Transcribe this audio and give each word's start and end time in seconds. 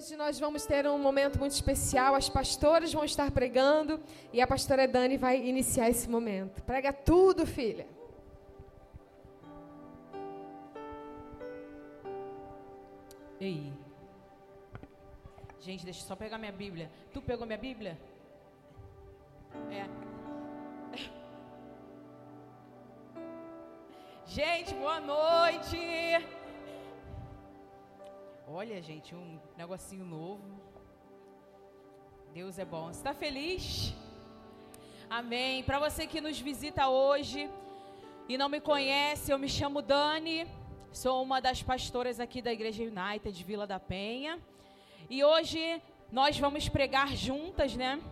Hoje 0.00 0.16
nós 0.16 0.40
vamos 0.40 0.64
ter 0.64 0.86
um 0.86 0.98
momento 0.98 1.38
muito 1.38 1.52
especial. 1.52 2.14
As 2.14 2.26
pastoras 2.26 2.90
vão 2.90 3.04
estar 3.04 3.30
pregando 3.30 4.00
e 4.32 4.40
a 4.40 4.46
pastora 4.46 4.88
Dani 4.88 5.18
vai 5.18 5.46
iniciar 5.46 5.90
esse 5.90 6.08
momento. 6.08 6.62
Prega 6.62 6.90
tudo, 6.90 7.46
filha. 7.46 7.86
Ei. 13.38 13.70
Gente, 15.60 15.84
deixa 15.84 16.00
eu 16.00 16.06
só 16.06 16.16
pegar 16.16 16.38
minha 16.38 16.50
Bíblia. 16.50 16.90
Tu 17.12 17.20
pegou 17.20 17.46
minha 17.46 17.58
Bíblia? 17.58 18.00
É. 19.70 19.84
Gente, 24.24 24.72
boa 24.76 24.98
noite. 24.98 25.76
Olha, 28.52 28.82
gente, 28.82 29.14
um 29.14 29.38
negocinho 29.56 30.04
novo. 30.04 30.42
Deus 32.34 32.58
é 32.58 32.64
bom. 32.64 32.90
Está 32.90 33.14
feliz? 33.14 33.94
Amém. 35.08 35.62
Para 35.62 35.78
você 35.78 36.04
que 36.04 36.20
nos 36.20 36.40
visita 36.40 36.88
hoje 36.88 37.48
e 38.28 38.36
não 38.36 38.48
me 38.48 38.60
conhece, 38.60 39.30
eu 39.30 39.38
me 39.38 39.48
chamo 39.48 39.80
Dani. 39.80 40.48
Sou 40.92 41.22
uma 41.22 41.40
das 41.40 41.62
pastoras 41.62 42.18
aqui 42.18 42.42
da 42.42 42.52
Igreja 42.52 42.82
United 42.82 43.44
Vila 43.44 43.68
da 43.68 43.78
Penha. 43.78 44.36
E 45.08 45.22
hoje 45.22 45.80
nós 46.10 46.36
vamos 46.36 46.68
pregar 46.68 47.14
juntas, 47.14 47.76
né? 47.76 48.02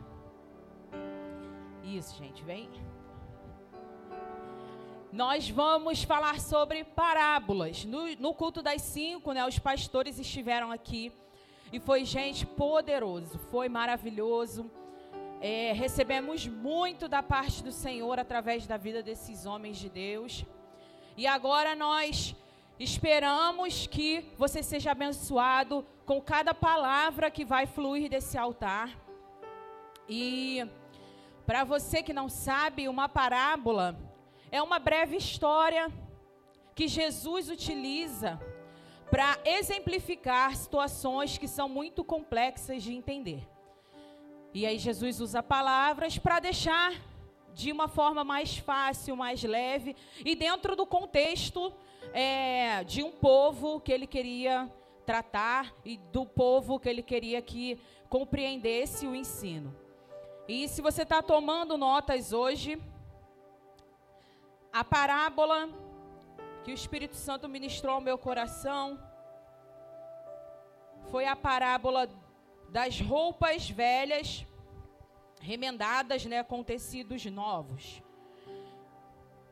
Isso, 1.82 2.16
gente, 2.16 2.44
vem. 2.44 2.70
Nós 5.12 5.48
vamos 5.48 6.02
falar 6.02 6.38
sobre 6.38 6.84
parábolas. 6.84 7.82
No, 7.82 8.14
no, 8.16 8.34
culto 8.34 8.60
das 8.60 8.82
cinco, 8.82 9.32
né, 9.32 9.46
os 9.46 9.58
pastores 9.58 10.18
estiveram 10.18 10.70
aqui 10.70 11.10
e 11.72 11.80
foi 11.80 12.04
gente 12.04 12.44
poderoso, 12.44 13.38
foi 13.50 13.70
maravilhoso. 13.70 14.70
É, 15.40 15.72
recebemos 15.72 16.46
muito 16.46 17.08
da 17.08 17.22
parte 17.22 17.62
do 17.62 17.72
Senhor 17.72 18.18
através 18.18 18.66
da 18.66 18.76
vida 18.76 19.02
desses 19.02 19.46
homens 19.46 19.78
de 19.78 19.88
Deus. 19.88 20.44
E 21.16 21.26
agora 21.26 21.74
nós 21.74 22.36
esperamos 22.78 23.86
que 23.86 24.26
você 24.36 24.62
seja 24.62 24.90
abençoado 24.90 25.86
com 26.04 26.20
cada 26.20 26.52
palavra 26.52 27.30
que 27.30 27.46
vai 27.46 27.64
fluir 27.66 28.10
desse 28.10 28.36
altar. 28.36 28.94
E 30.06 30.68
para 31.46 31.64
você 31.64 32.02
que 32.02 32.12
não 32.12 32.28
sabe, 32.28 32.88
uma 32.88 33.08
parábola 33.08 34.07
é 34.50 34.62
uma 34.62 34.78
breve 34.78 35.16
história 35.16 35.90
que 36.74 36.88
Jesus 36.88 37.48
utiliza 37.48 38.40
para 39.10 39.38
exemplificar 39.44 40.54
situações 40.54 41.38
que 41.38 41.48
são 41.48 41.68
muito 41.68 42.04
complexas 42.04 42.82
de 42.82 42.94
entender. 42.94 43.46
E 44.54 44.66
aí 44.66 44.78
Jesus 44.78 45.20
usa 45.20 45.42
palavras 45.42 46.18
para 46.18 46.40
deixar 46.40 46.92
de 47.52 47.72
uma 47.72 47.88
forma 47.88 48.22
mais 48.22 48.56
fácil, 48.56 49.16
mais 49.16 49.42
leve 49.42 49.96
e 50.24 50.34
dentro 50.34 50.76
do 50.76 50.86
contexto 50.86 51.72
é, 52.12 52.84
de 52.84 53.02
um 53.02 53.10
povo 53.10 53.80
que 53.80 53.92
ele 53.92 54.06
queria 54.06 54.70
tratar 55.04 55.74
e 55.84 55.96
do 55.96 56.24
povo 56.24 56.78
que 56.78 56.88
ele 56.88 57.02
queria 57.02 57.42
que 57.42 57.78
compreendesse 58.08 59.06
o 59.06 59.14
ensino. 59.14 59.74
E 60.46 60.68
se 60.68 60.80
você 60.80 61.02
está 61.02 61.22
tomando 61.22 61.76
notas 61.76 62.32
hoje, 62.32 62.80
a 64.78 64.84
parábola 64.84 65.68
que 66.62 66.70
o 66.70 66.74
Espírito 66.80 67.16
Santo 67.16 67.48
ministrou 67.48 67.94
ao 67.96 68.00
meu 68.00 68.16
coração 68.16 68.96
foi 71.10 71.24
a 71.26 71.34
parábola 71.34 72.08
das 72.68 73.00
roupas 73.00 73.68
velhas 73.68 74.46
remendadas, 75.40 76.24
né, 76.26 76.44
com 76.44 76.62
tecidos 76.62 77.24
novos. 77.24 78.00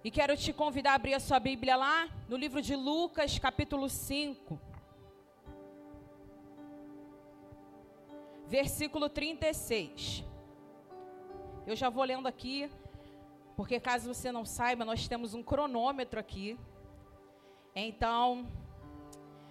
E 0.04 0.12
quero 0.12 0.36
te 0.36 0.52
convidar 0.52 0.92
a 0.92 0.94
abrir 0.94 1.14
a 1.14 1.18
sua 1.18 1.40
Bíblia 1.40 1.74
lá 1.74 2.08
no 2.28 2.36
livro 2.36 2.62
de 2.62 2.76
Lucas, 2.76 3.36
capítulo 3.36 3.88
5. 3.88 4.60
Versículo 8.46 9.08
36. 9.08 10.24
Eu 11.66 11.74
já 11.74 11.90
vou 11.90 12.04
lendo 12.04 12.28
aqui 12.28 12.70
porque 13.56 13.80
caso 13.80 14.12
você 14.12 14.30
não 14.30 14.44
saiba, 14.44 14.84
nós 14.84 15.08
temos 15.08 15.32
um 15.32 15.42
cronômetro 15.42 16.20
aqui. 16.20 16.58
Então, 17.74 18.46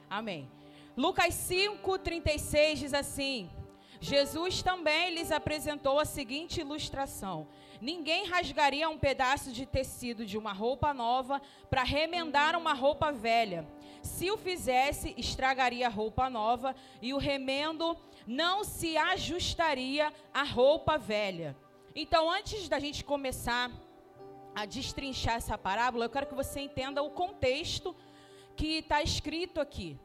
amém. 0.09 0.49
Lucas 0.95 1.33
5:36 1.33 2.75
diz 2.75 2.93
assim: 2.93 3.49
Jesus 3.99 4.61
também 4.61 5.15
lhes 5.15 5.31
apresentou 5.31 5.99
a 5.99 6.05
seguinte 6.05 6.61
ilustração: 6.61 7.47
Ninguém 7.81 8.27
rasgaria 8.27 8.87
um 8.89 8.97
pedaço 8.97 9.51
de 9.51 9.65
tecido 9.65 10.25
de 10.25 10.37
uma 10.37 10.53
roupa 10.53 10.93
nova 10.93 11.41
para 11.69 11.83
remendar 11.83 12.55
uma 12.55 12.73
roupa 12.73 13.11
velha. 13.11 13.67
Se 14.01 14.29
o 14.29 14.37
fizesse, 14.37 15.15
estragaria 15.17 15.87
a 15.87 15.89
roupa 15.89 16.29
nova 16.29 16.75
e 17.01 17.13
o 17.13 17.17
remendo 17.17 17.97
não 18.27 18.63
se 18.63 18.95
ajustaria 18.95 20.13
à 20.31 20.43
roupa 20.43 20.97
velha. 20.97 21.57
Então, 21.95 22.29
antes 22.29 22.69
da 22.69 22.77
gente 22.77 23.03
começar 23.03 23.71
a 24.55 24.65
destrinchar 24.65 25.35
essa 25.35 25.57
parábola, 25.57 26.05
eu 26.05 26.09
quero 26.09 26.27
que 26.27 26.33
você 26.33 26.61
entenda 26.61 27.03
o 27.03 27.11
contexto 27.11 27.95
que 28.55 28.77
está 28.77 29.03
escrito 29.03 29.59
aqui. 29.59 29.99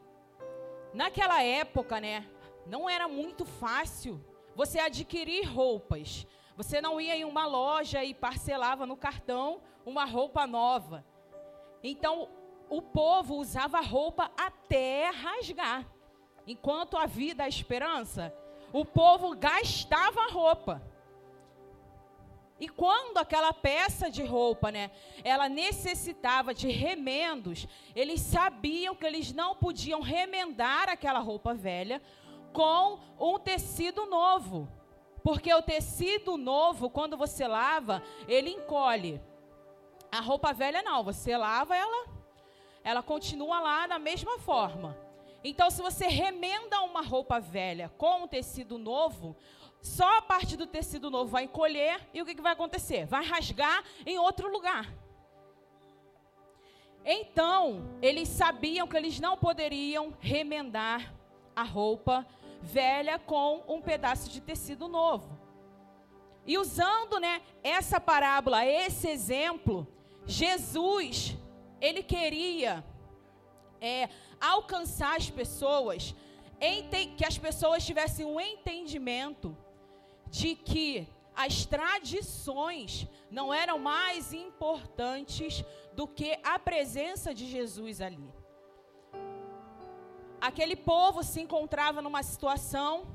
Naquela 0.93 1.41
época, 1.41 2.01
né, 2.01 2.27
não 2.65 2.89
era 2.89 3.07
muito 3.07 3.45
fácil 3.45 4.23
você 4.55 4.79
adquirir 4.79 5.45
roupas. 5.45 6.27
Você 6.57 6.81
não 6.81 6.99
ia 6.99 7.15
em 7.15 7.23
uma 7.23 7.45
loja 7.45 8.03
e 8.03 8.13
parcelava 8.13 8.85
no 8.85 8.97
cartão 8.97 9.61
uma 9.85 10.03
roupa 10.03 10.45
nova. 10.45 11.05
Então, 11.81 12.27
o 12.69 12.81
povo 12.81 13.35
usava 13.35 13.79
roupa 13.79 14.29
até 14.37 15.09
rasgar. 15.09 15.87
Enquanto 16.45 16.97
havia 16.97 17.35
a 17.39 17.47
esperança, 17.47 18.33
o 18.73 18.83
povo 18.83 19.35
gastava 19.35 20.27
roupa. 20.29 20.81
E 22.61 22.69
quando 22.69 23.17
aquela 23.17 23.51
peça 23.51 24.07
de 24.07 24.23
roupa, 24.23 24.71
né, 24.71 24.91
ela 25.23 25.49
necessitava 25.49 26.53
de 26.53 26.69
remendos, 26.69 27.67
eles 27.95 28.21
sabiam 28.21 28.95
que 28.95 29.03
eles 29.03 29.33
não 29.33 29.55
podiam 29.55 29.99
remendar 29.99 30.87
aquela 30.87 31.17
roupa 31.17 31.55
velha 31.55 31.99
com 32.53 32.99
um 33.19 33.39
tecido 33.39 34.05
novo. 34.05 34.69
Porque 35.23 35.51
o 35.51 35.63
tecido 35.63 36.37
novo, 36.37 36.87
quando 36.87 37.17
você 37.17 37.47
lava, 37.47 38.03
ele 38.27 38.51
encolhe. 38.51 39.19
A 40.11 40.19
roupa 40.19 40.53
velha 40.53 40.83
não, 40.83 41.03
você 41.03 41.35
lava 41.35 41.75
ela, 41.75 42.05
ela 42.83 43.01
continua 43.01 43.59
lá 43.59 43.87
da 43.87 43.97
mesma 43.97 44.37
forma. 44.37 44.95
Então, 45.43 45.71
se 45.71 45.81
você 45.81 46.05
remenda 46.05 46.79
uma 46.81 47.01
roupa 47.01 47.39
velha 47.39 47.91
com 47.97 48.21
um 48.21 48.27
tecido 48.27 48.77
novo, 48.77 49.35
só 49.81 50.17
a 50.17 50.21
parte 50.21 50.55
do 50.55 50.67
tecido 50.67 51.09
novo 51.09 51.31
vai 51.31 51.45
encolher 51.45 52.07
e 52.13 52.21
o 52.21 52.25
que, 52.25 52.35
que 52.35 52.41
vai 52.41 52.53
acontecer? 52.53 53.07
Vai 53.07 53.25
rasgar 53.25 53.83
em 54.05 54.19
outro 54.19 54.51
lugar. 54.51 54.93
Então, 57.03 57.97
eles 57.99 58.29
sabiam 58.29 58.87
que 58.87 58.95
eles 58.95 59.19
não 59.19 59.35
poderiam 59.35 60.13
remendar 60.19 61.11
a 61.55 61.63
roupa 61.63 62.27
velha 62.61 63.17
com 63.17 63.63
um 63.67 63.81
pedaço 63.81 64.29
de 64.29 64.39
tecido 64.39 64.87
novo. 64.87 65.35
E 66.45 66.59
usando, 66.59 67.19
né, 67.19 67.41
essa 67.63 67.99
parábola, 67.99 68.63
esse 68.63 69.07
exemplo, 69.07 69.87
Jesus, 70.27 71.35
ele 71.79 72.03
queria 72.03 72.83
é, 73.79 74.09
alcançar 74.39 75.17
as 75.17 75.27
pessoas, 75.27 76.15
que 77.17 77.25
as 77.25 77.37
pessoas 77.39 77.83
tivessem 77.83 78.23
um 78.23 78.39
entendimento 78.39 79.57
de 80.31 80.55
que 80.55 81.07
as 81.35 81.65
tradições 81.65 83.07
não 83.29 83.53
eram 83.53 83.77
mais 83.77 84.33
importantes 84.33 85.63
do 85.93 86.07
que 86.07 86.39
a 86.43 86.57
presença 86.57 87.33
de 87.33 87.45
Jesus 87.45 88.01
ali. 88.01 88.33
Aquele 90.39 90.75
povo 90.75 91.21
se 91.21 91.39
encontrava 91.41 92.01
numa 92.01 92.23
situação, 92.23 93.05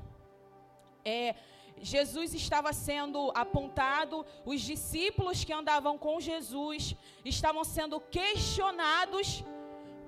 é, 1.04 1.34
Jesus 1.80 2.34
estava 2.34 2.72
sendo 2.72 3.32
apontado, 3.34 4.24
os 4.44 4.60
discípulos 4.60 5.42
que 5.42 5.52
andavam 5.52 5.98
com 5.98 6.20
Jesus 6.20 6.94
estavam 7.24 7.64
sendo 7.64 7.98
questionados 8.00 9.42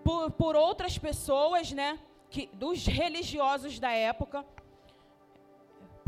por, 0.05 0.31
por 0.33 0.57
outras 0.57 0.97
pessoas, 0.97 1.73
né, 1.73 1.99
que, 2.31 2.47
dos 2.53 2.87
religiosos 2.87 3.79
da 3.79 3.91
época 3.91 4.47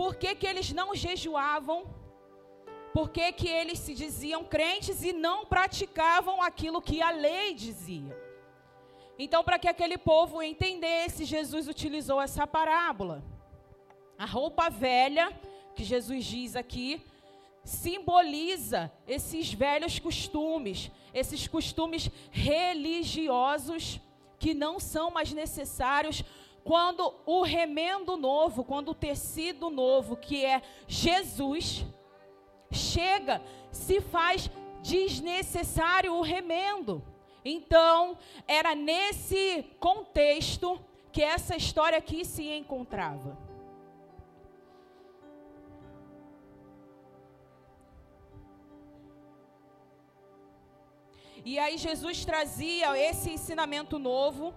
por 0.00 0.14
que, 0.17 0.35
que 0.35 0.47
eles 0.47 0.73
não 0.73 0.94
jejuavam? 0.94 1.85
Por 2.94 3.11
que, 3.11 3.31
que 3.32 3.47
eles 3.47 3.79
se 3.79 3.93
diziam 3.94 4.43
crentes 4.43 5.02
e 5.02 5.12
não 5.12 5.44
praticavam 5.44 6.41
aquilo 6.41 6.81
que 6.81 7.02
a 7.02 7.11
lei 7.11 7.52
dizia? 7.52 8.17
Então, 9.19 9.44
para 9.44 9.58
que 9.58 9.69
aquele 9.69 9.99
povo 9.99 10.43
entendesse, 10.43 11.26
Jesus 11.26 11.69
utilizou 11.69 12.19
essa 12.19 12.47
parábola. 12.47 13.23
A 14.17 14.25
roupa 14.25 14.70
velha, 14.70 15.38
que 15.76 15.85
Jesus 15.85 16.25
diz 16.25 16.56
aqui, 16.56 17.05
simboliza 17.62 18.91
esses 19.06 19.53
velhos 19.53 19.99
costumes, 19.99 20.91
esses 21.12 21.46
costumes 21.46 22.11
religiosos 22.31 24.00
que 24.38 24.55
não 24.55 24.81
são 24.81 25.11
mais 25.11 25.31
necessários 25.35 26.25
quando 26.65 27.15
o 27.27 27.43
remendo 27.43 28.17
novo, 28.17 28.65
quando 28.65 28.91
o 28.91 28.95
tecido 28.95 29.71
novo, 29.71 30.17
que 30.17 30.45
é 30.45 30.62
Jesus, 30.87 31.85
chega, 32.71 33.43
se 33.71 34.01
faz 34.01 34.51
desnecessário 34.83 36.15
o 36.15 36.23
remendo. 36.23 37.03
Então, 37.45 38.19
era 38.47 38.75
nesse 38.75 39.65
contexto 39.79 40.79
que 41.12 41.23
essa 41.23 41.57
história 41.57 41.99
aqui 41.99 42.25
se 42.25 42.49
encontrava. 42.49 43.37
E 51.45 51.59
aí 51.59 51.79
Jesus 51.79 52.25
trazia 52.25 52.97
esse 52.99 53.31
ensinamento 53.31 53.99
novo, 53.99 54.55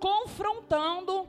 confrontando 0.00 1.28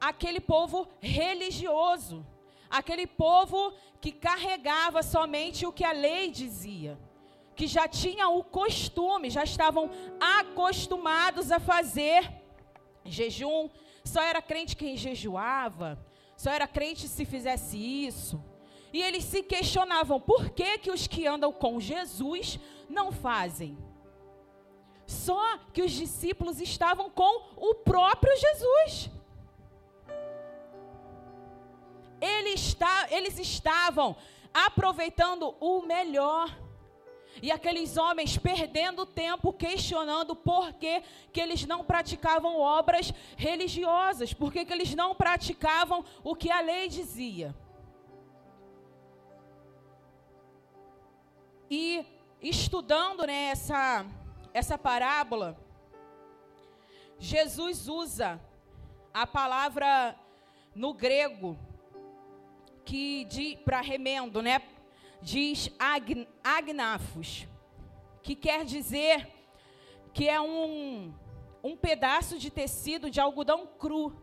aquele 0.00 0.40
povo 0.40 0.88
religioso, 1.00 2.26
aquele 2.68 3.06
povo 3.06 3.72
que 4.00 4.12
carregava 4.12 5.02
somente 5.02 5.64
o 5.64 5.72
que 5.72 5.84
a 5.84 5.92
lei 5.92 6.30
dizia, 6.30 6.98
que 7.56 7.66
já 7.66 7.86
tinha 7.88 8.28
o 8.28 8.42
costume, 8.42 9.30
já 9.30 9.44
estavam 9.44 9.90
acostumados 10.20 11.52
a 11.52 11.60
fazer 11.60 12.30
jejum, 13.04 13.70
só 14.04 14.22
era 14.22 14.42
crente 14.42 14.76
quem 14.76 14.96
jejuava, 14.96 15.98
só 16.36 16.50
era 16.50 16.66
crente 16.66 17.08
se 17.08 17.24
fizesse 17.24 17.78
isso. 17.78 18.42
E 18.92 19.02
eles 19.02 19.24
se 19.24 19.42
questionavam 19.42 20.20
por 20.20 20.50
que, 20.50 20.78
que 20.78 20.90
os 20.90 21.06
que 21.06 21.26
andam 21.26 21.52
com 21.52 21.80
Jesus 21.80 22.58
não 22.88 23.10
fazem. 23.10 23.76
Só 25.14 25.58
que 25.72 25.82
os 25.82 25.92
discípulos 25.92 26.60
estavam 26.60 27.08
com 27.08 27.42
o 27.56 27.76
próprio 27.76 28.36
Jesus. 28.36 29.10
Eles, 32.20 32.60
está, 32.60 33.06
eles 33.10 33.38
estavam 33.38 34.16
aproveitando 34.52 35.54
o 35.60 35.82
melhor. 35.82 36.48
E 37.42 37.50
aqueles 37.50 37.96
homens 37.96 38.38
perdendo 38.38 39.04
tempo 39.04 39.52
questionando 39.52 40.36
por 40.36 40.72
que, 40.74 41.02
que 41.32 41.40
eles 41.40 41.66
não 41.66 41.84
praticavam 41.84 42.60
obras 42.60 43.12
religiosas, 43.36 44.32
por 44.32 44.52
que, 44.52 44.64
que 44.64 44.72
eles 44.72 44.94
não 44.94 45.14
praticavam 45.14 46.04
o 46.22 46.34
que 46.34 46.50
a 46.50 46.60
lei 46.60 46.88
dizia. 46.88 47.54
E 51.68 52.06
estudando 52.40 53.26
né, 53.26 53.46
essa, 53.46 54.06
essa 54.54 54.78
parábola, 54.78 55.58
Jesus 57.18 57.88
usa 57.88 58.40
a 59.12 59.26
palavra 59.26 60.16
no 60.72 60.94
grego 60.94 61.58
que 62.84 63.58
para 63.64 63.80
remendo, 63.80 64.40
né? 64.40 64.62
Diz 65.20 65.70
ag, 65.76 66.28
agnafos, 66.42 67.48
que 68.22 68.36
quer 68.36 68.64
dizer 68.64 69.28
que 70.12 70.28
é 70.28 70.40
um, 70.40 71.12
um 71.62 71.76
pedaço 71.76 72.38
de 72.38 72.48
tecido 72.48 73.10
de 73.10 73.20
algodão 73.20 73.66
cru. 73.66 74.14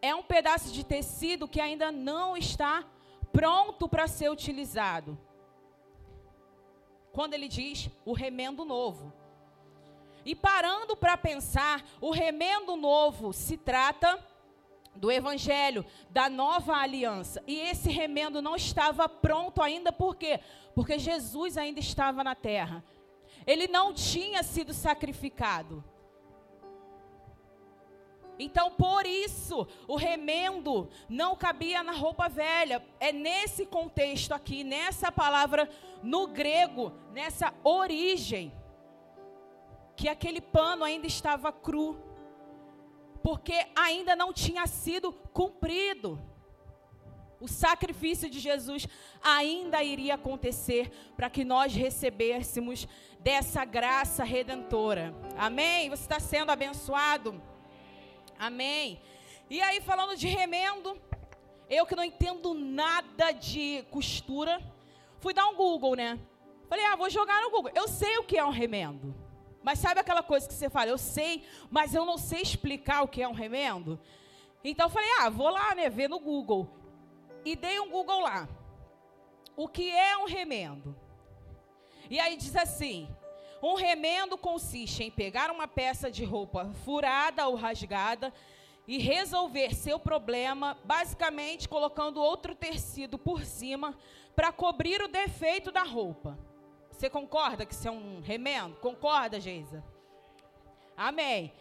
É 0.00 0.12
um 0.12 0.22
pedaço 0.24 0.72
de 0.72 0.82
tecido 0.82 1.46
que 1.46 1.60
ainda 1.60 1.92
não 1.92 2.36
está 2.36 2.84
pronto 3.32 3.88
para 3.88 4.08
ser 4.08 4.30
utilizado 4.30 5.16
quando 7.12 7.34
ele 7.34 7.48
diz 7.48 7.90
o 8.04 8.12
remendo 8.12 8.64
novo. 8.64 9.12
E 10.24 10.34
parando 10.34 10.96
para 10.96 11.16
pensar, 11.16 11.84
o 12.00 12.10
remendo 12.10 12.76
novo 12.76 13.32
se 13.32 13.56
trata 13.56 14.18
do 14.94 15.10
evangelho, 15.10 15.84
da 16.10 16.28
nova 16.28 16.74
aliança. 16.76 17.42
E 17.46 17.58
esse 17.58 17.90
remendo 17.90 18.40
não 18.40 18.54
estava 18.56 19.08
pronto 19.08 19.62
ainda, 19.62 19.92
por 19.92 20.16
quê? 20.16 20.40
Porque 20.74 20.98
Jesus 20.98 21.56
ainda 21.56 21.80
estava 21.80 22.22
na 22.22 22.34
terra. 22.34 22.84
Ele 23.46 23.66
não 23.66 23.92
tinha 23.92 24.42
sido 24.42 24.72
sacrificado. 24.72 25.84
Então, 28.38 28.70
por 28.70 29.06
isso, 29.06 29.66
o 29.86 29.96
remendo 29.96 30.88
não 31.08 31.36
cabia 31.36 31.82
na 31.82 31.92
roupa 31.92 32.28
velha. 32.28 32.84
É 32.98 33.12
nesse 33.12 33.66
contexto 33.66 34.32
aqui, 34.32 34.64
nessa 34.64 35.12
palavra 35.12 35.68
no 36.02 36.26
grego, 36.26 36.92
nessa 37.12 37.52
origem, 37.62 38.52
que 39.94 40.08
aquele 40.08 40.40
pano 40.40 40.84
ainda 40.84 41.06
estava 41.06 41.52
cru, 41.52 41.96
porque 43.22 43.66
ainda 43.76 44.16
não 44.16 44.32
tinha 44.32 44.66
sido 44.66 45.12
cumprido. 45.12 46.18
O 47.38 47.48
sacrifício 47.48 48.30
de 48.30 48.38
Jesus 48.38 48.86
ainda 49.22 49.82
iria 49.82 50.14
acontecer 50.14 50.90
para 51.16 51.28
que 51.28 51.44
nós 51.44 51.74
recebêssemos 51.74 52.86
dessa 53.18 53.64
graça 53.64 54.24
redentora. 54.24 55.14
Amém? 55.36 55.90
Você 55.90 56.02
está 56.02 56.20
sendo 56.20 56.50
abençoado? 56.50 57.42
Amém. 58.42 59.00
E 59.48 59.62
aí, 59.62 59.80
falando 59.80 60.16
de 60.16 60.26
remendo, 60.26 61.00
eu 61.70 61.86
que 61.86 61.94
não 61.94 62.02
entendo 62.02 62.52
nada 62.54 63.30
de 63.30 63.84
costura, 63.88 64.60
fui 65.20 65.32
dar 65.32 65.46
um 65.46 65.54
Google, 65.54 65.94
né? 65.94 66.18
Falei, 66.68 66.84
ah, 66.86 66.96
vou 66.96 67.08
jogar 67.08 67.40
no 67.40 67.50
Google. 67.52 67.70
Eu 67.72 67.86
sei 67.86 68.18
o 68.18 68.24
que 68.24 68.36
é 68.36 68.44
um 68.44 68.50
remendo. 68.50 69.14
Mas 69.62 69.78
sabe 69.78 70.00
aquela 70.00 70.24
coisa 70.24 70.48
que 70.48 70.54
você 70.54 70.68
fala, 70.68 70.90
eu 70.90 70.98
sei, 70.98 71.44
mas 71.70 71.94
eu 71.94 72.04
não 72.04 72.18
sei 72.18 72.42
explicar 72.42 73.02
o 73.02 73.08
que 73.08 73.22
é 73.22 73.28
um 73.28 73.32
remendo? 73.32 73.96
Então 74.64 74.86
eu 74.86 74.90
falei, 74.90 75.08
ah, 75.20 75.30
vou 75.30 75.48
lá, 75.48 75.72
né, 75.76 75.88
ver 75.88 76.08
no 76.08 76.18
Google. 76.18 76.68
E 77.44 77.54
dei 77.54 77.78
um 77.78 77.90
Google 77.90 78.22
lá. 78.22 78.48
O 79.56 79.68
que 79.68 79.88
é 79.88 80.18
um 80.18 80.26
remendo? 80.26 80.96
E 82.10 82.18
aí 82.18 82.36
diz 82.36 82.56
assim: 82.56 83.08
um 83.62 83.74
remendo 83.74 84.36
consiste 84.36 85.04
em 85.04 85.10
pegar 85.10 85.50
uma 85.50 85.68
peça 85.68 86.10
de 86.10 86.24
roupa 86.24 86.72
furada 86.84 87.46
ou 87.46 87.54
rasgada 87.54 88.32
e 88.88 88.98
resolver 88.98 89.74
seu 89.74 89.98
problema, 89.98 90.76
basicamente 90.84 91.68
colocando 91.68 92.20
outro 92.20 92.54
tecido 92.54 93.16
por 93.16 93.44
cima 93.44 93.96
para 94.34 94.50
cobrir 94.50 95.00
o 95.00 95.08
defeito 95.08 95.70
da 95.70 95.84
roupa. 95.84 96.36
Você 96.90 97.08
concorda 97.08 97.64
que 97.64 97.74
isso 97.74 97.86
é 97.86 97.90
um 97.90 98.20
remendo? 98.20 98.76
Concorda, 98.76 99.38
Geisa? 99.38 99.84
Amém. 100.96 101.52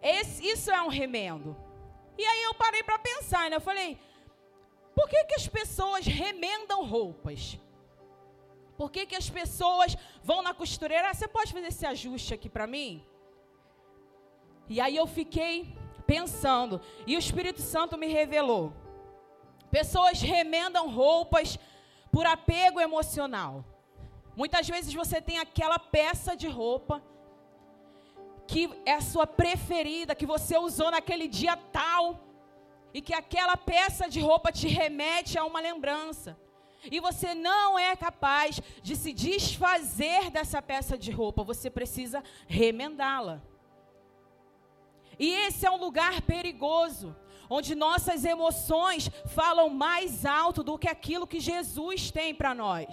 Esse, 0.00 0.46
isso 0.46 0.70
é 0.70 0.82
um 0.82 0.88
remendo. 0.88 1.56
E 2.16 2.24
aí 2.24 2.42
eu 2.44 2.54
parei 2.54 2.82
para 2.82 2.98
pensar, 2.98 3.50
né? 3.50 3.56
Eu 3.56 3.60
falei, 3.60 3.98
por 4.94 5.08
que, 5.08 5.24
que 5.24 5.34
as 5.34 5.48
pessoas 5.48 6.06
remendam 6.06 6.86
roupas? 6.86 7.58
Por 8.76 8.90
que, 8.90 9.06
que 9.06 9.14
as 9.14 9.30
pessoas 9.30 9.96
vão 10.22 10.42
na 10.42 10.52
costureira? 10.52 11.10
Ah, 11.10 11.14
você 11.14 11.28
pode 11.28 11.52
fazer 11.52 11.68
esse 11.68 11.86
ajuste 11.86 12.34
aqui 12.34 12.48
para 12.48 12.66
mim? 12.66 13.04
E 14.68 14.80
aí 14.80 14.96
eu 14.96 15.06
fiquei 15.06 15.76
pensando, 16.06 16.80
e 17.06 17.16
o 17.16 17.18
Espírito 17.18 17.62
Santo 17.62 17.96
me 17.96 18.08
revelou. 18.08 18.72
Pessoas 19.70 20.20
remendam 20.20 20.90
roupas 20.90 21.58
por 22.10 22.26
apego 22.26 22.80
emocional. 22.80 23.64
Muitas 24.36 24.68
vezes 24.68 24.92
você 24.92 25.20
tem 25.20 25.38
aquela 25.38 25.78
peça 25.78 26.36
de 26.36 26.48
roupa 26.48 27.02
que 28.46 28.70
é 28.84 28.92
a 28.92 29.00
sua 29.00 29.26
preferida, 29.26 30.14
que 30.14 30.26
você 30.26 30.58
usou 30.58 30.90
naquele 30.90 31.26
dia 31.26 31.56
tal, 31.56 32.20
e 32.92 33.00
que 33.00 33.14
aquela 33.14 33.56
peça 33.56 34.08
de 34.08 34.20
roupa 34.20 34.52
te 34.52 34.68
remete 34.68 35.38
a 35.38 35.44
uma 35.44 35.60
lembrança 35.60 36.36
e 36.90 37.00
você 37.00 37.34
não 37.34 37.78
é 37.78 37.94
capaz 37.96 38.60
de 38.82 38.96
se 38.96 39.12
desfazer 39.12 40.30
dessa 40.30 40.60
peça 40.60 40.96
de 40.96 41.10
roupa, 41.10 41.42
você 41.42 41.70
precisa 41.70 42.22
remendá-la. 42.46 43.42
E 45.18 45.32
esse 45.32 45.64
é 45.64 45.70
um 45.70 45.76
lugar 45.76 46.22
perigoso, 46.22 47.14
onde 47.48 47.74
nossas 47.74 48.24
emoções 48.24 49.10
falam 49.26 49.68
mais 49.68 50.24
alto 50.26 50.62
do 50.62 50.78
que 50.78 50.88
aquilo 50.88 51.26
que 51.26 51.40
Jesus 51.40 52.10
tem 52.10 52.34
para 52.34 52.54
nós. 52.54 52.88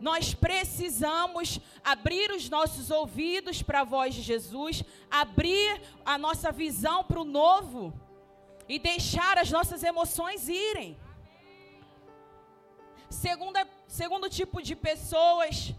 Nós 0.00 0.34
precisamos 0.34 1.60
abrir 1.82 2.30
os 2.30 2.50
nossos 2.50 2.90
ouvidos 2.90 3.62
para 3.62 3.80
a 3.80 3.84
voz 3.84 4.14
de 4.14 4.22
Jesus, 4.22 4.82
abrir 5.10 5.80
a 6.04 6.18
nossa 6.18 6.50
visão 6.52 7.04
para 7.04 7.20
o 7.20 7.24
novo 7.24 7.92
e 8.68 8.78
deixar 8.78 9.38
as 9.38 9.50
nossas 9.50 9.82
emoções 9.82 10.48
irem. 10.48 10.98
Segunda, 13.14 13.66
segundo 13.86 14.28
tipo 14.28 14.60
de 14.60 14.74
pessoas 14.74 15.72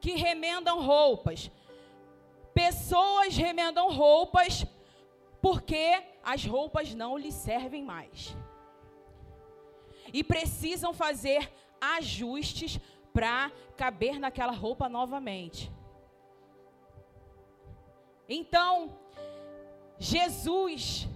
que 0.00 0.12
remendam 0.12 0.84
roupas. 0.84 1.50
Pessoas 2.52 3.34
remendam 3.36 3.90
roupas 3.90 4.66
porque 5.40 6.02
as 6.22 6.44
roupas 6.44 6.94
não 6.94 7.16
lhe 7.16 7.32
servem 7.32 7.82
mais. 7.82 8.36
E 10.12 10.22
precisam 10.22 10.92
fazer 10.92 11.50
ajustes 11.80 12.78
para 13.12 13.50
caber 13.76 14.18
naquela 14.20 14.52
roupa 14.52 14.88
novamente. 14.88 15.72
Então, 18.28 18.98
Jesus, 19.98 21.08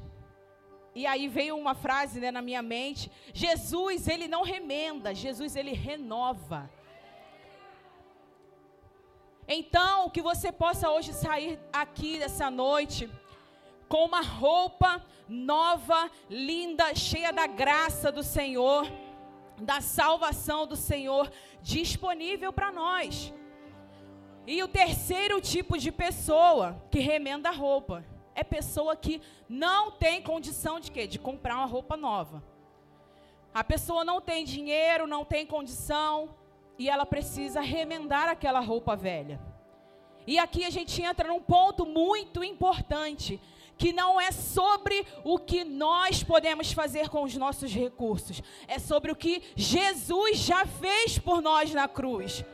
e 0.98 1.06
aí 1.06 1.28
veio 1.28 1.56
uma 1.56 1.74
frase 1.74 2.18
né, 2.18 2.30
na 2.32 2.42
minha 2.42 2.60
mente: 2.60 3.10
Jesus, 3.32 4.08
ele 4.08 4.26
não 4.26 4.42
remenda, 4.42 5.14
Jesus, 5.14 5.54
ele 5.54 5.72
renova. 5.72 6.68
Então, 9.46 10.10
que 10.10 10.20
você 10.20 10.50
possa 10.50 10.90
hoje 10.90 11.12
sair 11.12 11.58
aqui 11.72 12.18
dessa 12.18 12.50
noite 12.50 13.08
com 13.88 14.04
uma 14.04 14.20
roupa 14.20 15.02
nova, 15.28 16.10
linda, 16.28 16.94
cheia 16.96 17.32
da 17.32 17.46
graça 17.46 18.10
do 18.10 18.24
Senhor, 18.24 18.84
da 19.60 19.80
salvação 19.80 20.66
do 20.66 20.76
Senhor 20.76 21.30
disponível 21.62 22.52
para 22.52 22.72
nós. 22.72 23.32
E 24.46 24.62
o 24.64 24.68
terceiro 24.68 25.40
tipo 25.40 25.78
de 25.78 25.92
pessoa 25.92 26.82
que 26.90 26.98
remenda 26.98 27.50
a 27.50 27.52
roupa 27.52 28.04
é 28.38 28.45
pessoa 28.45 28.95
que 28.95 29.21
não 29.49 29.90
tem 29.90 30.23
condição 30.23 30.78
de 30.78 30.92
quê? 30.92 31.09
De 31.09 31.18
comprar 31.18 31.57
uma 31.57 31.66
roupa 31.66 31.97
nova. 31.97 32.40
A 33.52 33.64
pessoa 33.64 34.04
não 34.04 34.21
tem 34.21 34.45
dinheiro, 34.45 35.09
não 35.09 35.25
tem 35.25 35.45
condição 35.45 36.37
e 36.78 36.88
ela 36.88 37.04
precisa 37.04 37.61
remendar 37.61 38.28
aquela 38.28 38.61
roupa 38.61 38.95
velha. 38.95 39.40
E 40.25 40.38
aqui 40.38 40.64
a 40.64 40.71
gente 40.71 41.02
entra 41.02 41.26
num 41.26 41.40
ponto 41.40 41.85
muito 41.85 42.45
importante, 42.45 43.40
que 43.76 43.92
não 43.92 44.21
é 44.21 44.30
sobre 44.30 45.04
o 45.25 45.37
que 45.37 45.64
nós 45.64 46.23
podemos 46.23 46.71
fazer 46.71 47.09
com 47.09 47.25
os 47.25 47.35
nossos 47.35 47.73
recursos, 47.73 48.40
é 48.68 48.78
sobre 48.78 49.11
o 49.11 49.16
que 49.16 49.42
Jesus 49.57 50.38
já 50.38 50.64
fez 50.64 51.18
por 51.18 51.42
nós 51.42 51.75
na 51.75 51.88
cruz. 51.88 52.45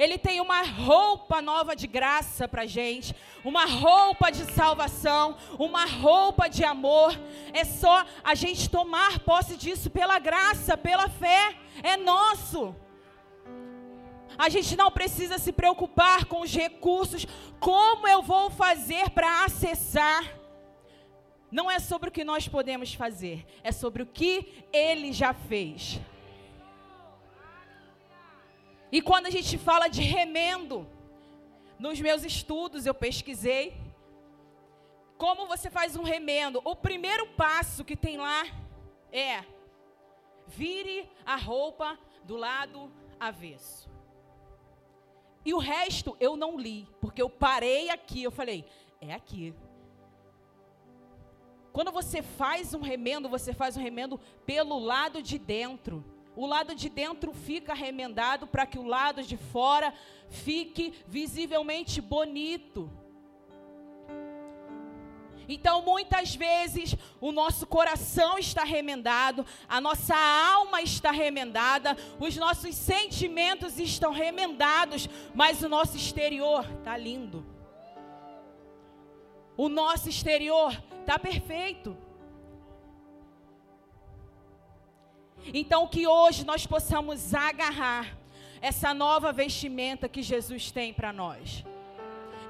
Ele 0.00 0.16
tem 0.16 0.40
uma 0.40 0.62
roupa 0.62 1.42
nova 1.42 1.76
de 1.76 1.86
graça 1.86 2.48
para 2.48 2.64
gente, 2.64 3.14
uma 3.44 3.66
roupa 3.66 4.30
de 4.30 4.50
salvação, 4.50 5.36
uma 5.58 5.84
roupa 5.84 6.48
de 6.48 6.64
amor. 6.64 7.12
É 7.52 7.66
só 7.66 8.06
a 8.24 8.34
gente 8.34 8.70
tomar 8.70 9.18
posse 9.18 9.58
disso 9.58 9.90
pela 9.90 10.18
graça, 10.18 10.74
pela 10.74 11.06
fé. 11.10 11.54
É 11.82 11.98
nosso. 11.98 12.74
A 14.38 14.48
gente 14.48 14.74
não 14.74 14.90
precisa 14.90 15.36
se 15.36 15.52
preocupar 15.52 16.24
com 16.24 16.40
os 16.40 16.54
recursos, 16.54 17.26
como 17.60 18.08
eu 18.08 18.22
vou 18.22 18.48
fazer 18.48 19.10
para 19.10 19.44
acessar. 19.44 20.24
Não 21.52 21.70
é 21.70 21.78
sobre 21.78 22.08
o 22.08 22.12
que 22.12 22.24
nós 22.24 22.48
podemos 22.48 22.94
fazer, 22.94 23.44
é 23.62 23.70
sobre 23.70 24.02
o 24.02 24.06
que 24.06 24.64
ele 24.72 25.12
já 25.12 25.34
fez. 25.34 26.00
E 28.92 29.00
quando 29.00 29.26
a 29.26 29.30
gente 29.30 29.56
fala 29.56 29.88
de 29.88 30.02
remendo, 30.02 30.88
nos 31.78 32.00
meus 32.00 32.24
estudos 32.24 32.86
eu 32.86 32.94
pesquisei 32.94 33.76
como 35.16 35.46
você 35.46 35.70
faz 35.70 35.96
um 35.96 36.02
remendo. 36.02 36.60
O 36.64 36.74
primeiro 36.74 37.26
passo 37.28 37.84
que 37.84 37.94
tem 37.94 38.16
lá 38.16 38.44
é 39.12 39.44
vire 40.46 41.08
a 41.24 41.36
roupa 41.36 41.98
do 42.24 42.36
lado 42.36 42.90
avesso. 43.18 43.88
E 45.44 45.54
o 45.54 45.58
resto 45.58 46.16
eu 46.18 46.36
não 46.36 46.58
li, 46.58 46.88
porque 47.00 47.22
eu 47.22 47.30
parei 47.30 47.90
aqui, 47.90 48.22
eu 48.22 48.30
falei, 48.30 48.64
é 49.00 49.12
aqui. 49.12 49.54
Quando 51.72 51.92
você 51.92 52.22
faz 52.22 52.74
um 52.74 52.80
remendo, 52.80 53.28
você 53.28 53.52
faz 53.52 53.76
um 53.76 53.80
remendo 53.80 54.18
pelo 54.44 54.78
lado 54.78 55.22
de 55.22 55.38
dentro. 55.38 56.04
O 56.36 56.46
lado 56.46 56.74
de 56.74 56.88
dentro 56.88 57.32
fica 57.32 57.74
remendado 57.74 58.46
para 58.46 58.66
que 58.66 58.78
o 58.78 58.86
lado 58.86 59.22
de 59.22 59.36
fora 59.36 59.92
fique 60.28 60.94
visivelmente 61.06 62.00
bonito. 62.00 62.90
Então, 65.52 65.82
muitas 65.82 66.36
vezes, 66.36 66.94
o 67.20 67.32
nosso 67.32 67.66
coração 67.66 68.38
está 68.38 68.62
remendado, 68.62 69.44
a 69.68 69.80
nossa 69.80 70.14
alma 70.16 70.80
está 70.80 71.10
remendada, 71.10 71.96
os 72.20 72.36
nossos 72.36 72.76
sentimentos 72.76 73.80
estão 73.80 74.12
remendados, 74.12 75.08
mas 75.34 75.60
o 75.62 75.68
nosso 75.68 75.96
exterior 75.96 76.64
está 76.78 76.96
lindo. 76.96 77.44
O 79.56 79.68
nosso 79.68 80.08
exterior 80.08 80.72
está 81.00 81.18
perfeito. 81.18 81.96
Então, 85.52 85.86
que 85.86 86.06
hoje 86.06 86.44
nós 86.44 86.66
possamos 86.66 87.34
agarrar 87.34 88.16
essa 88.60 88.92
nova 88.92 89.32
vestimenta 89.32 90.08
que 90.08 90.22
Jesus 90.22 90.70
tem 90.70 90.92
para 90.92 91.12
nós. 91.12 91.64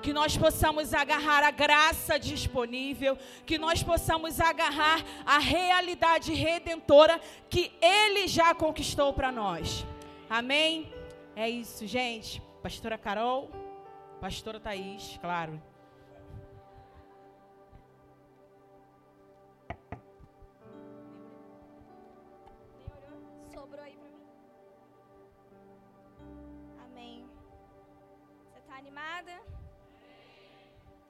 Que 0.02 0.12
nós 0.12 0.36
possamos 0.36 0.94
agarrar 0.94 1.44
a 1.44 1.50
graça 1.50 2.18
disponível, 2.18 3.18
que 3.44 3.58
nós 3.58 3.82
possamos 3.82 4.40
agarrar 4.40 5.04
a 5.26 5.38
realidade 5.38 6.32
redentora 6.32 7.20
que 7.48 7.70
Ele 7.80 8.26
já 8.26 8.54
conquistou 8.54 9.12
para 9.12 9.30
nós. 9.30 9.84
Amém? 10.28 10.90
É 11.36 11.48
isso, 11.48 11.86
gente. 11.86 12.42
Pastora 12.62 12.98
Carol, 12.98 13.50
Pastora 14.20 14.58
Thaís, 14.58 15.18
claro. 15.20 15.60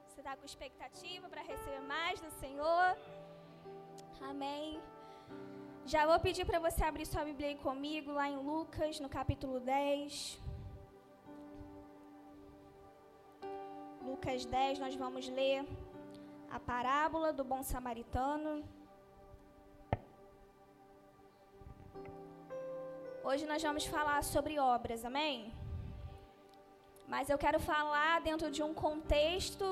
Você 0.07 0.19
está 0.19 0.35
com 0.35 0.45
expectativa 0.45 1.29
para 1.29 1.41
receber 1.41 1.79
mais 1.79 2.19
do 2.19 2.29
Senhor? 2.31 2.97
Amém. 4.21 4.81
Já 5.85 6.05
vou 6.05 6.19
pedir 6.19 6.45
para 6.45 6.59
você 6.59 6.83
abrir 6.83 7.05
sua 7.05 7.23
Bíblia 7.23 7.47
aí 7.47 7.55
comigo, 7.55 8.11
lá 8.11 8.27
em 8.29 8.35
Lucas, 8.35 8.99
no 8.99 9.07
capítulo 9.07 9.61
10. 9.61 10.41
Lucas 14.01 14.45
10, 14.45 14.79
nós 14.79 14.95
vamos 14.95 15.29
ler 15.29 15.65
a 16.49 16.59
parábola 16.59 17.31
do 17.31 17.45
bom 17.45 17.63
samaritano. 17.63 18.63
Hoje 23.23 23.45
nós 23.45 23.63
vamos 23.63 23.85
falar 23.85 24.21
sobre 24.23 24.59
obras, 24.59 25.05
amém? 25.05 25.53
Mas 27.11 27.29
eu 27.29 27.37
quero 27.43 27.59
falar 27.59 28.21
dentro 28.21 28.49
de 28.55 28.61
um 28.63 28.73
contexto 28.73 29.65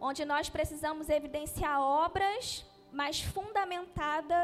onde 0.00 0.24
nós 0.24 0.48
precisamos 0.48 1.10
evidenciar 1.10 1.78
obras, 1.78 2.64
mas 2.90 3.20
fundamentada 3.20 4.38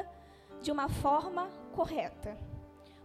de 0.60 0.70
uma 0.70 0.86
forma 1.04 1.44
correta. 1.78 2.36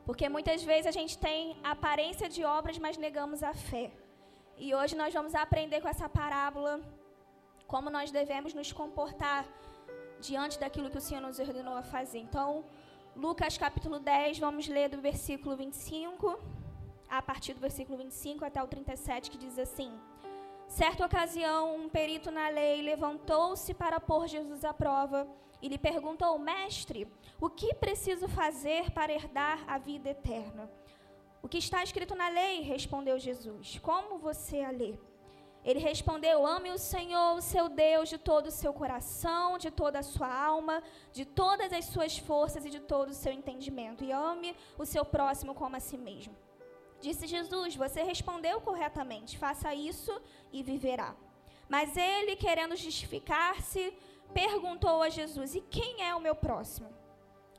Porque 0.05 0.27
muitas 0.27 0.61
vezes 0.69 0.85
a 0.85 0.95
gente 0.99 1.17
tem 1.17 1.55
aparência 1.63 2.27
de 2.27 2.43
obras, 2.43 2.77
mas 2.77 2.97
negamos 2.97 3.41
a 3.41 3.53
fé. 3.53 3.89
E 4.57 4.75
hoje 4.75 4.97
nós 4.97 5.13
vamos 5.13 5.33
aprender 5.33 5.79
com 5.79 5.87
essa 5.87 6.09
parábola 6.09 6.81
como 7.67 7.89
nós 7.89 8.11
devemos 8.11 8.53
nos 8.53 8.73
comportar 8.73 9.45
diante 10.19 10.59
daquilo 10.59 10.89
que 10.89 10.97
o 10.97 11.05
Senhor 11.07 11.21
nos 11.21 11.39
ordenou 11.39 11.77
a 11.77 11.83
fazer. 11.83 12.19
Então, 12.19 12.65
Lucas 13.15 13.57
capítulo 13.57 13.97
10, 13.97 14.39
vamos 14.39 14.67
ler 14.67 14.89
do 14.89 14.99
versículo 14.99 15.55
25 15.55 16.37
a 17.09 17.21
partir 17.21 17.53
do 17.53 17.59
versículo 17.59 17.97
25 17.97 18.45
até 18.45 18.61
o 18.61 18.67
37, 18.67 19.31
que 19.31 19.37
diz 19.37 19.57
assim: 19.57 19.91
Certa 20.67 21.05
ocasião, 21.05 21.75
um 21.75 21.89
perito 21.89 22.29
na 22.29 22.47
lei 22.49 22.81
levantou-se 22.81 23.73
para 23.73 23.99
pôr 23.99 24.27
Jesus 24.27 24.63
à 24.63 24.73
prova 24.73 25.27
e 25.61 25.67
lhe 25.67 25.77
perguntou: 25.77 26.37
Mestre, 26.37 27.11
o 27.41 27.49
que 27.49 27.73
preciso 27.73 28.27
fazer 28.27 28.91
para 28.91 29.11
herdar 29.11 29.63
a 29.67 29.77
vida 29.77 30.09
eterna? 30.09 30.69
O 31.41 31.47
que 31.47 31.57
está 31.57 31.83
escrito 31.83 32.15
na 32.15 32.29
lei? 32.29 32.61
respondeu 32.61 33.17
Jesus. 33.17 33.79
Como 33.79 34.19
você 34.19 34.61
a 34.61 34.71
lê? 34.71 34.93
Ele 35.63 35.79
respondeu: 35.79 36.45
Ame 36.45 36.71
o 36.71 36.77
Senhor, 36.77 37.35
o 37.35 37.41
seu 37.41 37.67
Deus, 37.67 38.07
de 38.07 38.17
todo 38.17 38.47
o 38.47 38.51
seu 38.51 38.73
coração, 38.73 39.57
de 39.57 39.71
toda 39.71 39.99
a 39.99 40.03
sua 40.03 40.31
alma, 40.31 40.81
de 41.11 41.25
todas 41.25 41.73
as 41.73 41.85
suas 41.85 42.17
forças 42.17 42.65
e 42.65 42.69
de 42.69 42.79
todo 42.79 43.09
o 43.09 43.13
seu 43.13 43.31
entendimento. 43.31 44.03
E 44.03 44.11
ame 44.11 44.55
o 44.77 44.85
seu 44.85 45.03
próximo 45.03 45.55
como 45.55 45.75
a 45.75 45.79
si 45.79 45.97
mesmo. 45.97 46.35
Disse 47.01 47.27
Jesus: 47.27 47.75
Você 47.75 48.03
respondeu 48.03 48.59
corretamente, 48.61 49.37
faça 49.37 49.73
isso 49.73 50.13
e 50.51 50.61
viverá. 50.63 51.15
Mas 51.67 51.95
ele, 51.95 52.35
querendo 52.35 52.75
justificar-se, 52.75 53.93
perguntou 54.33 55.01
a 55.01 55.09
Jesus: 55.09 55.55
E 55.55 55.61
quem 55.61 56.03
é 56.03 56.13
o 56.15 56.21
meu 56.21 56.35
próximo? 56.35 56.89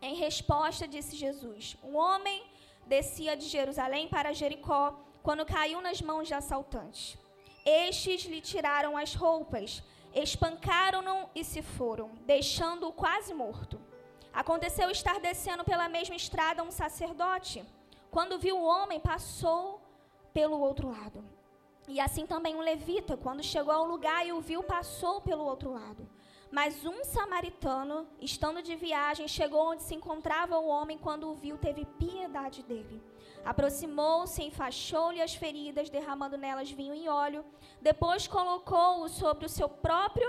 Em 0.02 0.14
resposta, 0.14 0.86
disse 0.86 1.16
Jesus: 1.16 1.76
Um 1.82 1.96
homem 1.96 2.42
descia 2.86 3.36
de 3.36 3.46
Jerusalém 3.46 4.08
para 4.08 4.32
Jericó 4.32 4.98
quando 5.22 5.46
caiu 5.46 5.80
nas 5.80 6.00
mãos 6.00 6.26
de 6.28 6.34
assaltantes. 6.34 7.16
Estes 7.64 8.24
lhe 8.24 8.40
tiraram 8.40 8.96
as 8.96 9.14
roupas 9.14 9.82
espancaram-no 10.14 11.30
e 11.34 11.44
se 11.44 11.62
foram, 11.62 12.10
deixando-o 12.26 12.92
quase 12.92 13.32
morto. 13.32 13.80
Aconteceu 14.32 14.90
estar 14.90 15.18
descendo 15.20 15.64
pela 15.64 15.88
mesma 15.88 16.16
estrada 16.16 16.62
um 16.62 16.70
sacerdote. 16.70 17.64
Quando 18.10 18.38
viu 18.38 18.58
o 18.58 18.64
homem, 18.64 18.98
passou 18.98 19.80
pelo 20.32 20.58
outro 20.60 20.88
lado. 20.90 21.24
E 21.88 22.00
assim 22.00 22.26
também 22.26 22.54
um 22.54 22.60
levita, 22.60 23.16
quando 23.16 23.42
chegou 23.42 23.72
ao 23.72 23.84
lugar 23.84 24.26
e 24.26 24.32
o 24.32 24.40
viu, 24.40 24.62
passou 24.62 25.20
pelo 25.20 25.44
outro 25.44 25.72
lado. 25.72 26.08
Mas 26.50 26.84
um 26.84 27.04
samaritano, 27.04 28.08
estando 28.20 28.60
de 28.62 28.74
viagem, 28.74 29.28
chegou 29.28 29.70
onde 29.70 29.82
se 29.84 29.94
encontrava 29.94 30.58
o 30.58 30.66
homem, 30.66 30.98
quando 30.98 31.28
o 31.28 31.34
viu, 31.34 31.56
teve 31.56 31.84
piedade 31.84 32.62
dele. 32.64 33.00
Aproximou-se, 33.44 34.42
enfaixou-lhe 34.42 35.22
as 35.22 35.34
feridas, 35.34 35.88
derramando 35.88 36.36
nelas 36.36 36.70
vinho 36.70 36.94
e 36.94 37.08
óleo. 37.08 37.44
Depois 37.80 38.26
colocou-o 38.26 39.08
sobre 39.08 39.46
o 39.46 39.48
seu 39.48 39.68
próprio 39.68 40.28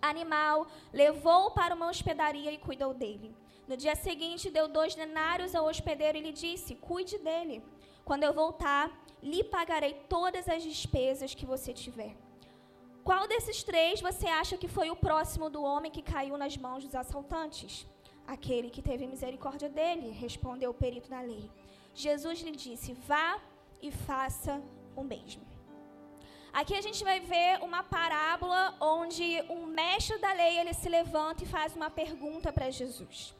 animal, 0.00 0.66
levou-o 0.92 1.50
para 1.50 1.74
uma 1.74 1.88
hospedaria 1.88 2.50
e 2.50 2.58
cuidou 2.58 2.94
dele. 2.94 3.34
No 3.68 3.76
dia 3.76 3.96
seguinte, 3.96 4.50
deu 4.56 4.66
dois 4.68 4.94
denários 4.94 5.54
ao 5.54 5.66
hospedeiro 5.66 6.18
e 6.18 6.24
lhe 6.26 6.32
disse: 6.32 6.76
Cuide 6.88 7.18
dele. 7.18 7.62
Quando 8.04 8.22
eu 8.22 8.32
voltar, 8.32 8.84
lhe 9.22 9.42
pagarei 9.42 9.94
todas 10.08 10.48
as 10.48 10.62
despesas 10.62 11.34
que 11.34 11.46
você 11.52 11.72
tiver. 11.72 12.14
Qual 13.08 13.26
desses 13.32 13.62
três 13.62 14.00
você 14.00 14.26
acha 14.26 14.56
que 14.56 14.68
foi 14.76 14.88
o 14.90 15.00
próximo 15.06 15.48
do 15.48 15.62
homem 15.62 15.90
que 15.96 16.02
caiu 16.02 16.36
nas 16.36 16.56
mãos 16.56 16.84
dos 16.84 16.94
assaltantes? 16.94 17.86
Aquele 18.26 18.70
que 18.70 18.82
teve 18.82 19.06
misericórdia 19.06 19.68
dele, 19.68 20.10
respondeu 20.10 20.70
o 20.70 20.78
perito 20.82 21.10
da 21.10 21.20
lei. 21.20 21.50
Jesus 21.94 22.40
lhe 22.40 22.54
disse: 22.64 22.92
Vá 23.10 23.40
e 23.80 23.90
faça 23.90 24.62
o 24.94 25.02
mesmo. 25.02 25.44
Aqui 26.52 26.74
a 26.74 26.80
gente 26.80 27.04
vai 27.04 27.18
ver 27.20 27.62
uma 27.62 27.82
parábola 27.82 28.74
onde 28.80 29.24
um 29.50 29.66
mestre 29.66 30.18
da 30.18 30.32
lei 30.32 30.58
ele 30.58 30.72
se 30.72 30.88
levanta 30.88 31.44
e 31.44 31.46
faz 31.46 31.76
uma 31.76 31.90
pergunta 31.90 32.52
para 32.52 32.70
Jesus. 32.70 33.34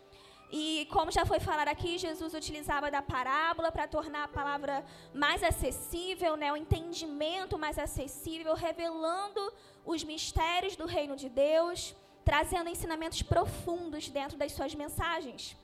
E 0.50 0.87
como 0.93 1.11
já 1.11 1.26
foi 1.26 1.41
falado 1.41 1.69
aqui, 1.69 1.99
Jesus 1.99 2.33
utilizava 2.33 2.91
da 2.91 3.03
parábola 3.03 3.73
para 3.73 3.88
tornar 3.88 4.25
a 4.25 4.29
palavra 4.29 4.85
mais 5.12 5.43
acessível, 5.43 6.37
né, 6.37 6.53
o 6.53 6.57
entendimento 6.57 7.59
mais 7.59 7.79
acessível, 7.79 8.55
revelando 8.55 9.53
os 9.85 10.05
mistérios 10.05 10.76
do 10.76 10.87
reino 10.87 11.17
de 11.17 11.29
Deus, 11.29 11.95
trazendo 12.25 12.71
ensinamentos 12.71 13.23
profundos 13.23 14.09
dentro 14.09 14.37
das 14.37 14.53
suas 14.53 14.75
mensagens. 14.75 15.57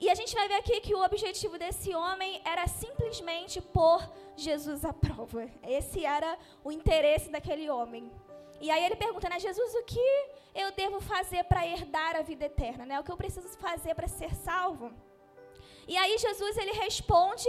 E 0.00 0.08
a 0.08 0.14
gente 0.14 0.34
vai 0.34 0.46
ver 0.46 0.54
aqui 0.54 0.80
que 0.80 0.94
o 0.94 1.04
objetivo 1.04 1.58
desse 1.58 1.94
homem 1.94 2.40
era 2.44 2.66
simplesmente 2.68 3.60
pôr 3.60 4.00
Jesus 4.36 4.84
à 4.84 4.92
prova. 4.92 5.50
Esse 5.62 6.04
era 6.04 6.38
o 6.62 6.70
interesse 6.70 7.28
daquele 7.30 7.68
homem. 7.68 8.10
E 8.60 8.70
aí 8.70 8.84
ele 8.84 8.96
pergunta, 8.96 9.28
né, 9.28 9.38
Jesus, 9.38 9.74
o 9.74 9.84
que 9.84 10.26
eu 10.54 10.72
devo 10.72 11.00
fazer 11.00 11.44
para 11.44 11.66
herdar 11.66 12.16
a 12.16 12.22
vida 12.22 12.46
eterna? 12.46 12.84
Né? 12.84 12.98
O 12.98 13.04
que 13.04 13.12
eu 13.12 13.16
preciso 13.16 13.48
fazer 13.58 13.94
para 13.94 14.08
ser 14.08 14.34
salvo? 14.34 14.92
E 15.86 15.96
aí 15.96 16.18
Jesus 16.18 16.56
ele 16.56 16.72
responde 16.72 17.48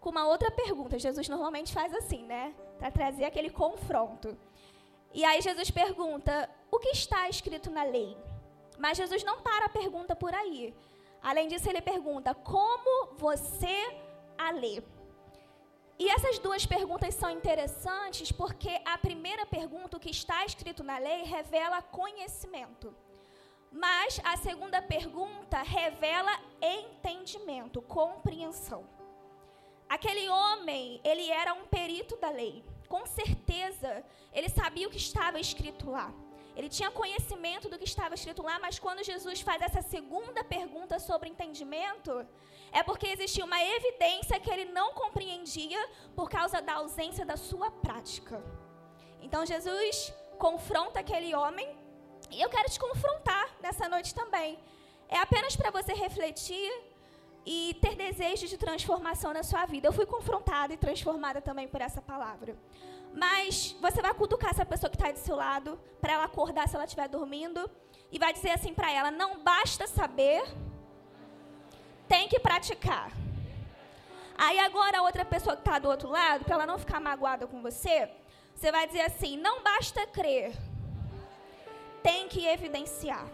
com 0.00 0.10
uma 0.10 0.26
outra 0.26 0.50
pergunta. 0.50 0.98
Jesus 0.98 1.28
normalmente 1.28 1.72
faz 1.72 1.94
assim, 1.94 2.24
né? 2.24 2.54
Para 2.78 2.90
trazer 2.90 3.24
aquele 3.24 3.50
confronto. 3.50 4.36
E 5.12 5.24
aí 5.24 5.40
Jesus 5.40 5.70
pergunta: 5.70 6.48
o 6.70 6.78
que 6.78 6.90
está 6.90 7.28
escrito 7.28 7.70
na 7.70 7.84
lei? 7.84 8.16
Mas 8.78 8.98
Jesus 8.98 9.22
não 9.22 9.40
para 9.40 9.66
a 9.66 9.68
pergunta 9.68 10.14
por 10.16 10.34
aí. 10.34 10.74
Além 11.22 11.48
disso, 11.48 11.68
ele 11.68 11.80
pergunta: 11.80 12.34
como 12.34 13.14
você 13.14 13.96
a 14.36 14.50
lê? 14.50 14.82
E 16.02 16.08
essas 16.08 16.38
duas 16.38 16.64
perguntas 16.64 17.14
são 17.14 17.30
interessantes 17.30 18.32
porque 18.32 18.80
a 18.86 18.96
primeira 18.96 19.44
pergunta, 19.44 19.98
o 19.98 20.00
que 20.00 20.08
está 20.08 20.46
escrito 20.46 20.82
na 20.82 20.96
lei, 20.96 21.24
revela 21.24 21.82
conhecimento. 21.82 22.96
Mas 23.70 24.18
a 24.24 24.34
segunda 24.38 24.80
pergunta 24.80 25.58
revela 25.60 26.32
entendimento, 26.62 27.82
compreensão. 27.82 28.82
Aquele 29.86 30.26
homem, 30.30 31.02
ele 31.04 31.30
era 31.30 31.52
um 31.52 31.66
perito 31.66 32.16
da 32.16 32.30
lei. 32.30 32.64
Com 32.88 33.04
certeza, 33.04 34.02
ele 34.32 34.48
sabia 34.48 34.88
o 34.88 34.90
que 34.90 34.96
estava 34.96 35.38
escrito 35.38 35.90
lá. 35.90 36.10
Ele 36.56 36.70
tinha 36.70 36.90
conhecimento 36.90 37.68
do 37.68 37.78
que 37.78 37.84
estava 37.84 38.14
escrito 38.14 38.42
lá, 38.42 38.58
mas 38.58 38.78
quando 38.78 39.04
Jesus 39.04 39.42
faz 39.42 39.60
essa 39.60 39.82
segunda 39.82 40.42
pergunta 40.42 40.98
sobre 40.98 41.28
entendimento, 41.28 42.26
é 42.72 42.82
porque 42.82 43.06
existia 43.06 43.44
uma 43.44 43.62
evidência 43.62 44.38
que 44.38 44.50
ele 44.50 44.66
não 44.66 44.92
compreendia 44.92 45.80
por 46.14 46.28
causa 46.30 46.60
da 46.60 46.74
ausência 46.74 47.24
da 47.24 47.36
sua 47.36 47.70
prática. 47.70 48.42
Então 49.20 49.44
Jesus 49.44 50.12
confronta 50.38 51.00
aquele 51.00 51.34
homem, 51.34 51.68
e 52.30 52.40
eu 52.40 52.48
quero 52.48 52.70
te 52.70 52.78
confrontar 52.78 53.50
nessa 53.60 53.88
noite 53.88 54.14
também. 54.14 54.58
É 55.08 55.18
apenas 55.18 55.56
para 55.56 55.70
você 55.70 55.92
refletir 55.92 56.70
e 57.44 57.76
ter 57.80 57.96
desejos 57.96 58.48
de 58.48 58.56
transformação 58.56 59.32
na 59.32 59.42
sua 59.42 59.66
vida. 59.66 59.88
Eu 59.88 59.92
fui 59.92 60.06
confrontada 60.06 60.72
e 60.72 60.76
transformada 60.76 61.40
também 61.40 61.66
por 61.66 61.80
essa 61.80 62.00
palavra. 62.00 62.56
Mas 63.12 63.76
você 63.80 64.00
vai 64.00 64.14
cutucar 64.14 64.50
essa 64.50 64.64
pessoa 64.64 64.88
que 64.88 64.96
está 64.96 65.10
do 65.10 65.18
seu 65.18 65.34
lado, 65.34 65.78
para 66.00 66.12
ela 66.12 66.24
acordar 66.24 66.68
se 66.68 66.76
ela 66.76 66.84
estiver 66.84 67.08
dormindo, 67.08 67.68
e 68.12 68.18
vai 68.18 68.32
dizer 68.32 68.50
assim 68.50 68.72
para 68.72 68.92
ela: 68.92 69.10
não 69.10 69.42
basta 69.42 69.86
saber, 69.86 70.42
tem 72.10 72.28
que 72.28 72.40
praticar. 72.40 73.12
Aí 74.36 74.58
agora 74.58 74.98
a 74.98 75.02
outra 75.02 75.24
pessoa 75.24 75.54
que 75.54 75.62
está 75.62 75.78
do 75.78 75.88
outro 75.88 76.08
lado, 76.10 76.44
para 76.44 76.56
ela 76.56 76.66
não 76.66 76.78
ficar 76.78 76.98
magoada 76.98 77.46
com 77.46 77.62
você, 77.62 78.10
você 78.52 78.72
vai 78.72 78.86
dizer 78.88 79.02
assim: 79.02 79.36
não 79.36 79.62
basta 79.62 80.04
crer, 80.08 80.52
tem 82.02 82.26
que 82.28 82.44
evidenciar. 82.46 83.26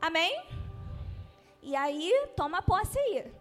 Amém? 0.00 0.34
E 1.62 1.76
aí, 1.76 2.12
toma 2.34 2.62
posse 2.62 2.98
aí. 2.98 3.32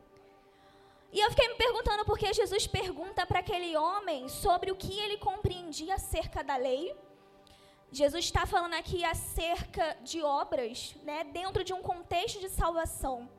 E 1.11 1.19
eu 1.19 1.29
fiquei 1.31 1.47
me 1.47 1.55
perguntando 1.55 2.03
por 2.05 2.17
que 2.17 2.31
Jesus 2.33 2.67
pergunta 2.67 3.25
para 3.25 3.39
aquele 3.39 3.75
homem 3.77 4.27
sobre 4.27 4.71
o 4.71 4.75
que 4.75 4.99
ele 4.99 5.17
compreendia 5.17 5.95
acerca 5.95 6.43
da 6.43 6.57
lei. 6.57 6.95
Jesus 7.91 8.25
está 8.25 8.45
falando 8.45 8.73
aqui 8.73 9.03
acerca 9.03 9.97
de 10.03 10.21
obras, 10.21 10.95
né, 11.03 11.23
dentro 11.23 11.63
de 11.63 11.73
um 11.73 11.81
contexto 11.81 12.39
de 12.39 12.49
salvação. 12.49 13.29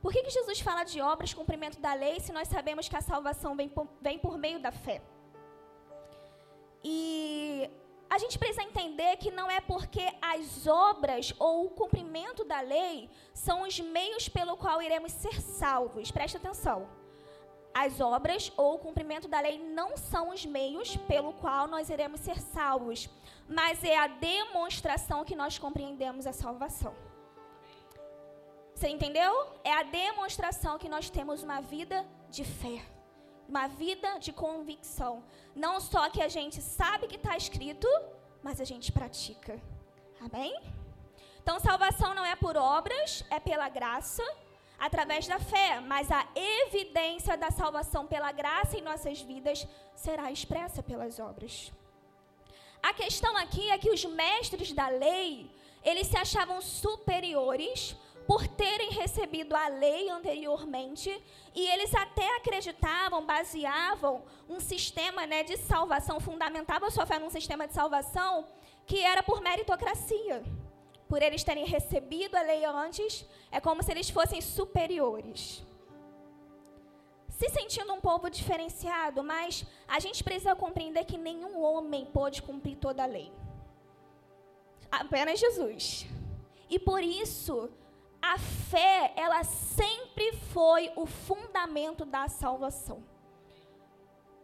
Por 0.00 0.12
que, 0.12 0.22
que 0.22 0.30
Jesus 0.30 0.60
fala 0.60 0.84
de 0.84 1.00
obras, 1.00 1.34
cumprimento 1.34 1.80
da 1.80 1.92
lei, 1.92 2.20
se 2.20 2.32
nós 2.32 2.46
sabemos 2.48 2.88
que 2.88 2.96
a 2.96 3.00
salvação 3.00 3.56
vem 3.56 3.68
por, 3.68 3.88
vem 4.00 4.18
por 4.18 4.38
meio 4.38 4.60
da 4.60 4.70
fé? 4.70 5.02
E 6.84 7.68
a 8.08 8.18
gente 8.18 8.38
precisa 8.38 8.62
entender 8.62 9.16
que 9.16 9.32
não 9.32 9.50
é 9.50 9.60
porque 9.60 10.04
as 10.22 10.66
obras 10.66 11.34
ou 11.38 11.66
o 11.66 11.70
cumprimento 11.70 12.44
da 12.44 12.60
lei 12.60 13.10
são 13.34 13.62
os 13.62 13.80
meios 13.80 14.28
pelo 14.28 14.56
qual 14.56 14.80
iremos 14.80 15.10
ser 15.10 15.40
salvos. 15.40 16.12
Presta 16.12 16.38
atenção. 16.38 16.88
As 17.78 18.00
obras 18.00 18.50
ou 18.56 18.76
o 18.76 18.78
cumprimento 18.78 19.28
da 19.28 19.38
lei 19.38 19.58
não 19.78 19.98
são 19.98 20.30
os 20.30 20.46
meios 20.46 20.96
pelo 21.08 21.34
qual 21.34 21.68
nós 21.68 21.90
iremos 21.90 22.20
ser 22.20 22.38
salvos, 22.40 23.06
mas 23.46 23.84
é 23.84 23.94
a 23.98 24.06
demonstração 24.06 25.26
que 25.26 25.36
nós 25.36 25.58
compreendemos 25.58 26.26
a 26.26 26.32
salvação. 26.32 26.94
Você 28.74 28.88
entendeu? 28.88 29.30
É 29.62 29.74
a 29.74 29.82
demonstração 29.82 30.78
que 30.78 30.88
nós 30.88 31.10
temos 31.10 31.42
uma 31.42 31.60
vida 31.60 31.98
de 32.30 32.44
fé, 32.44 32.80
uma 33.46 33.66
vida 33.66 34.18
de 34.20 34.32
convicção. 34.32 35.22
Não 35.54 35.78
só 35.78 36.08
que 36.08 36.22
a 36.22 36.28
gente 36.28 36.62
sabe 36.62 37.06
que 37.06 37.16
está 37.16 37.36
escrito, 37.36 37.86
mas 38.42 38.58
a 38.58 38.64
gente 38.64 38.90
pratica. 38.90 39.60
Amém? 40.18 40.58
Então, 41.42 41.60
salvação 41.60 42.14
não 42.14 42.24
é 42.24 42.36
por 42.36 42.56
obras, 42.56 43.22
é 43.28 43.38
pela 43.38 43.68
graça 43.68 44.24
através 44.78 45.26
da 45.26 45.38
fé, 45.38 45.80
mas 45.80 46.10
a 46.10 46.26
evidência 46.34 47.36
da 47.36 47.50
salvação 47.50 48.06
pela 48.06 48.32
graça 48.32 48.76
em 48.76 48.82
nossas 48.82 49.20
vidas 49.20 49.66
será 49.94 50.30
expressa 50.30 50.82
pelas 50.82 51.18
obras. 51.18 51.72
A 52.82 52.92
questão 52.92 53.36
aqui 53.36 53.70
é 53.70 53.78
que 53.78 53.90
os 53.90 54.04
mestres 54.04 54.72
da 54.72 54.88
lei, 54.88 55.50
eles 55.82 56.06
se 56.06 56.16
achavam 56.16 56.60
superiores 56.60 57.96
por 58.26 58.46
terem 58.46 58.90
recebido 58.90 59.54
a 59.54 59.68
lei 59.68 60.10
anteriormente 60.10 61.10
e 61.54 61.66
eles 61.68 61.94
até 61.94 62.36
acreditavam, 62.36 63.24
baseavam 63.24 64.24
um 64.48 64.58
sistema 64.60 65.26
né, 65.26 65.44
de 65.44 65.56
salvação, 65.56 66.20
fundamentavam 66.20 66.90
sua 66.90 67.06
fé 67.06 67.18
num 67.18 67.30
sistema 67.30 67.66
de 67.66 67.74
salvação 67.74 68.46
que 68.84 69.02
era 69.02 69.22
por 69.22 69.40
meritocracia 69.40 70.44
por 71.08 71.22
eles 71.22 71.44
terem 71.44 71.64
recebido 71.64 72.36
a 72.36 72.42
lei 72.42 72.64
antes, 72.64 73.24
é 73.50 73.60
como 73.60 73.82
se 73.82 73.90
eles 73.90 74.10
fossem 74.10 74.40
superiores. 74.40 75.64
Se 77.28 77.48
sentindo 77.50 77.92
um 77.92 78.00
povo 78.00 78.30
diferenciado, 78.30 79.22
mas 79.22 79.64
a 79.86 80.00
gente 80.00 80.24
precisa 80.24 80.56
compreender 80.56 81.04
que 81.04 81.18
nenhum 81.18 81.60
homem 81.62 82.06
pode 82.06 82.42
cumprir 82.42 82.76
toda 82.76 83.02
a 83.02 83.06
lei. 83.06 83.30
Apenas 84.90 85.38
Jesus. 85.38 86.06
E 86.68 86.78
por 86.78 87.02
isso, 87.02 87.70
a 88.20 88.38
fé, 88.38 89.12
ela 89.16 89.44
sempre 89.44 90.32
foi 90.52 90.90
o 90.96 91.06
fundamento 91.06 92.04
da 92.04 92.26
salvação. 92.28 93.04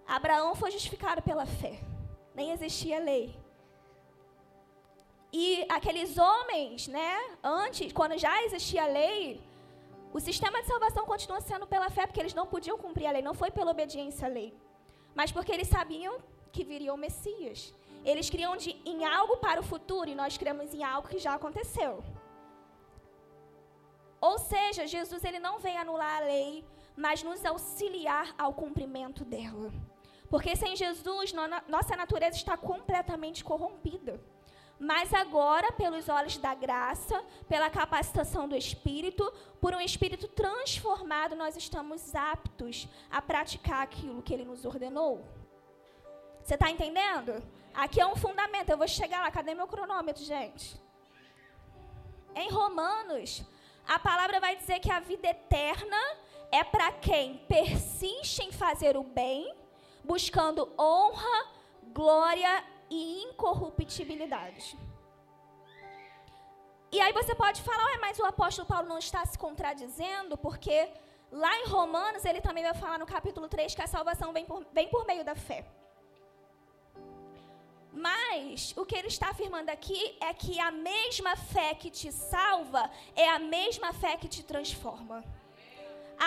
Abraão 0.06 0.54
foi 0.54 0.70
justificado 0.70 1.22
pela 1.22 1.46
fé. 1.46 1.80
Nem 2.34 2.50
existia 2.50 2.98
lei. 3.00 3.41
E 5.32 5.64
aqueles 5.68 6.18
homens, 6.18 6.88
né, 6.88 7.18
antes, 7.42 7.92
quando 7.92 8.18
já 8.18 8.42
existia 8.44 8.84
a 8.84 8.86
lei, 8.86 9.40
o 10.12 10.20
sistema 10.20 10.60
de 10.60 10.68
salvação 10.68 11.06
continua 11.06 11.40
sendo 11.40 11.66
pela 11.66 11.88
fé, 11.88 12.06
porque 12.06 12.20
eles 12.20 12.34
não 12.34 12.46
podiam 12.46 12.76
cumprir 12.76 13.06
a 13.06 13.12
lei, 13.12 13.22
não 13.22 13.32
foi 13.32 13.50
pela 13.50 13.70
obediência 13.70 14.26
à 14.28 14.30
lei, 14.30 14.54
mas 15.14 15.32
porque 15.32 15.50
eles 15.50 15.68
sabiam 15.68 16.18
que 16.52 16.62
viria 16.62 16.92
o 16.92 16.98
Messias. 16.98 17.74
Eles 18.04 18.28
criam 18.28 18.56
de, 18.56 18.70
em 18.84 19.06
algo 19.06 19.38
para 19.38 19.60
o 19.60 19.62
futuro 19.62 20.10
e 20.10 20.14
nós 20.14 20.36
criamos 20.36 20.74
em 20.74 20.82
algo 20.84 21.08
que 21.08 21.18
já 21.18 21.34
aconteceu. 21.34 22.04
Ou 24.20 24.38
seja, 24.38 24.86
Jesus 24.86 25.24
ele 25.24 25.38
não 25.38 25.58
vem 25.58 25.78
anular 25.78 26.18
a 26.18 26.24
lei, 26.26 26.64
mas 26.94 27.22
nos 27.22 27.44
auxiliar 27.44 28.34
ao 28.36 28.52
cumprimento 28.52 29.24
dela. 29.24 29.72
Porque 30.28 30.54
sem 30.56 30.76
Jesus, 30.76 31.32
no, 31.32 31.42
nossa 31.68 31.96
natureza 31.96 32.36
está 32.36 32.56
completamente 32.56 33.42
corrompida. 33.42 34.20
Mas 34.82 35.14
agora, 35.14 35.70
pelos 35.70 36.08
olhos 36.08 36.36
da 36.38 36.56
graça, 36.56 37.24
pela 37.48 37.70
capacitação 37.70 38.48
do 38.48 38.56
Espírito, 38.56 39.32
por 39.60 39.72
um 39.72 39.80
Espírito 39.80 40.26
transformado, 40.26 41.36
nós 41.36 41.56
estamos 41.56 42.16
aptos 42.16 42.88
a 43.08 43.22
praticar 43.22 43.80
aquilo 43.80 44.20
que 44.20 44.34
Ele 44.34 44.44
nos 44.44 44.64
ordenou. 44.64 45.24
Você 46.42 46.54
está 46.54 46.68
entendendo? 46.68 47.40
Aqui 47.72 48.00
é 48.00 48.06
um 48.08 48.16
fundamento. 48.16 48.70
Eu 48.70 48.76
vou 48.76 48.88
chegar 48.88 49.20
lá. 49.20 49.30
Cadê 49.30 49.54
meu 49.54 49.68
cronômetro, 49.68 50.24
gente? 50.24 50.76
Em 52.34 52.50
Romanos, 52.50 53.44
a 53.86 54.00
palavra 54.00 54.40
vai 54.40 54.56
dizer 54.56 54.80
que 54.80 54.90
a 54.90 54.98
vida 54.98 55.28
eterna 55.28 56.02
é 56.50 56.64
para 56.64 56.90
quem 56.90 57.38
persiste 57.46 58.42
em 58.42 58.50
fazer 58.50 58.96
o 58.96 59.04
bem, 59.04 59.54
buscando 60.02 60.68
honra, 60.76 61.52
glória 61.92 62.71
e 62.92 63.22
incorruptibilidade. 63.24 64.78
E 66.94 67.00
aí 67.00 67.12
você 67.20 67.34
pode 67.34 67.60
falar, 67.62 67.98
mas 68.04 68.18
o 68.18 68.26
apóstolo 68.32 68.68
Paulo 68.68 68.86
não 68.86 68.98
está 68.98 69.24
se 69.24 69.38
contradizendo, 69.38 70.36
porque 70.36 70.76
lá 71.42 71.52
em 71.60 71.66
Romanos 71.68 72.24
ele 72.26 72.42
também 72.42 72.64
vai 72.68 72.74
falar 72.74 72.98
no 72.98 73.06
capítulo 73.06 73.48
3 73.48 73.74
que 73.74 73.84
a 73.86 73.86
salvação 73.86 74.30
vem 74.36 74.44
por, 74.44 74.66
vem 74.78 74.88
por 74.88 75.06
meio 75.06 75.24
da 75.24 75.34
fé. 75.34 75.64
Mas 78.06 78.74
o 78.76 78.84
que 78.84 78.96
ele 78.98 79.08
está 79.08 79.30
afirmando 79.30 79.70
aqui 79.70 80.16
é 80.20 80.32
que 80.34 80.60
a 80.60 80.70
mesma 80.70 81.34
fé 81.36 81.74
que 81.74 81.90
te 81.90 82.10
salva 82.12 82.90
é 83.16 83.26
a 83.28 83.38
mesma 83.38 83.92
fé 83.94 84.16
que 84.16 84.28
te 84.28 84.42
transforma. 84.42 85.24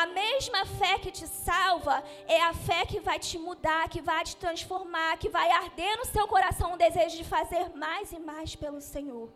A 0.01 0.05
mesma 0.07 0.65
fé 0.79 0.93
que 0.99 1.11
te 1.17 1.25
salva 1.25 2.03
é 2.27 2.41
a 2.41 2.53
fé 2.53 2.85
que 2.85 2.99
vai 2.99 3.17
te 3.17 3.37
mudar, 3.37 3.87
que 3.87 4.01
vai 4.01 4.23
te 4.29 4.35
transformar, 4.35 5.17
que 5.17 5.29
vai 5.29 5.49
arder 5.49 5.97
no 5.97 6.05
seu 6.05 6.27
coração 6.27 6.73
o 6.73 6.77
desejo 6.77 7.15
de 7.15 7.23
fazer 7.23 7.69
mais 7.83 8.11
e 8.11 8.19
mais 8.19 8.55
pelo 8.57 8.81
Senhor. 8.81 9.29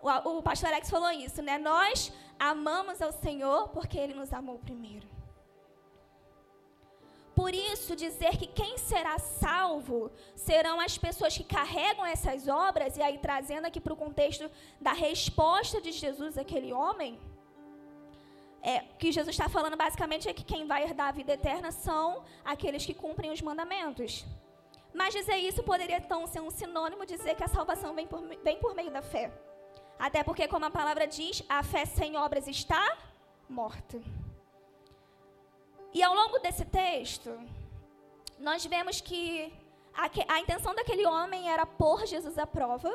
O, 0.00 0.38
o 0.38 0.42
pastor 0.42 0.70
Alex 0.70 0.88
falou 0.88 1.10
isso, 1.10 1.42
né? 1.42 1.58
Nós 1.58 2.10
amamos 2.38 3.02
ao 3.02 3.12
Senhor 3.12 3.68
porque 3.68 3.98
ele 3.98 4.14
nos 4.14 4.32
amou 4.32 4.58
primeiro. 4.58 5.06
Por 7.34 7.52
isso, 7.54 7.94
dizer 7.94 8.38
que 8.38 8.46
quem 8.46 8.78
será 8.78 9.18
salvo 9.18 10.10
serão 10.34 10.80
as 10.80 10.96
pessoas 10.96 11.36
que 11.36 11.44
carregam 11.44 12.06
essas 12.06 12.48
obras, 12.48 12.96
e 12.96 13.02
aí 13.02 13.18
trazendo 13.18 13.66
aqui 13.66 13.80
para 13.80 13.92
o 13.92 13.96
contexto 13.96 14.50
da 14.80 14.92
resposta 14.92 15.78
de 15.80 15.92
Jesus 15.92 16.38
àquele 16.38 16.72
homem, 16.72 17.20
é, 18.62 18.80
que 18.98 19.10
Jesus 19.10 19.34
está 19.34 19.48
falando 19.48 19.76
basicamente 19.76 20.28
é 20.28 20.32
que 20.32 20.44
quem 20.44 20.66
vai 20.66 20.84
herdar 20.84 21.08
a 21.08 21.12
vida 21.12 21.32
eterna 21.32 21.72
são 21.72 22.24
aqueles 22.44 22.86
que 22.86 22.94
cumprem 22.94 23.32
os 23.32 23.42
mandamentos. 23.42 24.24
Mas 24.94 25.12
dizer 25.12 25.36
isso 25.36 25.62
poderia 25.62 25.96
então 25.96 26.26
ser 26.26 26.40
um 26.40 26.50
sinônimo 26.50 27.04
de 27.04 27.16
dizer 27.16 27.34
que 27.34 27.42
a 27.42 27.48
salvação 27.48 27.94
vem 27.94 28.06
por, 28.06 28.20
vem 28.42 28.58
por 28.58 28.74
meio 28.74 28.90
da 28.90 29.02
fé. 29.02 29.32
Até 29.98 30.22
porque, 30.22 30.46
como 30.46 30.64
a 30.64 30.70
palavra 30.70 31.06
diz, 31.06 31.42
a 31.48 31.62
fé 31.62 31.84
sem 31.84 32.16
obras 32.16 32.46
está 32.46 32.96
morta. 33.48 34.00
E 35.92 36.02
ao 36.02 36.14
longo 36.14 36.38
desse 36.38 36.64
texto, 36.64 37.38
nós 38.38 38.64
vemos 38.64 39.00
que 39.00 39.52
a, 39.94 40.34
a 40.34 40.40
intenção 40.40 40.74
daquele 40.74 41.06
homem 41.06 41.50
era 41.50 41.66
pôr 41.66 42.06
Jesus 42.06 42.38
à 42.38 42.46
prova, 42.46 42.90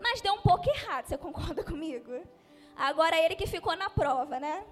mas 0.00 0.20
deu 0.20 0.34
um 0.34 0.42
pouco 0.42 0.68
errado, 0.68 1.06
você 1.06 1.16
concorda 1.16 1.62
comigo? 1.64 2.12
Agora 2.76 3.16
ele 3.16 3.36
que 3.36 3.46
ficou 3.46 3.76
na 3.76 3.88
prova, 3.88 4.38
né? 4.40 4.64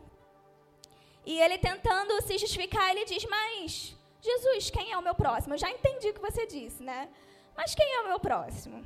E 1.25 1.39
ele 1.41 1.59
tentando 1.59 2.21
se 2.23 2.37
justificar, 2.39 2.91
ele 2.91 3.05
diz: 3.05 3.25
Mas, 3.25 3.97
Jesus, 4.21 4.71
quem 4.71 4.93
é 4.93 4.99
o 4.99 5.03
meu 5.03 5.15
próximo? 5.15 5.55
Eu 5.55 5.59
já 5.59 5.71
entendi 5.71 6.09
o 6.09 6.15
que 6.15 6.21
você 6.21 6.47
disse, 6.47 6.83
né? 6.83 7.09
Mas 7.57 7.75
quem 7.75 7.95
é 7.95 8.01
o 8.01 8.09
meu 8.09 8.19
próximo? 8.19 8.85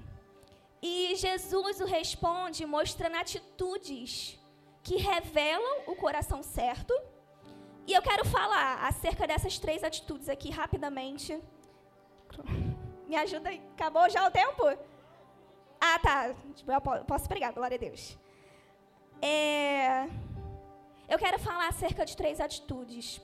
E 0.83 1.15
Jesus 1.17 1.81
o 1.81 1.87
responde 1.87 2.67
mostrando 2.67 3.17
atitudes 3.17 4.39
que 4.83 4.97
revelam 4.97 5.83
o 5.87 5.97
coração 5.97 6.43
certo. 6.43 6.95
E 7.87 7.93
eu 7.93 8.03
quero 8.03 8.25
falar 8.25 8.85
acerca 8.85 9.27
dessas 9.27 9.59
três 9.59 9.83
atitudes 9.83 10.29
aqui 10.29 10.51
rapidamente. 10.51 11.41
Me 13.07 13.17
ajuda 13.17 13.49
aí. 13.49 13.63
Acabou 13.75 14.09
já 14.11 14.27
o 14.27 14.31
tempo? 14.31 14.63
Ah, 15.81 15.99
tá. 15.99 16.35
Eu 16.67 17.05
posso 17.05 17.29
pregar, 17.29 17.53
glória 17.53 17.77
a 17.77 17.81
Deus. 17.81 18.19
É. 19.23 20.09
Eu 21.09 21.19
quero 21.19 21.39
falar 21.39 21.69
acerca 21.69 22.05
de 22.05 22.17
três 22.17 22.41
atitudes 22.41 23.21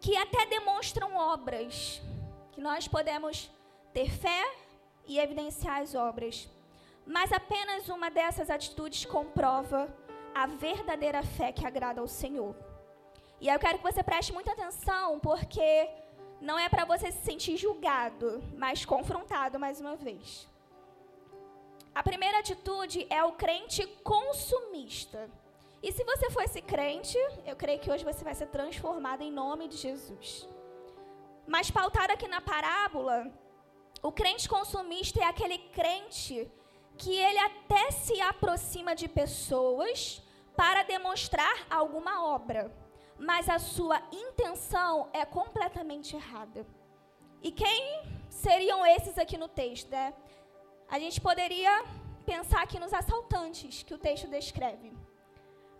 que 0.00 0.16
até 0.16 0.46
demonstram 0.46 1.16
obras, 1.16 2.00
que 2.52 2.60
nós 2.60 2.86
podemos 2.86 3.50
ter 3.92 4.08
fé 4.10 4.44
e 5.06 5.18
evidenciar 5.18 5.80
as 5.82 5.94
obras. 5.94 6.48
Mas 7.04 7.32
apenas 7.32 7.88
uma 7.88 8.08
dessas 8.08 8.50
atitudes 8.50 9.04
comprova 9.04 9.92
a 10.34 10.46
verdadeira 10.46 11.22
fé 11.22 11.50
que 11.50 11.66
agrada 11.66 12.00
ao 12.00 12.06
Senhor. 12.06 12.54
E 13.40 13.48
eu 13.48 13.58
quero 13.58 13.78
que 13.78 13.92
você 13.92 14.02
preste 14.02 14.32
muita 14.32 14.52
atenção, 14.52 15.18
porque 15.18 15.90
não 16.40 16.56
é 16.58 16.68
para 16.68 16.84
você 16.84 17.10
se 17.10 17.24
sentir 17.24 17.56
julgado, 17.56 18.42
mas 18.56 18.84
confrontado 18.84 19.58
mais 19.58 19.80
uma 19.80 19.96
vez. 19.96 20.48
A 21.92 22.02
primeira 22.02 22.38
atitude 22.38 23.06
é 23.10 23.24
o 23.24 23.32
crente 23.32 23.86
consumista. 24.04 25.28
E 25.86 25.92
se 25.92 26.02
você 26.02 26.30
for 26.30 26.42
esse 26.42 26.62
crente, 26.62 27.18
eu 27.44 27.54
creio 27.54 27.78
que 27.78 27.90
hoje 27.90 28.06
você 28.10 28.24
vai 28.24 28.34
ser 28.34 28.46
transformado 28.46 29.20
em 29.20 29.30
nome 29.30 29.68
de 29.68 29.76
Jesus. 29.76 30.48
Mas 31.46 31.70
pautado 31.70 32.10
aqui 32.10 32.26
na 32.26 32.40
parábola, 32.40 33.30
o 34.02 34.10
crente 34.10 34.48
consumista 34.48 35.20
é 35.20 35.24
aquele 35.24 35.58
crente 35.78 36.50
que 36.96 37.14
ele 37.14 37.38
até 37.38 37.90
se 37.90 38.18
aproxima 38.22 38.94
de 38.94 39.06
pessoas 39.06 40.22
para 40.56 40.84
demonstrar 40.84 41.66
alguma 41.68 42.24
obra, 42.34 42.74
mas 43.18 43.50
a 43.50 43.58
sua 43.58 44.00
intenção 44.10 45.10
é 45.12 45.26
completamente 45.26 46.16
errada. 46.16 46.66
E 47.42 47.52
quem 47.52 48.00
seriam 48.30 48.86
esses 48.86 49.18
aqui 49.18 49.36
no 49.36 49.48
texto, 49.48 49.90
né? 49.90 50.14
A 50.88 50.98
gente 50.98 51.20
poderia 51.20 51.84
pensar 52.24 52.62
aqui 52.62 52.78
nos 52.78 52.94
assaltantes 52.94 53.82
que 53.82 53.92
o 53.92 53.98
texto 53.98 54.26
descreve. 54.28 54.93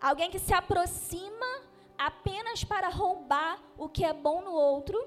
Alguém 0.09 0.31
que 0.31 0.39
se 0.39 0.53
aproxima 0.53 1.51
apenas 1.97 2.63
para 2.63 2.91
roubar 2.91 3.59
o 3.79 3.89
que 3.89 4.05
é 4.05 4.13
bom 4.13 4.43
no 4.43 4.53
outro 4.53 4.99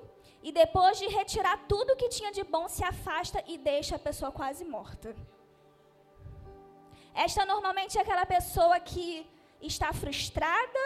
e 0.42 0.52
depois 0.52 0.98
de 0.98 1.06
retirar 1.06 1.56
tudo 1.68 1.96
que 1.96 2.10
tinha 2.10 2.32
de 2.32 2.44
bom 2.44 2.68
se 2.68 2.84
afasta 2.84 3.44
e 3.46 3.60
deixa 3.60 3.96
a 3.96 4.00
pessoa 4.00 4.32
quase 4.32 4.66
morta. 4.66 5.16
Esta 7.14 7.46
normalmente 7.46 7.96
é 7.96 8.02
aquela 8.02 8.26
pessoa 8.26 8.80
que 8.80 9.08
está 9.62 9.94
frustrada, 9.94 10.86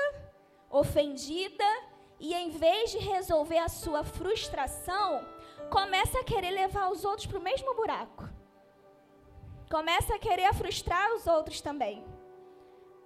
ofendida 0.70 1.72
e 2.20 2.34
em 2.34 2.50
vez 2.50 2.92
de 2.92 2.98
resolver 2.98 3.60
a 3.60 3.70
sua 3.70 4.04
frustração, 4.04 5.26
começa 5.70 6.20
a 6.20 6.24
querer 6.26 6.52
levar 6.52 6.90
os 6.92 7.06
outros 7.06 7.28
para 7.28 7.40
o 7.40 7.48
mesmo 7.50 7.74
buraco. 7.76 8.28
Começa 9.70 10.16
a 10.16 10.20
querer 10.20 10.54
frustrar 10.54 11.14
os 11.14 11.28
outros 11.28 11.62
também. 11.62 12.04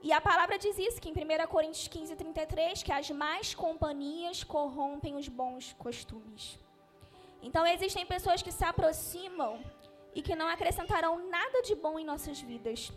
E 0.08 0.12
a 0.13 0.22
palavra 0.22 0.60
diz 0.60 0.78
isso, 0.78 1.02
que 1.02 1.10
em 1.10 1.13
1 1.13 1.48
Coríntios 1.48 1.88
15, 1.88 2.15
33, 2.15 2.84
que 2.84 2.91
as 2.91 3.10
más 3.10 3.56
companhias 3.56 4.44
corrompem 4.44 5.15
os 5.15 5.28
bons 5.28 5.74
costumes. 5.80 6.60
Então 7.41 7.65
existem 7.65 8.06
pessoas 8.06 8.44
que 8.44 8.52
se 8.52 8.63
aproximam 8.63 9.60
e 10.13 10.22
que 10.22 10.36
não 10.36 10.48
acrescentarão 10.48 11.28
nada 11.28 11.63
de 11.63 11.74
bom 11.74 11.98
em 11.98 12.06
nossas 12.06 12.39
vidas. 12.39 12.94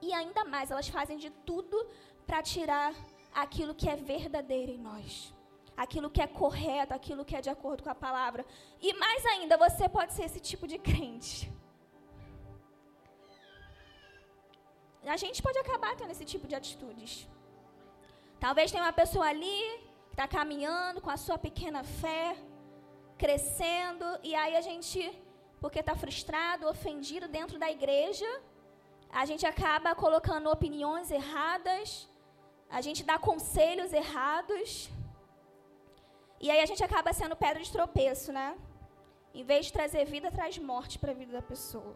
E 0.00 0.12
ainda 0.12 0.44
mais, 0.44 0.70
elas 0.70 0.86
fazem 0.86 1.18
de 1.18 1.30
tudo 1.30 1.84
para 2.24 2.40
tirar 2.44 2.94
aquilo 3.34 3.74
que 3.74 3.88
é 3.88 3.96
verdadeiro 3.96 4.70
em 4.70 4.78
nós. 4.78 5.34
Aquilo 5.76 6.08
que 6.08 6.22
é 6.22 6.28
correto, 6.28 6.94
aquilo 6.94 7.24
que 7.24 7.34
é 7.34 7.40
de 7.40 7.50
acordo 7.50 7.82
com 7.82 7.90
a 7.90 7.94
palavra. 8.06 8.46
E 8.80 8.94
mais 8.94 9.26
ainda, 9.26 9.56
você 9.58 9.88
pode 9.88 10.12
ser 10.12 10.26
esse 10.26 10.38
tipo 10.38 10.68
de 10.68 10.78
crente 10.78 11.50
a 15.14 15.16
gente 15.16 15.42
pode 15.46 15.58
acabar 15.58 15.94
tendo 15.96 16.10
esse 16.10 16.24
tipo 16.24 16.46
de 16.50 16.54
atitudes. 16.54 17.28
Talvez 18.44 18.70
tenha 18.70 18.84
uma 18.84 18.92
pessoa 18.92 19.26
ali 19.26 19.60
que 20.08 20.14
está 20.14 20.26
caminhando 20.26 21.00
com 21.00 21.10
a 21.10 21.16
sua 21.16 21.38
pequena 21.38 21.82
fé, 21.84 22.36
crescendo, 23.16 24.06
e 24.22 24.34
aí 24.34 24.54
a 24.56 24.60
gente, 24.60 25.00
porque 25.60 25.80
está 25.80 25.94
frustrado, 25.94 26.68
ofendido 26.68 27.28
dentro 27.28 27.58
da 27.58 27.70
igreja, 27.70 28.30
a 29.10 29.24
gente 29.24 29.46
acaba 29.46 29.94
colocando 29.94 30.50
opiniões 30.50 31.10
erradas, 31.10 32.08
a 32.68 32.80
gente 32.80 33.02
dá 33.04 33.18
conselhos 33.18 33.92
errados, 33.92 34.90
e 36.40 36.50
aí 36.50 36.60
a 36.60 36.66
gente 36.66 36.82
acaba 36.84 37.12
sendo 37.12 37.34
pedra 37.36 37.62
de 37.62 37.72
tropeço, 37.72 38.32
né? 38.32 38.48
Em 39.32 39.44
vez 39.44 39.66
de 39.66 39.72
trazer 39.72 40.04
vida, 40.04 40.30
traz 40.30 40.58
morte 40.58 40.98
para 40.98 41.12
a 41.12 41.14
vida 41.14 41.32
da 41.32 41.42
pessoa. 41.42 41.94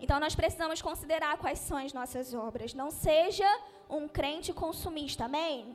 Então 0.00 0.20
nós 0.20 0.34
precisamos 0.34 0.82
considerar 0.82 1.38
quais 1.38 1.58
são 1.58 1.76
as 1.78 1.92
nossas 1.92 2.34
obras. 2.34 2.74
Não 2.74 2.90
seja 2.90 3.48
um 3.88 4.06
crente 4.06 4.52
consumista, 4.52 5.24
amém? 5.24 5.74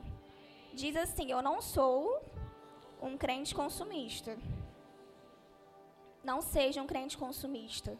Diz 0.72 0.96
assim: 0.96 1.30
Eu 1.30 1.42
não 1.42 1.60
sou 1.60 2.20
um 3.00 3.16
crente 3.16 3.54
consumista. 3.54 4.38
Não 6.22 6.40
seja 6.40 6.80
um 6.80 6.86
crente 6.86 7.18
consumista 7.18 7.98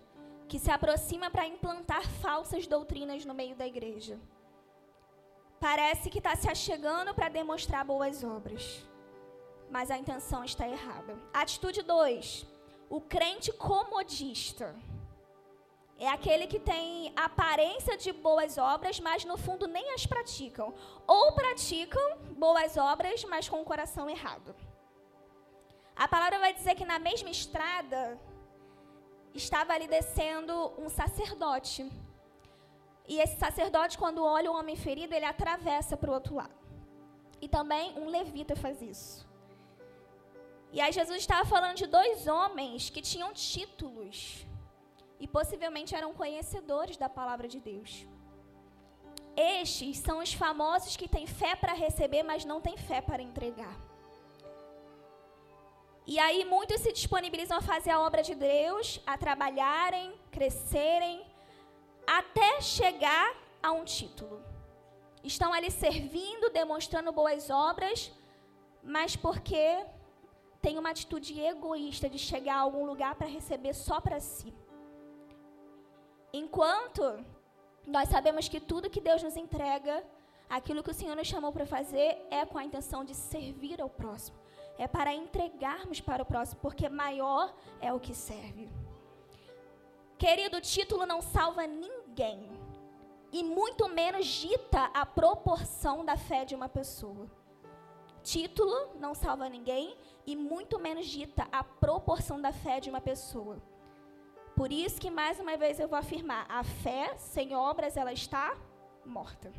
que 0.48 0.58
se 0.58 0.70
aproxima 0.70 1.30
para 1.30 1.46
implantar 1.46 2.06
falsas 2.06 2.66
doutrinas 2.66 3.24
no 3.24 3.34
meio 3.34 3.56
da 3.56 3.66
igreja. 3.66 4.18
Parece 5.58 6.10
que 6.10 6.18
está 6.18 6.36
se 6.36 6.48
achegando 6.48 7.14
para 7.14 7.28
demonstrar 7.28 7.84
boas 7.84 8.22
obras, 8.22 8.84
mas 9.70 9.90
a 9.90 9.96
intenção 9.96 10.44
está 10.44 10.68
errada. 10.68 11.16
Atitude 11.32 11.82
2: 11.82 12.46
o 12.90 13.00
crente 13.00 13.50
comodista. 13.52 14.74
É 16.06 16.08
aquele 16.08 16.46
que 16.52 16.58
tem 16.58 17.12
aparência 17.14 17.96
de 17.96 18.10
boas 18.26 18.58
obras, 18.58 18.98
mas 18.98 19.24
no 19.24 19.36
fundo 19.44 19.68
nem 19.68 19.94
as 19.96 20.04
praticam. 20.04 20.74
Ou 21.06 21.30
praticam 21.40 22.06
boas 22.44 22.76
obras, 22.76 23.22
mas 23.32 23.48
com 23.48 23.60
o 23.60 23.68
coração 23.70 24.10
errado. 24.10 24.52
A 25.94 26.08
palavra 26.08 26.40
vai 26.40 26.52
dizer 26.58 26.74
que 26.74 26.84
na 26.92 26.98
mesma 26.98 27.30
estrada 27.30 28.18
estava 29.32 29.74
ali 29.74 29.86
descendo 29.86 30.72
um 30.76 30.88
sacerdote. 30.88 31.88
E 33.06 33.20
esse 33.20 33.36
sacerdote, 33.38 33.96
quando 33.96 34.24
olha 34.24 34.50
o 34.50 34.56
homem 34.58 34.74
ferido, 34.74 35.14
ele 35.14 35.24
atravessa 35.24 35.96
para 35.96 36.10
o 36.10 36.14
outro 36.14 36.34
lado. 36.34 36.58
E 37.40 37.46
também 37.48 37.96
um 37.96 38.08
levita 38.08 38.56
faz 38.56 38.82
isso. 38.82 39.24
E 40.72 40.80
aí 40.80 40.90
Jesus 40.90 41.18
estava 41.18 41.44
falando 41.44 41.76
de 41.76 41.86
dois 41.86 42.26
homens 42.26 42.90
que 42.90 43.00
tinham 43.00 43.32
títulos 43.32 44.48
e 45.22 45.26
possivelmente 45.36 45.94
eram 45.94 46.12
conhecedores 46.12 46.96
da 47.02 47.08
palavra 47.18 47.46
de 47.52 47.60
Deus. 47.60 47.92
Estes 49.36 49.98
são 49.98 50.18
os 50.18 50.32
famosos 50.34 50.96
que 51.00 51.08
têm 51.14 51.26
fé 51.40 51.54
para 51.54 51.72
receber, 51.72 52.24
mas 52.24 52.44
não 52.44 52.60
têm 52.60 52.76
fé 52.76 53.00
para 53.00 53.22
entregar. 53.22 53.76
E 56.04 56.18
aí 56.18 56.44
muitos 56.44 56.80
se 56.80 56.92
disponibilizam 56.92 57.56
a 57.58 57.62
fazer 57.62 57.90
a 57.90 58.00
obra 58.00 58.22
de 58.28 58.34
Deus, 58.34 59.00
a 59.06 59.16
trabalharem, 59.16 60.12
crescerem, 60.32 61.24
até 62.04 62.60
chegar 62.60 63.28
a 63.62 63.70
um 63.70 63.84
título. 63.84 64.42
Estão 65.22 65.52
ali 65.52 65.70
servindo, 65.70 66.50
demonstrando 66.50 67.12
boas 67.12 67.48
obras, 67.48 68.10
mas 68.82 69.14
porque 69.14 69.86
tem 70.60 70.76
uma 70.80 70.90
atitude 70.90 71.40
egoísta 71.40 72.08
de 72.08 72.18
chegar 72.18 72.56
a 72.56 72.60
algum 72.66 72.84
lugar 72.84 73.14
para 73.14 73.28
receber 73.28 73.72
só 73.72 74.00
para 74.00 74.18
si. 74.18 74.52
Enquanto 76.32 77.02
nós 77.86 78.08
sabemos 78.08 78.48
que 78.48 78.60
tudo 78.60 78.90
que 78.90 79.00
Deus 79.00 79.22
nos 79.22 79.36
entrega, 79.36 80.04
aquilo 80.48 80.82
que 80.82 80.90
o 80.90 80.94
Senhor 80.94 81.16
nos 81.16 81.26
chamou 81.26 81.52
para 81.52 81.66
fazer, 81.66 82.26
é 82.30 82.44
com 82.46 82.58
a 82.58 82.64
intenção 82.64 83.04
de 83.04 83.14
servir 83.14 83.80
ao 83.80 83.90
próximo 83.90 84.42
é 84.78 84.86
para 84.86 85.14
entregarmos 85.14 86.00
para 86.00 86.22
o 86.22 86.26
próximo, 86.26 86.60
porque 86.60 86.88
maior 86.88 87.54
é 87.80 87.92
o 87.92 88.00
que 88.00 88.14
serve. 88.14 88.68
Querido, 90.18 90.56
o 90.58 90.60
título 90.60 91.04
não 91.06 91.20
salva 91.20 91.66
ninguém, 91.66 92.50
e 93.32 93.42
muito 93.42 93.88
menos 93.88 94.26
dita 94.26 94.90
a 94.92 95.04
proporção 95.06 96.04
da 96.04 96.16
fé 96.16 96.44
de 96.44 96.54
uma 96.54 96.68
pessoa. 96.68 97.30
Título 98.22 98.90
não 99.00 99.14
salva 99.14 99.48
ninguém, 99.48 99.96
e 100.26 100.36
muito 100.36 100.78
menos 100.78 101.06
dita 101.06 101.48
a 101.50 101.64
proporção 101.64 102.40
da 102.40 102.52
fé 102.52 102.78
de 102.78 102.88
uma 102.88 103.00
pessoa. 103.00 103.60
Por 104.62 104.70
isso 104.70 105.00
que 105.00 105.10
mais 105.10 105.40
uma 105.40 105.56
vez 105.56 105.80
eu 105.80 105.88
vou 105.88 105.98
afirmar, 105.98 106.46
a 106.48 106.62
fé 106.62 107.16
sem 107.18 107.52
obras 107.52 107.96
ela 107.96 108.12
está 108.12 108.56
morta. 109.04 109.52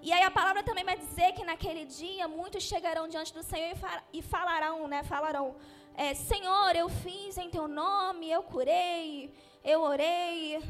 E 0.00 0.12
aí 0.12 0.22
a 0.22 0.30
palavra 0.30 0.62
também 0.62 0.84
vai 0.84 0.96
dizer 0.96 1.32
que 1.32 1.44
naquele 1.44 1.84
dia 1.84 2.28
muitos 2.28 2.62
chegarão 2.62 3.08
diante 3.08 3.34
do 3.34 3.42
Senhor 3.42 3.72
e 4.12 4.22
falarão, 4.22 4.86
né? 4.86 5.02
Falarão, 5.02 5.56
é, 5.96 6.14
Senhor, 6.14 6.76
eu 6.76 6.88
fiz 6.88 7.38
em 7.38 7.50
teu 7.50 7.66
nome, 7.66 8.30
eu 8.30 8.44
curei, 8.44 9.34
eu 9.64 9.80
orei. 9.80 10.62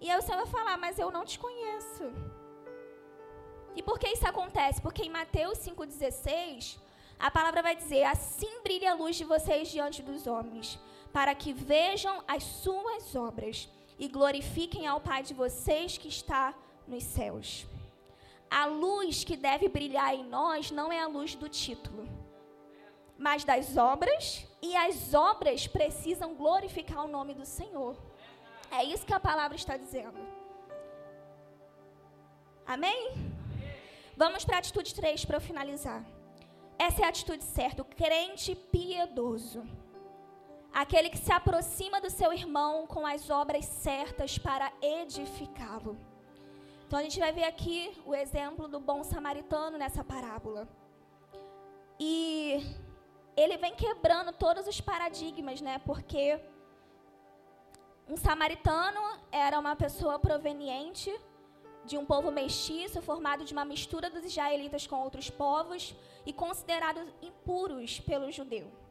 E 0.00 0.10
aí 0.10 0.18
o 0.18 0.22
Senhor 0.22 0.38
vai 0.38 0.46
falar, 0.46 0.78
mas 0.78 0.98
eu 0.98 1.10
não 1.10 1.26
te 1.26 1.38
conheço. 1.38 2.04
E 3.76 3.82
por 3.82 3.98
que 3.98 4.08
isso 4.08 4.26
acontece? 4.26 4.80
Porque 4.80 5.02
em 5.02 5.10
Mateus 5.10 5.58
5,16, 5.58 6.78
a 7.18 7.30
palavra 7.30 7.60
vai 7.60 7.76
dizer: 7.76 8.04
Assim 8.04 8.62
brilha 8.62 8.92
a 8.92 8.94
luz 8.94 9.16
de 9.16 9.24
vocês 9.24 9.68
diante 9.68 10.00
dos 10.02 10.26
homens, 10.26 10.78
para 11.14 11.34
que 11.34 11.52
vejam 11.52 12.22
as 12.28 12.42
suas 12.42 13.14
obras 13.14 13.68
e 13.98 14.06
glorifiquem 14.08 14.86
ao 14.86 15.00
Pai 15.00 15.22
de 15.22 15.32
vocês 15.32 15.96
que 15.96 16.08
está 16.08 16.52
nos 16.86 17.04
céus 17.04 17.66
a 18.54 18.66
luz 18.66 19.24
que 19.24 19.36
deve 19.36 19.68
brilhar 19.68 20.14
em 20.14 20.24
nós 20.24 20.70
não 20.70 20.92
é 20.92 21.00
a 21.00 21.08
luz 21.08 21.34
do 21.34 21.48
título, 21.48 22.08
mas 23.18 23.42
das 23.42 23.76
obras, 23.76 24.46
e 24.62 24.76
as 24.76 25.12
obras 25.12 25.66
precisam 25.66 26.36
glorificar 26.36 27.04
o 27.04 27.08
nome 27.08 27.34
do 27.34 27.44
Senhor. 27.44 27.96
É 28.70 28.84
isso 28.84 29.04
que 29.04 29.12
a 29.12 29.18
palavra 29.18 29.56
está 29.56 29.76
dizendo. 29.76 30.18
Amém? 32.64 33.12
Vamos 34.16 34.44
para 34.44 34.56
a 34.56 34.58
atitude 34.60 34.94
3 34.94 35.24
para 35.24 35.38
eu 35.38 35.40
finalizar. 35.40 36.04
Essa 36.78 37.02
é 37.02 37.04
a 37.06 37.08
atitude 37.08 37.42
certa, 37.42 37.82
o 37.82 37.84
crente 37.84 38.54
piedoso. 38.54 39.64
Aquele 40.74 41.08
que 41.08 41.18
se 41.18 41.30
aproxima 41.30 42.00
do 42.00 42.10
seu 42.10 42.32
irmão 42.32 42.84
com 42.84 43.06
as 43.06 43.30
obras 43.30 43.64
certas 43.64 44.36
para 44.36 44.72
edificá-lo. 44.82 45.96
Então 46.84 46.98
a 46.98 47.02
gente 47.02 47.20
vai 47.20 47.32
ver 47.32 47.44
aqui 47.44 47.96
o 48.04 48.12
exemplo 48.12 48.66
do 48.66 48.80
bom 48.80 49.04
samaritano 49.04 49.78
nessa 49.78 50.02
parábola. 50.02 50.68
E 51.98 52.60
ele 53.36 53.56
vem 53.56 53.76
quebrando 53.76 54.32
todos 54.32 54.66
os 54.66 54.80
paradigmas, 54.80 55.60
né? 55.60 55.80
Porque 55.86 56.40
um 58.08 58.16
samaritano 58.16 59.00
era 59.30 59.60
uma 59.60 59.76
pessoa 59.76 60.18
proveniente 60.18 61.16
de 61.84 61.96
um 61.96 62.04
povo 62.04 62.32
mestiço, 62.32 63.00
formado 63.00 63.44
de 63.44 63.52
uma 63.52 63.64
mistura 63.64 64.10
dos 64.10 64.24
israelitas 64.24 64.88
com 64.88 64.96
outros 64.96 65.30
povos 65.30 65.94
e 66.26 66.32
considerados 66.32 67.06
impuros 67.22 68.00
pelo 68.00 68.32
judeu. 68.32 68.83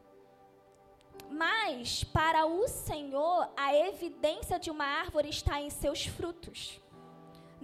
Mas, 1.29 2.03
para 2.03 2.45
o 2.45 2.67
Senhor, 2.67 3.49
a 3.57 3.75
evidência 3.75 4.59
de 4.59 4.69
uma 4.69 4.85
árvore 4.85 5.29
está 5.29 5.61
em 5.61 5.69
seus 5.69 6.05
frutos 6.05 6.79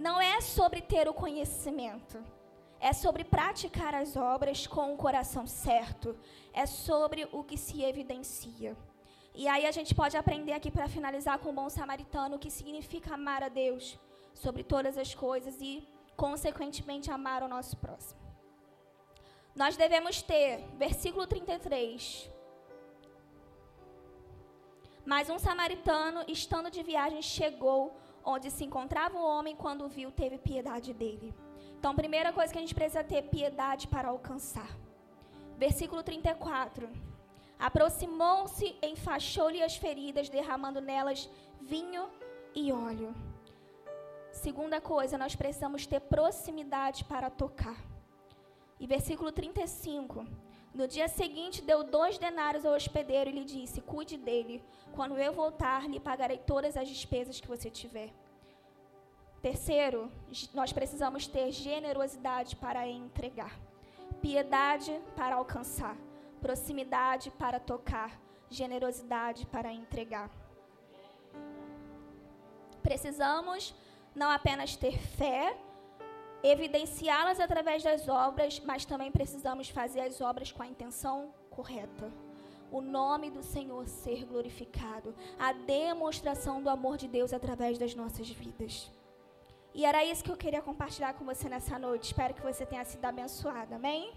não 0.00 0.18
é 0.18 0.40
sobre 0.40 0.80
ter 0.80 1.06
o 1.08 1.12
conhecimento, 1.12 2.18
é 2.80 2.90
sobre 2.90 3.22
praticar 3.22 3.94
as 3.94 4.16
obras 4.16 4.66
com 4.66 4.94
o 4.94 4.96
coração 4.96 5.46
certo, 5.46 6.16
é 6.54 6.64
sobre 6.64 7.28
o 7.30 7.44
que 7.44 7.58
se 7.58 7.84
evidencia. 7.84 8.74
E 9.34 9.46
aí 9.46 9.66
a 9.66 9.70
gente 9.70 9.94
pode 9.94 10.16
aprender 10.16 10.54
aqui 10.54 10.70
para 10.70 10.88
finalizar 10.88 11.38
com 11.38 11.50
o 11.50 11.52
bom 11.52 11.68
samaritano 11.68 12.36
o 12.36 12.38
que 12.38 12.50
significa 12.50 13.12
amar 13.12 13.42
a 13.42 13.50
Deus 13.50 13.98
sobre 14.32 14.64
todas 14.64 14.96
as 14.96 15.14
coisas 15.14 15.60
e, 15.60 15.86
consequentemente, 16.16 17.10
amar 17.10 17.42
o 17.42 17.48
nosso 17.48 17.76
próximo. 17.76 18.18
Nós 19.54 19.76
devemos 19.76 20.22
ter, 20.22 20.64
versículo 20.78 21.26
33. 21.26 22.30
Mas 25.04 25.30
um 25.30 25.38
samaritano, 25.38 26.24
estando 26.28 26.70
de 26.70 26.82
viagem, 26.82 27.22
chegou 27.22 27.96
onde 28.24 28.50
se 28.50 28.64
encontrava 28.64 29.16
o 29.18 29.24
homem, 29.24 29.56
quando 29.56 29.88
viu, 29.88 30.10
teve 30.10 30.38
piedade 30.38 30.92
dele. 30.92 31.34
Então, 31.78 31.94
primeira 31.94 32.32
coisa 32.32 32.52
que 32.52 32.58
a 32.58 32.60
gente 32.60 32.74
precisa 32.74 33.02
ter 33.02 33.22
piedade 33.22 33.88
para 33.88 34.08
alcançar. 34.08 34.68
Versículo 35.56 36.02
34. 36.02 36.88
Aproximou-se, 37.58 38.76
enfaixou-lhe 38.82 39.62
as 39.62 39.76
feridas, 39.76 40.28
derramando 40.28 40.80
nelas 40.80 41.28
vinho 41.60 42.08
e 42.54 42.72
óleo. 42.72 43.14
Segunda 44.32 44.80
coisa, 44.80 45.18
nós 45.18 45.34
precisamos 45.34 45.86
ter 45.86 46.00
proximidade 46.00 47.04
para 47.04 47.28
tocar. 47.28 47.76
E 48.78 48.86
versículo 48.86 49.30
35. 49.32 50.26
No 50.72 50.86
dia 50.86 51.08
seguinte, 51.08 51.60
deu 51.62 51.82
dois 51.82 52.16
denários 52.16 52.64
ao 52.64 52.74
hospedeiro 52.74 53.28
e 53.30 53.32
lhe 53.32 53.44
disse: 53.44 53.80
Cuide 53.80 54.16
dele. 54.16 54.62
Quando 54.92 55.18
eu 55.18 55.32
voltar, 55.32 55.88
lhe 55.88 55.98
pagarei 55.98 56.38
todas 56.38 56.76
as 56.76 56.88
despesas 56.88 57.40
que 57.40 57.48
você 57.48 57.70
tiver. 57.70 58.10
Terceiro, 59.42 60.10
nós 60.52 60.72
precisamos 60.72 61.26
ter 61.26 61.50
generosidade 61.50 62.56
para 62.56 62.86
entregar, 62.86 63.58
piedade 64.20 65.00
para 65.16 65.36
alcançar, 65.36 65.96
proximidade 66.42 67.30
para 67.30 67.58
tocar, 67.58 68.20
generosidade 68.50 69.46
para 69.46 69.72
entregar. 69.72 70.30
Precisamos 72.82 73.74
não 74.14 74.30
apenas 74.30 74.76
ter 74.76 74.98
fé, 74.98 75.56
evidenciá-las 76.42 77.40
através 77.40 77.82
das 77.82 78.08
obras, 78.08 78.60
mas 78.60 78.84
também 78.84 79.10
precisamos 79.10 79.68
fazer 79.68 80.00
as 80.00 80.20
obras 80.20 80.50
com 80.52 80.62
a 80.62 80.66
intenção 80.66 81.34
correta. 81.50 82.10
O 82.70 82.80
nome 82.80 83.30
do 83.30 83.42
Senhor 83.42 83.86
ser 83.86 84.24
glorificado, 84.24 85.14
a 85.38 85.52
demonstração 85.52 86.62
do 86.62 86.70
amor 86.70 86.96
de 86.96 87.08
Deus 87.08 87.32
através 87.32 87.78
das 87.78 87.94
nossas 87.94 88.28
vidas. 88.28 88.90
E 89.74 89.84
era 89.84 90.04
isso 90.04 90.24
que 90.24 90.30
eu 90.30 90.36
queria 90.36 90.62
compartilhar 90.62 91.14
com 91.14 91.24
você 91.24 91.48
nessa 91.48 91.78
noite. 91.78 92.04
Espero 92.04 92.34
que 92.34 92.42
você 92.42 92.64
tenha 92.66 92.84
sido 92.84 93.04
abençoado. 93.04 93.74
Amém? 93.74 94.12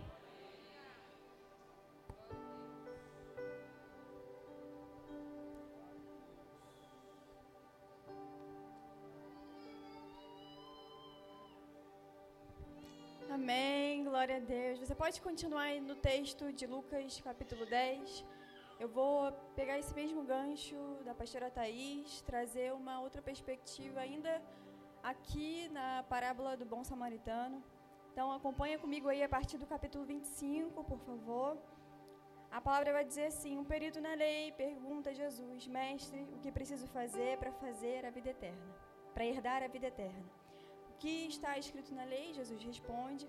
Amém, 13.44 14.06
glória 14.06 14.38
a 14.38 14.40
Deus. 14.40 14.80
Você 14.80 14.96
pode 14.96 15.22
continuar 15.22 15.64
aí 15.64 15.82
no 15.82 15.96
texto 15.96 16.50
de 16.54 16.66
Lucas, 16.66 17.20
capítulo 17.20 17.66
10. 17.66 18.26
Eu 18.80 18.88
vou 18.88 19.34
pegar 19.54 19.78
esse 19.78 19.94
mesmo 19.94 20.24
gancho 20.24 20.78
da 21.04 21.14
pastora 21.14 21.52
Thaís, 21.52 22.22
trazer 22.22 22.72
uma 22.72 23.02
outra 23.02 23.22
perspectiva 23.22 24.00
ainda 24.00 24.42
aqui 25.12 25.68
na 25.74 26.04
parábola 26.04 26.56
do 26.56 26.66
bom 26.66 26.86
samaritano. 26.86 27.62
Então 28.14 28.32
acompanha 28.32 28.80
comigo 28.80 29.10
aí 29.10 29.22
a 29.22 29.28
partir 29.28 29.58
do 29.58 29.66
capítulo 29.66 30.06
25, 30.06 30.82
por 30.86 31.00
favor. 31.00 31.58
A 32.50 32.62
palavra 32.62 32.94
vai 32.94 33.04
dizer 33.04 33.26
assim: 33.26 33.58
Um 33.58 33.66
perito 33.66 34.00
na 34.00 34.14
lei 34.14 34.54
pergunta 34.54 35.10
a 35.10 35.14
Jesus, 35.14 35.68
mestre, 35.68 36.22
o 36.32 36.40
que 36.40 36.50
preciso 36.50 36.88
fazer 36.88 37.38
para 37.40 37.52
fazer 37.52 38.06
a 38.06 38.10
vida 38.10 38.30
eterna, 38.30 38.74
para 39.14 39.26
herdar 39.26 39.62
a 39.64 39.68
vida 39.68 39.88
eterna? 39.88 40.43
Que 41.00 41.28
está 41.28 41.58
escrito 41.58 41.94
na 41.94 42.06
lei? 42.06 42.34
Jesus 42.34 42.62
responde. 42.64 43.28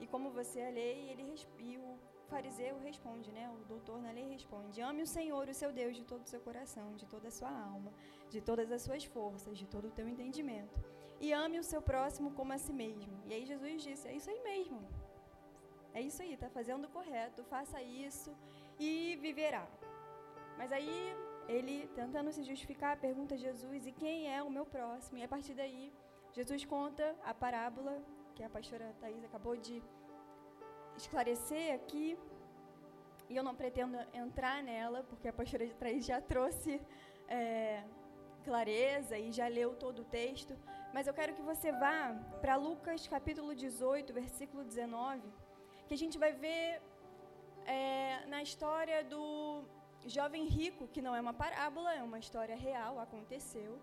E 0.00 0.06
como 0.06 0.30
você 0.30 0.60
é 0.60 0.68
a 0.68 0.70
lei, 0.70 1.10
ele 1.10 1.24
e 1.58 1.76
o 1.78 1.98
fariseu 2.28 2.78
responde, 2.80 3.30
né? 3.30 3.48
O 3.56 3.64
doutor 3.64 4.02
na 4.02 4.10
lei 4.10 4.28
responde: 4.28 4.80
Ame 4.80 5.02
o 5.02 5.06
Senhor, 5.06 5.48
o 5.48 5.54
seu 5.54 5.72
Deus, 5.72 5.96
de 5.96 6.04
todo 6.04 6.22
o 6.22 6.28
seu 6.28 6.40
coração, 6.40 6.94
de 6.96 7.06
toda 7.06 7.28
a 7.28 7.30
sua 7.30 7.50
alma, 7.50 7.92
de 8.28 8.40
todas 8.40 8.72
as 8.72 8.82
suas 8.82 9.04
forças, 9.04 9.56
de 9.56 9.66
todo 9.66 9.88
o 9.88 9.90
teu 9.90 10.08
entendimento 10.08 10.80
e 11.24 11.32
ame 11.32 11.58
o 11.58 11.64
seu 11.64 11.80
próximo 11.80 12.30
como 12.32 12.52
a 12.52 12.58
si 12.58 12.72
mesmo. 12.72 13.14
E 13.26 13.32
aí 13.34 13.44
Jesus 13.46 13.82
disse: 13.82 14.06
é 14.08 14.14
isso 14.18 14.30
aí 14.30 14.40
mesmo. 14.42 14.80
É 15.92 16.00
isso 16.00 16.20
aí, 16.22 16.32
está 16.34 16.48
fazendo 16.50 16.84
o 16.86 16.94
correto, 16.96 17.44
faça 17.44 17.80
isso 17.82 18.30
e 18.78 19.16
viverá. 19.20 19.66
Mas 20.58 20.72
aí 20.72 21.16
ele, 21.48 21.88
tentando 21.94 22.32
se 22.32 22.42
justificar, 22.42 22.98
pergunta 22.98 23.34
a 23.34 23.38
Jesus: 23.38 23.86
e 23.86 23.92
quem 23.92 24.32
é 24.36 24.42
o 24.42 24.50
meu 24.50 24.66
próximo? 24.66 25.18
E 25.18 25.22
a 25.22 25.28
partir 25.28 25.54
daí, 25.54 25.92
Jesus 26.36 26.64
conta 26.64 27.14
a 27.24 27.32
parábola 27.32 27.92
que 28.34 28.42
a 28.42 28.50
pastora 28.50 28.92
Thais 29.00 29.22
acabou 29.24 29.56
de 29.56 29.80
esclarecer 30.96 31.72
aqui. 31.72 32.18
E 33.30 33.36
eu 33.36 33.44
não 33.48 33.54
pretendo 33.54 33.96
entrar 34.12 34.56
nela, 34.70 35.04
porque 35.04 35.28
a 35.28 35.32
pastora 35.32 35.64
Thais 35.82 36.04
já 36.04 36.20
trouxe 36.20 36.72
é, 37.28 37.84
clareza 38.42 39.16
e 39.16 39.30
já 39.30 39.46
leu 39.46 39.70
todo 39.84 40.00
o 40.00 40.04
texto. 40.04 40.56
Mas 40.92 41.06
eu 41.06 41.14
quero 41.14 41.34
que 41.34 41.42
você 41.52 41.70
vá 41.70 42.00
para 42.40 42.56
Lucas 42.56 43.06
capítulo 43.06 43.54
18, 43.54 44.12
versículo 44.12 44.64
19, 44.64 45.22
que 45.86 45.94
a 45.94 46.00
gente 46.02 46.18
vai 46.18 46.32
ver 46.32 46.82
é, 47.64 48.26
na 48.26 48.42
história 48.42 49.04
do 49.04 49.62
jovem 50.04 50.46
rico, 50.46 50.88
que 50.88 51.00
não 51.00 51.14
é 51.14 51.20
uma 51.20 51.32
parábola, 51.32 51.94
é 51.94 52.02
uma 52.02 52.18
história 52.18 52.56
real, 52.56 52.98
aconteceu, 52.98 53.78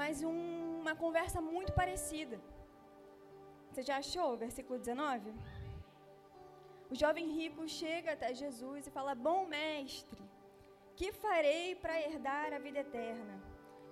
mas 0.00 0.22
um, 0.22 0.80
uma 0.80 0.94
conversa 0.94 1.40
muito 1.40 1.72
parecida. 1.80 2.40
Você 3.68 3.82
já 3.82 3.96
achou 3.98 4.32
o 4.32 4.40
versículo 4.44 4.78
19? 4.78 5.32
O 6.92 6.94
jovem 7.02 7.26
rico 7.38 7.66
chega 7.68 8.12
até 8.12 8.34
Jesus 8.42 8.86
e 8.86 8.90
fala: 8.90 9.14
Bom 9.14 9.40
mestre, 9.46 10.22
que 10.98 11.10
farei 11.12 11.74
para 11.74 12.00
herdar 12.06 12.52
a 12.52 12.58
vida 12.66 12.80
eterna? 12.80 13.36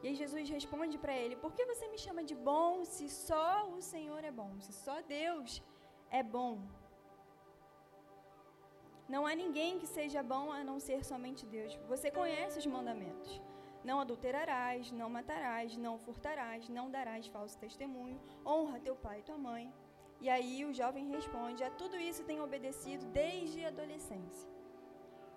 E 0.02 0.08
aí 0.08 0.14
Jesus 0.14 0.48
responde 0.48 0.98
para 0.98 1.14
ele: 1.22 1.36
Por 1.44 1.52
que 1.54 1.64
você 1.72 1.86
me 1.88 1.98
chama 2.04 2.22
de 2.30 2.34
bom 2.50 2.84
se 2.84 3.08
só 3.08 3.68
o 3.76 3.80
Senhor 3.92 4.22
é 4.30 4.32
bom? 4.42 4.52
Se 4.66 4.72
só 4.84 4.96
Deus 5.02 5.62
é 6.10 6.22
bom? 6.22 6.54
Não 9.12 9.26
há 9.26 9.34
ninguém 9.34 9.78
que 9.80 9.88
seja 9.98 10.22
bom 10.22 10.52
a 10.52 10.62
não 10.62 10.78
ser 10.78 11.00
somente 11.04 11.44
Deus. 11.54 11.72
Você 11.92 12.10
conhece 12.10 12.58
os 12.60 12.66
mandamentos. 12.74 13.30
Não 13.82 14.00
adulterarás, 14.00 14.92
não 14.92 15.08
matarás, 15.08 15.76
não 15.76 15.98
furtarás, 15.98 16.68
não 16.68 16.90
darás 16.90 17.26
falso 17.26 17.58
testemunho, 17.58 18.20
honra 18.44 18.78
teu 18.80 18.94
pai 18.94 19.20
e 19.20 19.22
tua 19.22 19.38
mãe. 19.38 19.72
E 20.20 20.28
aí 20.28 20.64
o 20.64 20.74
jovem 20.74 21.08
responde: 21.08 21.64
A 21.64 21.70
tudo 21.70 21.96
isso 21.96 22.24
tem 22.24 22.40
obedecido 22.40 23.06
desde 23.06 23.64
a 23.64 23.68
adolescência. 23.68 24.48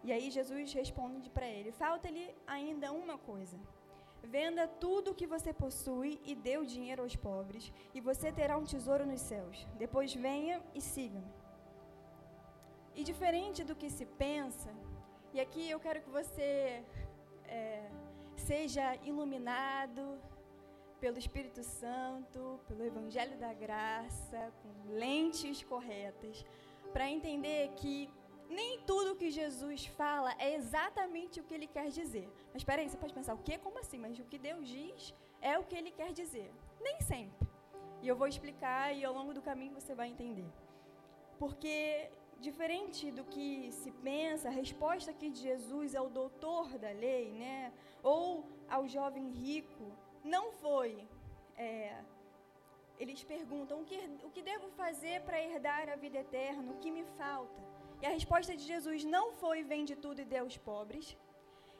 E 0.03 0.11
aí 0.11 0.29
Jesus 0.29 0.73
responde 0.73 1.29
para 1.29 1.47
ele: 1.47 1.71
Falta-lhe 1.71 2.35
ainda 2.45 2.91
uma 2.91 3.17
coisa. 3.17 3.57
Venda 4.23 4.67
tudo 4.67 5.11
o 5.11 5.15
que 5.15 5.27
você 5.27 5.51
possui 5.53 6.19
e 6.23 6.33
dê 6.33 6.57
o 6.57 6.65
dinheiro 6.65 7.01
aos 7.03 7.15
pobres, 7.15 7.71
e 7.93 7.99
você 7.99 8.31
terá 8.31 8.57
um 8.57 8.63
tesouro 8.63 9.05
nos 9.05 9.21
céus. 9.21 9.67
Depois 9.77 10.13
venha 10.13 10.61
e 10.73 10.81
siga-me. 10.81 11.33
E 12.95 13.03
diferente 13.03 13.63
do 13.63 13.75
que 13.75 13.89
se 13.89 14.05
pensa, 14.05 14.71
e 15.33 15.41
aqui 15.41 15.69
eu 15.69 15.79
quero 15.79 16.01
que 16.01 16.09
você 16.09 16.85
é, 17.47 17.89
seja 18.49 18.85
iluminado 19.11 20.03
pelo 20.99 21.17
Espírito 21.17 21.63
Santo, 21.63 22.59
pelo 22.67 22.83
Evangelho 22.91 23.37
da 23.37 23.53
Graça, 23.53 24.41
com 24.61 24.71
lentes 25.03 25.63
corretas, 25.63 26.45
para 26.93 27.09
entender 27.09 27.61
que 27.79 28.09
nem 28.49 28.79
tudo 28.89 29.15
que 29.21 29.29
Jesus 29.31 29.85
fala 29.85 30.31
é 30.37 30.55
exatamente 30.55 31.39
o 31.39 31.43
que 31.43 31.53
ele 31.57 31.67
quer 31.67 31.89
dizer. 31.99 32.27
Mas 32.51 32.61
espera 32.61 32.81
aí, 32.81 32.89
você 32.89 32.97
pode 32.97 33.13
pensar, 33.13 33.33
o 33.33 33.43
que? 33.47 33.57
Como 33.57 33.79
assim? 33.79 33.97
Mas 33.97 34.19
o 34.19 34.25
que 34.31 34.37
Deus 34.37 34.67
diz 34.67 35.13
é 35.41 35.57
o 35.57 35.63
que 35.63 35.75
ele 35.75 35.91
quer 35.91 36.11
dizer. 36.11 36.49
Nem 36.81 36.99
sempre. 37.01 37.47
E 38.01 38.07
eu 38.07 38.15
vou 38.15 38.27
explicar 38.27 38.93
e 38.95 39.05
ao 39.05 39.13
longo 39.13 39.33
do 39.33 39.41
caminho 39.41 39.73
você 39.79 39.95
vai 39.95 40.09
entender. 40.09 40.49
Porque 41.39 42.09
diferente 42.47 43.09
do 43.17 43.23
que 43.23 43.71
se 43.71 43.91
pensa, 44.07 44.49
a 44.49 44.51
resposta 44.51 45.11
aqui 45.11 45.29
de 45.29 45.39
Jesus 45.49 45.95
ao 45.95 46.09
doutor 46.09 46.77
da 46.77 46.91
lei, 46.91 47.31
né, 47.31 47.71
ou 48.03 48.45
ao 48.69 48.87
jovem 48.87 49.29
rico, 49.29 49.85
não 50.23 50.51
foi. 50.51 51.07
É, 51.57 51.95
eles 52.99 53.23
perguntam 53.23 53.81
o 53.81 53.85
que, 53.85 53.97
o 54.23 54.29
que 54.29 54.41
devo 54.41 54.69
fazer 54.71 55.21
para 55.21 55.41
herdar 55.41 55.89
a 55.89 55.95
vida 55.95 56.19
eterna, 56.19 56.71
o 56.71 56.77
que 56.77 56.91
me 56.91 57.03
falta. 57.17 57.61
E 58.01 58.05
a 58.05 58.09
resposta 58.09 58.55
de 58.55 58.63
Jesus 58.63 59.03
não 59.03 59.31
foi 59.31 59.63
vende 59.63 59.95
tudo 59.95 60.19
e 60.21 60.25
dê 60.25 60.37
aos 60.37 60.57
pobres, 60.57 61.17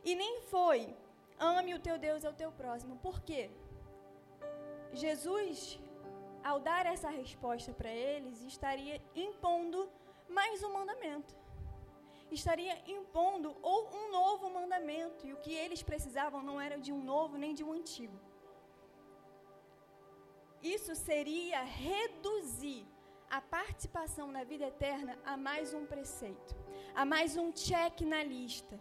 e 0.03 0.15
nem 0.15 0.41
foi 0.41 0.95
ame 1.37 1.73
o 1.73 1.79
teu 1.79 1.97
Deus 1.97 2.23
ao 2.25 2.33
teu 2.33 2.51
próximo. 2.51 2.97
Por 2.97 3.21
quê? 3.21 3.49
Jesus, 4.93 5.79
ao 6.43 6.59
dar 6.59 6.85
essa 6.85 7.09
resposta 7.09 7.73
para 7.73 7.89
eles, 7.89 8.41
estaria 8.43 9.01
impondo 9.15 9.89
mais 10.29 10.63
um 10.63 10.73
mandamento. 10.73 11.35
Estaria 12.33 12.75
impondo 12.97 13.55
ou 13.61 13.79
um 13.99 14.11
novo 14.11 14.49
mandamento, 14.49 15.25
e 15.27 15.33
o 15.33 15.41
que 15.43 15.53
eles 15.63 15.81
precisavam 15.83 16.41
não 16.41 16.59
era 16.59 16.77
de 16.85 16.91
um 16.91 17.01
novo 17.13 17.37
nem 17.37 17.53
de 17.53 17.63
um 17.63 17.73
antigo. 17.79 18.19
Isso 20.75 20.95
seria 20.95 21.61
reduzir 21.63 22.85
a 23.29 23.41
participação 23.41 24.27
na 24.31 24.43
vida 24.43 24.65
eterna 24.65 25.13
a 25.25 25.35
mais 25.35 25.73
um 25.73 25.85
preceito, 25.85 26.55
a 26.95 27.03
mais 27.03 27.35
um 27.35 27.51
check 27.51 28.01
na 28.01 28.23
lista, 28.23 28.79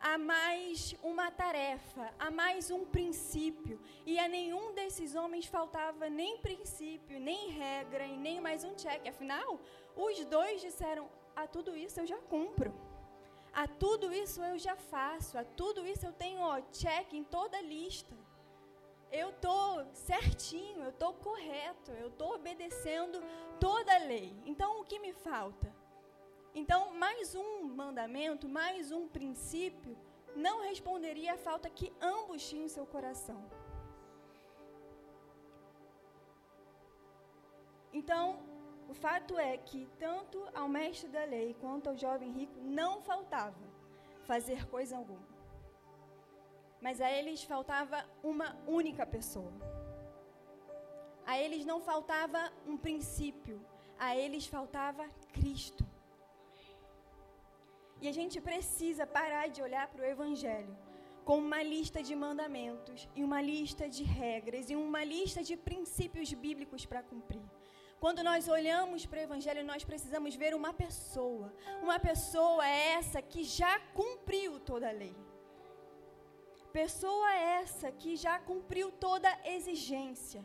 a 0.00 0.18
mais 0.18 0.96
uma 1.02 1.30
tarefa, 1.30 2.12
a 2.18 2.28
mais 2.30 2.70
um 2.70 2.84
princípio. 2.84 3.80
E 4.04 4.18
a 4.18 4.26
nenhum 4.26 4.74
desses 4.74 5.14
homens 5.14 5.46
faltava 5.46 6.10
nem 6.10 6.38
princípio, 6.38 7.20
nem 7.20 7.50
regra 7.50 8.04
e 8.04 8.16
nem 8.16 8.40
mais 8.40 8.64
um 8.64 8.74
check. 8.74 9.06
Afinal, 9.06 9.60
os 9.94 10.24
dois 10.24 10.60
disseram: 10.60 11.08
a 11.36 11.46
tudo 11.46 11.76
isso 11.76 12.00
eu 12.00 12.06
já 12.06 12.18
cumpro. 12.18 12.72
A 13.52 13.66
tudo 13.66 14.12
isso 14.12 14.42
eu 14.42 14.58
já 14.58 14.76
faço, 14.76 15.36
a 15.36 15.44
tudo 15.44 15.86
isso 15.86 16.06
eu 16.06 16.12
tenho 16.12 16.40
ó, 16.40 16.60
check 16.72 17.12
em 17.12 17.24
toda 17.24 17.58
a 17.58 17.62
lista 17.62 18.16
eu 19.12 19.28
estou 19.28 19.84
certinho, 19.92 20.84
eu 20.84 20.88
estou 20.88 21.12
correto, 21.12 21.90
eu 21.92 22.08
estou 22.08 22.34
obedecendo 22.34 23.20
toda 23.60 23.94
a 23.94 23.98
lei. 23.98 24.34
Então, 24.46 24.80
o 24.80 24.84
que 24.84 24.98
me 24.98 25.12
falta? 25.12 25.70
Então, 26.54 26.94
mais 26.94 27.34
um 27.34 27.62
mandamento, 27.64 28.48
mais 28.48 28.90
um 28.90 29.06
princípio, 29.06 29.96
não 30.34 30.62
responderia 30.62 31.34
à 31.34 31.36
falta 31.36 31.68
que 31.68 31.92
ambos 32.00 32.48
tinham 32.48 32.64
em 32.64 32.68
seu 32.68 32.86
coração. 32.86 33.44
Então, 37.92 38.40
o 38.92 38.94
fato 38.94 39.38
é 39.38 39.56
que 39.68 39.80
tanto 39.98 40.38
ao 40.60 40.68
mestre 40.68 41.08
da 41.08 41.24
lei 41.24 41.48
quanto 41.60 41.88
ao 41.88 41.96
jovem 41.96 42.30
rico 42.38 42.58
não 42.78 42.90
faltava 43.00 43.64
fazer 44.30 44.66
coisa 44.74 44.94
alguma. 44.98 45.28
Mas 46.84 47.00
a 47.00 47.10
eles 47.18 47.42
faltava 47.52 47.98
uma 48.22 48.48
única 48.66 49.06
pessoa. 49.14 49.54
A 51.24 51.38
eles 51.42 51.64
não 51.70 51.78
faltava 51.80 52.40
um 52.66 52.76
princípio, 52.76 53.58
a 53.98 54.10
eles 54.14 54.46
faltava 54.56 55.08
Cristo. 55.32 55.86
E 58.02 58.08
a 58.08 58.12
gente 58.12 58.38
precisa 58.50 59.06
parar 59.06 59.46
de 59.48 59.62
olhar 59.62 59.86
para 59.88 60.02
o 60.02 60.10
Evangelho 60.14 60.76
com 61.24 61.38
uma 61.38 61.62
lista 61.62 62.02
de 62.02 62.14
mandamentos 62.26 63.08
e 63.16 63.24
uma 63.24 63.40
lista 63.40 63.88
de 63.88 64.02
regras 64.02 64.68
e 64.68 64.76
uma 64.76 65.02
lista 65.02 65.42
de 65.42 65.56
princípios 65.56 66.30
bíblicos 66.34 66.84
para 66.84 67.02
cumprir. 67.02 67.48
Quando 68.02 68.20
nós 68.28 68.48
olhamos 68.48 69.06
para 69.06 69.20
o 69.20 69.26
Evangelho, 69.26 69.64
nós 69.64 69.84
precisamos 69.84 70.34
ver 70.34 70.52
uma 70.56 70.72
pessoa. 70.72 71.48
Uma 71.80 71.98
pessoa 72.00 72.66
essa 72.66 73.22
que 73.22 73.44
já 73.44 73.74
cumpriu 73.98 74.58
toda 74.58 74.88
a 74.88 74.96
lei. 75.02 75.14
Pessoa 76.72 77.32
essa 77.32 77.92
que 77.92 78.16
já 78.16 78.40
cumpriu 78.40 78.90
toda 78.90 79.28
a 79.30 79.48
exigência. 79.56 80.44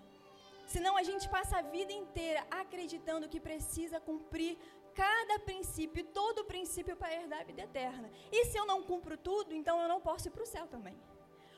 Senão 0.68 0.94
a 0.96 1.02
gente 1.10 1.28
passa 1.28 1.58
a 1.58 1.64
vida 1.64 1.92
inteira 1.92 2.46
acreditando 2.62 3.28
que 3.34 3.40
precisa 3.50 4.00
cumprir 4.00 4.56
cada 4.94 5.40
princípio, 5.40 6.04
todo 6.20 6.46
princípio 6.54 6.96
para 6.96 7.16
herdar 7.16 7.42
a 7.42 7.50
vida 7.52 7.64
eterna. 7.64 8.08
E 8.32 8.46
se 8.46 8.56
eu 8.56 8.68
não 8.68 8.84
cumpro 8.84 9.18
tudo, 9.18 9.52
então 9.56 9.82
eu 9.82 9.88
não 9.88 10.00
posso 10.00 10.28
ir 10.28 10.32
para 10.32 10.44
o 10.44 10.54
céu 10.56 10.68
também. 10.68 10.96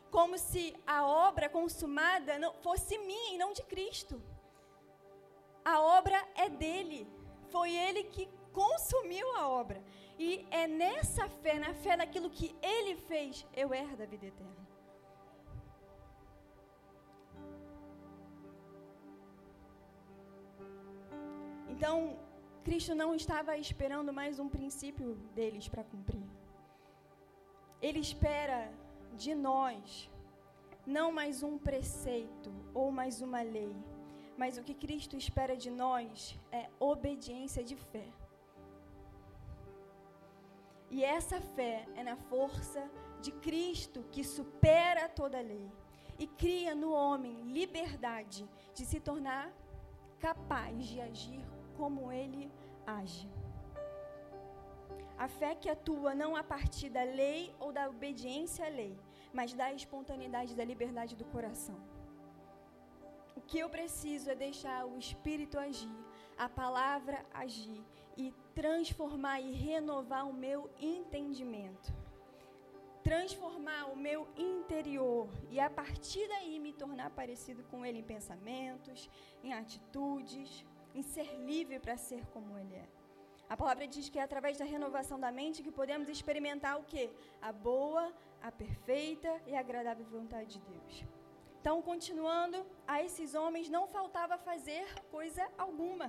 Como 0.09 0.37
se 0.37 0.73
a 0.87 1.05
obra 1.05 1.49
consumada 1.49 2.39
fosse 2.61 2.97
minha 2.99 3.33
e 3.35 3.37
não 3.37 3.51
de 3.51 3.63
Cristo. 3.63 4.23
A 5.71 5.75
obra 5.97 6.19
é 6.43 6.49
dele. 6.61 6.99
Foi 7.53 7.69
ele 7.87 8.03
que 8.13 8.23
consumiu 8.59 9.27
a 9.39 9.47
obra. 9.61 9.79
E 10.17 10.29
é 10.61 10.63
nessa 10.67 11.25
fé, 11.41 11.55
na 11.65 11.73
fé 11.83 11.95
daquilo 12.01 12.29
que 12.37 12.47
ele 12.61 12.95
fez, 13.09 13.45
eu 13.61 13.67
herdo 13.79 14.01
a 14.03 14.07
vida 14.13 14.25
eterna. 14.31 14.63
Então, 21.73 21.95
Cristo 22.63 22.95
não 22.95 23.11
estava 23.21 23.55
esperando 23.65 24.11
mais 24.21 24.39
um 24.43 24.49
princípio 24.49 25.15
deles 25.37 25.67
para 25.67 25.83
cumprir. 25.83 26.27
Ele 27.81 27.99
espera 27.99 28.59
de 29.13 29.33
nós 29.35 30.09
não 30.97 31.07
mais 31.11 31.43
um 31.43 31.55
preceito 31.69 32.51
ou 32.73 32.91
mais 32.91 33.21
uma 33.21 33.41
lei, 33.41 33.73
mas 34.39 34.57
o 34.57 34.63
que 34.67 34.73
Cristo 34.83 35.15
espera 35.23 35.55
de 35.63 35.69
nós 35.69 36.39
é 36.59 36.63
obediência 36.79 37.61
de 37.69 37.75
fé. 37.75 38.07
E 40.95 41.03
essa 41.03 41.39
fé 41.55 41.75
é 41.99 42.03
na 42.09 42.15
força 42.31 42.81
de 43.21 43.31
Cristo 43.45 43.99
que 44.13 44.23
supera 44.23 45.09
toda 45.09 45.47
lei 45.53 45.67
e 46.17 46.25
cria 46.25 46.73
no 46.73 46.91
homem 46.93 47.35
liberdade 47.57 48.47
de 48.73 48.85
se 48.85 48.99
tornar 49.09 49.51
capaz 50.27 50.87
de 50.87 51.01
agir 51.01 51.43
como 51.75 52.09
ele 52.21 52.49
age. 52.87 53.29
A 55.17 55.27
fé 55.27 55.53
que 55.53 55.69
atua 55.69 56.15
não 56.15 56.33
a 56.41 56.43
partir 56.55 56.89
da 56.89 57.03
lei 57.03 57.53
ou 57.59 57.73
da 57.73 57.89
obediência 57.89 58.65
à 58.65 58.69
lei, 58.69 58.97
mas 59.33 59.53
da 59.53 59.73
espontaneidade 59.73 60.55
da 60.55 60.63
liberdade 60.63 61.13
do 61.21 61.25
coração. 61.25 61.88
Que 63.49 63.59
eu 63.63 63.69
preciso 63.77 64.29
é 64.29 64.35
deixar 64.35 64.85
o 64.85 64.95
Espírito 64.95 65.57
agir, 65.57 65.99
a 66.37 66.47
palavra 66.47 67.25
agir 67.33 67.83
e 68.15 68.31
transformar 68.53 69.39
e 69.41 69.51
renovar 69.51 70.23
o 70.29 70.33
meu 70.45 70.69
entendimento. 70.79 71.91
Transformar 73.03 73.85
o 73.93 73.95
meu 74.07 74.27
interior 74.37 75.27
e 75.49 75.59
a 75.59 75.67
partir 75.67 76.27
daí 76.27 76.59
me 76.59 76.73
tornar 76.81 77.09
parecido 77.09 77.63
com 77.71 77.83
Ele 77.83 78.01
em 78.01 78.11
pensamentos, 78.15 79.09
em 79.43 79.51
atitudes, 79.51 80.63
em 80.93 81.01
ser 81.01 81.29
livre 81.51 81.79
para 81.79 81.97
ser 81.97 82.23
como 82.27 82.55
Ele 82.59 82.75
é. 82.75 82.87
A 83.49 83.57
palavra 83.57 83.87
diz 83.87 84.09
que 84.09 84.19
é 84.19 84.21
através 84.21 84.59
da 84.59 84.65
renovação 84.75 85.19
da 85.19 85.31
mente 85.31 85.63
que 85.63 85.71
podemos 85.71 86.07
experimentar 86.07 86.77
o 86.79 86.83
que? 86.83 87.09
A 87.41 87.51
boa, 87.51 88.13
a 88.43 88.51
perfeita 88.51 89.41
e 89.47 89.55
agradável 89.55 90.05
vontade 90.05 90.59
de 90.59 90.59
Deus. 90.59 91.18
Então, 91.59 91.75
continuando, 91.89 92.57
a 92.93 93.03
esses 93.05 93.33
homens 93.41 93.69
não 93.75 93.85
faltava 93.95 94.37
fazer 94.49 94.85
coisa 95.15 95.45
alguma. 95.57 96.07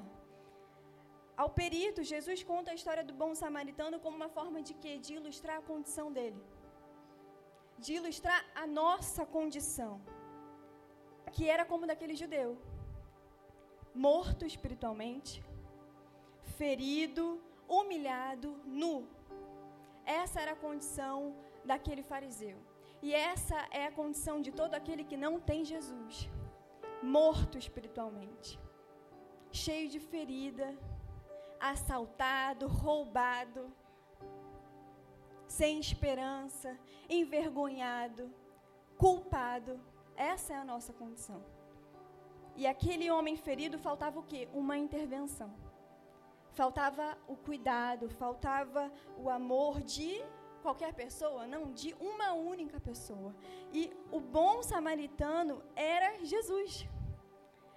Ao 1.36 1.48
perito, 1.59 2.09
Jesus 2.12 2.42
conta 2.53 2.70
a 2.70 2.78
história 2.78 3.05
do 3.09 3.14
bom 3.22 3.34
samaritano 3.34 4.01
como 4.05 4.16
uma 4.20 4.28
forma 4.38 4.61
de 4.68 4.74
quê? 4.82 4.92
De 4.98 5.14
ilustrar 5.18 5.59
a 5.59 5.68
condição 5.70 6.09
dele. 6.16 6.42
De 7.84 7.94
ilustrar 7.98 8.40
a 8.55 8.66
nossa 8.66 9.24
condição. 9.24 9.94
Que 11.34 11.48
era 11.55 11.64
como 11.64 11.86
daquele 11.90 12.14
judeu 12.22 12.51
morto 13.94 14.44
espiritualmente, 14.46 15.42
ferido, 16.57 17.40
humilhado, 17.68 18.61
nu. 18.64 19.09
Essa 20.05 20.40
era 20.40 20.53
a 20.53 20.57
condição 20.57 21.34
daquele 21.64 22.03
fariseu. 22.03 22.59
E 23.03 23.14
essa 23.14 23.66
é 23.70 23.86
a 23.86 23.92
condição 23.92 24.40
de 24.40 24.53
todo 24.53 24.74
aquele 24.74 25.05
que 25.05 25.16
não 25.16 25.40
tem 25.40 25.64
Jesus. 25.64 26.28
Morto 27.03 27.57
espiritualmente, 27.57 28.59
cheio 29.51 29.88
de 29.88 29.98
ferida, 29.98 30.76
assaltado, 31.59 32.66
roubado, 32.66 33.72
sem 35.46 35.80
esperança, 35.80 36.78
envergonhado, 37.09 38.30
culpado. 38.98 39.80
Essa 40.14 40.53
é 40.53 40.57
a 40.57 40.64
nossa 40.64 40.92
condição. 40.92 41.42
E 42.55 42.66
aquele 42.66 43.11
homem 43.11 43.36
ferido 43.36 43.78
faltava 43.78 44.20
o 44.20 44.22
quê? 44.22 44.46
Uma 44.53 44.76
intervenção. 44.76 45.51
Faltava 46.53 47.16
o 47.26 47.36
cuidado, 47.36 48.11
faltava 48.11 48.92
o 49.16 49.30
amor 49.30 49.80
de 49.80 50.22
qualquer 50.61 50.93
pessoa, 50.95 51.47
não, 51.47 51.73
de 51.73 51.95
uma 52.01 52.33
única 52.33 52.79
pessoa. 52.81 53.35
E 53.73 53.93
o 54.11 54.21
bom 54.21 54.63
samaritano 54.63 55.63
era 55.75 56.25
Jesus. 56.25 56.87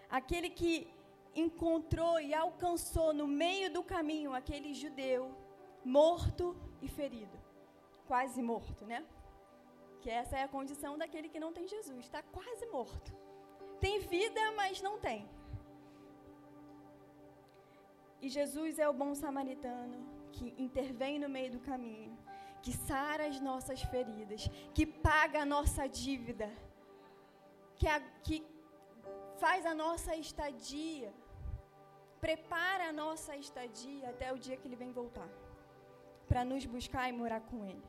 Aquele 0.10 0.50
que 0.50 0.88
encontrou 1.36 2.20
e 2.20 2.34
alcançou 2.34 3.14
no 3.14 3.28
meio 3.28 3.72
do 3.72 3.84
caminho 3.84 4.34
aquele 4.34 4.74
judeu 4.74 5.36
morto 5.84 6.56
e 6.82 6.88
ferido. 6.88 7.38
Quase 8.08 8.42
morto, 8.42 8.86
né? 8.86 9.04
Que 10.02 10.10
essa 10.10 10.38
é 10.38 10.44
a 10.44 10.48
condição 10.48 10.98
daquele 10.98 11.30
que 11.30 11.40
não 11.40 11.52
tem 11.52 11.68
Jesus, 11.68 12.06
está 12.06 12.22
quase 12.22 12.66
morto 12.68 13.24
tem 13.84 14.00
vida, 14.00 14.40
mas 14.56 14.82
não 14.82 14.98
tem. 14.98 15.28
E 18.22 18.30
Jesus 18.30 18.80
é 18.80 18.88
o 18.88 18.94
bom 18.94 19.14
samaritano 19.14 19.98
que 20.32 20.46
intervém 20.58 21.20
no 21.20 21.28
meio 21.28 21.52
do 21.52 21.60
caminho, 21.60 22.18
que 22.64 22.74
sara 22.88 23.26
as 23.32 23.40
nossas 23.50 23.82
feridas, 23.94 24.42
que 24.76 24.86
paga 25.08 25.40
a 25.42 25.50
nossa 25.54 25.84
dívida, 26.04 26.50
que, 27.76 27.88
a, 27.96 28.00
que 28.26 28.38
faz 29.44 29.66
a 29.72 29.76
nossa 29.84 30.16
estadia, 30.16 31.10
prepara 32.22 32.86
a 32.90 32.94
nossa 33.04 33.36
estadia 33.46 34.06
até 34.14 34.32
o 34.32 34.40
dia 34.46 34.56
que 34.58 34.66
Ele 34.68 34.82
vem 34.84 34.94
voltar, 35.02 35.30
para 36.30 36.46
nos 36.52 36.66
buscar 36.66 37.06
e 37.10 37.14
morar 37.22 37.42
com 37.50 37.66
Ele. 37.72 37.84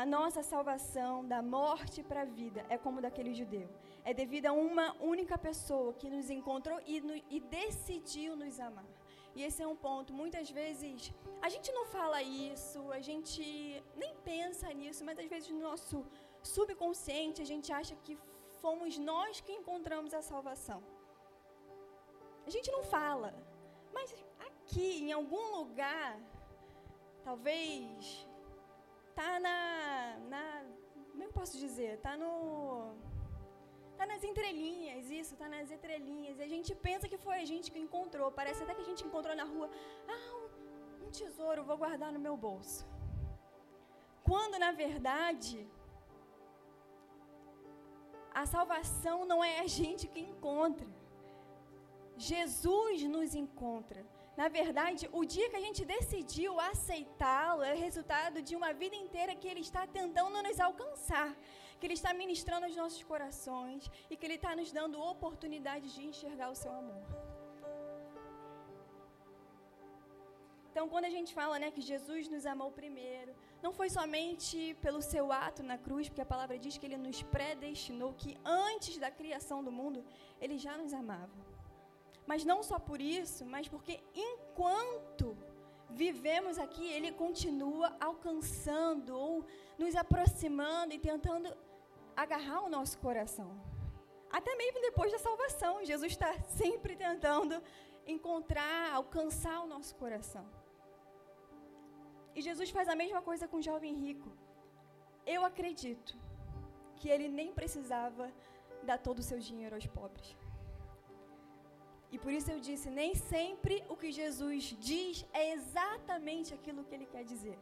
A 0.00 0.04
nossa 0.06 0.42
salvação 0.42 1.26
da 1.32 1.40
morte 1.42 2.02
para 2.02 2.22
a 2.22 2.32
vida 2.40 2.64
é 2.68 2.76
como 2.78 3.00
daquele 3.00 3.32
judeu. 3.40 3.68
É 4.04 4.12
devido 4.22 4.46
a 4.46 4.52
uma 4.52 4.94
única 5.12 5.36
pessoa 5.36 5.94
que 5.94 6.08
nos 6.14 6.28
encontrou 6.30 6.78
e, 6.86 7.00
no, 7.00 7.14
e 7.36 7.40
decidiu 7.40 8.36
nos 8.36 8.60
amar. 8.60 8.99
E 9.34 9.42
esse 9.42 9.62
é 9.62 9.66
um 9.66 9.76
ponto. 9.76 10.12
Muitas 10.12 10.50
vezes 10.50 11.12
a 11.40 11.48
gente 11.48 11.70
não 11.72 11.84
fala 11.86 12.22
isso, 12.22 12.80
a 12.90 13.00
gente 13.00 13.42
nem 13.96 14.14
pensa 14.30 14.72
nisso, 14.80 15.04
mas 15.04 15.18
às 15.18 15.28
vezes 15.34 15.48
no 15.50 15.60
nosso 15.60 16.04
subconsciente 16.42 17.42
a 17.42 17.48
gente 17.52 17.72
acha 17.72 17.94
que 18.04 18.18
fomos 18.60 18.98
nós 18.98 19.40
que 19.40 19.52
encontramos 19.52 20.12
a 20.14 20.22
salvação. 20.22 20.82
A 22.46 22.50
gente 22.50 22.70
não 22.72 22.82
fala, 22.82 23.34
mas 23.92 24.14
aqui 24.48 24.88
em 25.04 25.12
algum 25.12 25.56
lugar, 25.58 26.18
talvez 27.22 28.26
tá 29.14 29.38
na, 29.38 30.18
na 30.32 30.64
como 31.10 31.22
é 31.22 31.26
eu 31.26 31.32
posso 31.32 31.58
dizer? 31.58 31.98
Tá 31.98 32.16
no 32.16 32.79
tá 34.00 34.06
nas 34.12 34.22
entrelinhas, 34.28 35.10
isso, 35.20 35.32
tá 35.40 35.46
nas 35.54 35.70
entrelinhas. 35.76 36.36
E 36.38 36.44
a 36.46 36.50
gente 36.52 36.70
pensa 36.86 37.08
que 37.10 37.18
foi 37.24 37.36
a 37.40 37.48
gente 37.50 37.66
que 37.72 37.80
encontrou. 37.86 38.28
Parece 38.38 38.62
até 38.62 38.72
que 38.76 38.84
a 38.84 38.90
gente 38.90 39.04
encontrou 39.08 39.34
na 39.40 39.46
rua. 39.52 39.68
Ah, 40.14 40.30
um, 40.38 40.46
um 41.06 41.10
tesouro, 41.18 41.66
vou 41.70 41.76
guardar 41.82 42.10
no 42.16 42.22
meu 42.26 42.36
bolso. 42.46 42.80
Quando 44.28 44.56
na 44.64 44.72
verdade 44.84 45.58
a 48.42 48.44
salvação 48.54 49.18
não 49.30 49.38
é 49.50 49.54
a 49.64 49.68
gente 49.80 50.06
que 50.12 50.20
encontra. 50.30 50.88
Jesus 52.30 53.02
nos 53.16 53.34
encontra. 53.44 54.02
Na 54.40 54.48
verdade, 54.60 55.02
o 55.20 55.22
dia 55.34 55.50
que 55.50 55.58
a 55.60 55.64
gente 55.66 55.82
decidiu 55.94 56.52
aceitá-lo 56.72 57.62
é 57.70 57.74
resultado 57.86 58.40
de 58.48 58.54
uma 58.58 58.70
vida 58.82 58.96
inteira 59.04 59.34
que 59.40 59.48
ele 59.52 59.62
está 59.68 59.82
tentando 59.98 60.42
nos 60.46 60.58
alcançar, 60.68 61.30
que 61.80 61.86
ele 61.86 61.98
está 62.00 62.12
ministrando 62.22 62.66
os 62.66 62.76
nossos 62.76 63.02
corações 63.02 63.90
e 64.10 64.16
que 64.16 64.26
ele 64.26 64.38
está 64.40 64.54
nos 64.54 64.70
dando 64.78 65.02
oportunidade 65.14 65.86
de 65.94 66.02
enxergar 66.10 66.50
o 66.50 66.54
seu 66.62 66.72
amor. 66.72 67.02
Então, 70.70 70.88
quando 70.88 71.06
a 71.06 71.14
gente 71.14 71.34
fala 71.34 71.58
né, 71.58 71.68
que 71.76 71.80
Jesus 71.80 72.28
nos 72.28 72.44
amou 72.46 72.70
primeiro, 72.70 73.32
não 73.62 73.72
foi 73.78 73.88
somente 73.90 74.58
pelo 74.80 75.02
seu 75.02 75.32
ato 75.32 75.62
na 75.70 75.76
cruz, 75.76 76.08
porque 76.08 76.20
a 76.26 76.32
palavra 76.34 76.56
diz 76.64 76.78
que 76.78 76.86
ele 76.86 76.96
nos 76.96 77.22
predestinou, 77.22 78.12
que 78.14 78.38
antes 78.44 78.96
da 78.96 79.10
criação 79.10 79.64
do 79.64 79.72
mundo, 79.72 80.04
ele 80.40 80.58
já 80.58 80.76
nos 80.78 80.92
amava. 80.92 81.38
Mas 82.24 82.44
não 82.44 82.62
só 82.62 82.78
por 82.78 83.00
isso, 83.00 83.44
mas 83.44 83.66
porque 83.66 83.98
enquanto 84.14 85.36
vivemos 85.90 86.56
aqui, 86.58 86.86
ele 86.86 87.10
continua 87.10 87.96
alcançando 87.98 89.16
ou 89.16 89.44
nos 89.76 89.96
aproximando 89.96 90.94
e 90.94 90.98
tentando 90.98 91.48
agarrar 92.22 92.60
o 92.62 92.72
nosso 92.76 92.96
coração. 93.04 93.50
Até 94.38 94.52
mesmo 94.62 94.80
depois 94.88 95.10
da 95.12 95.20
salvação, 95.28 95.84
Jesus 95.90 96.12
está 96.12 96.32
sempre 96.60 96.94
tentando 97.04 97.54
encontrar, 98.14 98.92
alcançar 99.00 99.58
o 99.62 99.70
nosso 99.74 99.94
coração. 100.02 100.46
E 102.34 102.42
Jesus 102.48 102.70
faz 102.76 102.88
a 102.88 103.00
mesma 103.02 103.22
coisa 103.28 103.48
com 103.48 103.58
o 103.58 103.66
jovem 103.70 103.94
rico. 104.04 104.30
Eu 105.34 105.40
acredito 105.50 106.12
que 106.98 107.08
ele 107.14 107.28
nem 107.28 107.50
precisava 107.60 108.26
dar 108.88 108.98
todo 108.98 109.18
o 109.20 109.28
seu 109.30 109.38
dinheiro 109.48 109.74
aos 109.74 109.86
pobres. 109.98 110.28
E 112.14 112.18
por 112.18 112.32
isso 112.38 112.50
eu 112.50 112.60
disse: 112.68 112.88
nem 113.00 113.12
sempre 113.14 113.74
o 113.88 113.96
que 113.96 114.10
Jesus 114.20 114.62
diz 114.90 115.26
é 115.32 115.52
exatamente 115.56 116.52
aquilo 116.58 116.84
que 116.84 116.94
ele 116.96 117.06
quer 117.14 117.24
dizer. 117.32 117.58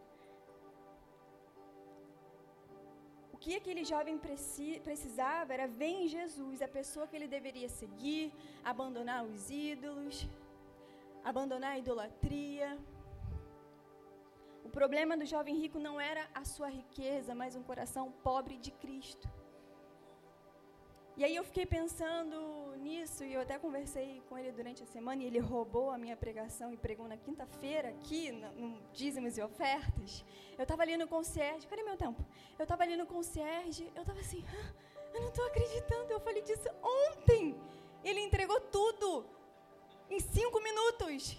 Que 3.48 3.56
aquele 3.56 3.82
jovem 3.82 4.16
preci 4.24 4.78
precisava 4.84 5.54
era 5.54 5.66
ver 5.66 5.92
em 6.00 6.06
Jesus 6.06 6.60
a 6.60 6.68
pessoa 6.68 7.06
que 7.06 7.16
ele 7.16 7.26
deveria 7.26 7.66
seguir, 7.66 8.30
abandonar 8.62 9.24
os 9.24 9.48
ídolos, 9.48 10.28
abandonar 11.24 11.70
a 11.72 11.78
idolatria. 11.78 12.68
O 14.62 14.68
problema 14.68 15.16
do 15.16 15.24
jovem 15.24 15.56
rico 15.62 15.78
não 15.78 15.98
era 15.98 16.28
a 16.34 16.44
sua 16.44 16.68
riqueza, 16.68 17.34
mas 17.34 17.56
um 17.56 17.62
coração 17.62 18.12
pobre 18.28 18.58
de 18.58 18.70
Cristo. 18.70 19.26
E 21.18 21.24
aí 21.24 21.34
eu 21.34 21.42
fiquei 21.42 21.66
pensando 21.66 22.36
nisso 22.76 23.24
e 23.24 23.32
eu 23.32 23.40
até 23.40 23.58
conversei 23.58 24.22
com 24.28 24.38
ele 24.38 24.52
durante 24.52 24.84
a 24.84 24.86
semana 24.86 25.20
e 25.20 25.26
ele 25.26 25.40
roubou 25.40 25.90
a 25.90 25.98
minha 25.98 26.16
pregação 26.16 26.72
e 26.72 26.76
pregou 26.76 27.08
na 27.08 27.16
quinta-feira 27.16 27.88
aqui 27.88 28.30
no, 28.30 28.80
dízimos 28.92 29.36
e 29.36 29.42
ofertas. 29.42 30.24
Eu 30.56 30.62
estava 30.62 30.82
ali 30.82 30.96
no 30.96 31.08
concierge, 31.08 31.66
cadê 31.66 31.82
meu 31.82 31.96
tempo? 31.96 32.24
Eu 32.56 32.62
estava 32.62 32.84
ali 32.84 32.96
no 32.96 33.04
concierge, 33.04 33.90
eu 33.96 34.02
estava 34.02 34.20
assim, 34.20 34.44
ah, 34.46 34.72
eu 35.12 35.20
não 35.22 35.28
estou 35.30 35.44
acreditando, 35.44 36.12
eu 36.12 36.20
falei 36.20 36.40
disso 36.40 36.68
ontem. 36.80 37.60
Ele 38.04 38.20
entregou 38.20 38.60
tudo 38.60 39.26
em 40.08 40.20
cinco 40.20 40.62
minutos. 40.62 41.36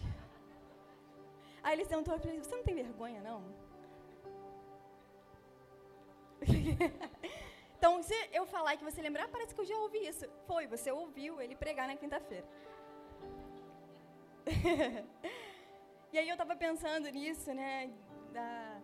Aí 1.63 1.73
ele 1.77 1.85
sentou 1.85 2.17
e 2.17 2.19
falou, 2.19 2.43
você 2.43 2.53
não 2.53 2.63
tem 2.63 2.75
vergonha, 2.75 3.21
não? 3.21 3.45
então, 7.79 8.03
se 8.03 8.13
eu 8.33 8.45
falar 8.45 8.75
que 8.75 8.83
você 8.83 9.01
lembrar, 9.01 9.29
parece 9.29 9.55
que 9.55 9.61
eu 9.61 9.65
já 9.65 9.77
ouvi 9.83 9.99
isso. 10.05 10.25
Foi, 10.45 10.67
você 10.67 10.91
ouviu 10.91 11.39
ele 11.43 11.55
pregar 11.55 11.87
na 11.87 11.95
quinta-feira. 11.95 12.45
e 16.11 16.19
aí 16.19 16.27
eu 16.27 16.33
estava 16.33 16.57
pensando 16.57 17.09
nisso, 17.09 17.53
né? 17.53 17.89
Da, 18.33 18.81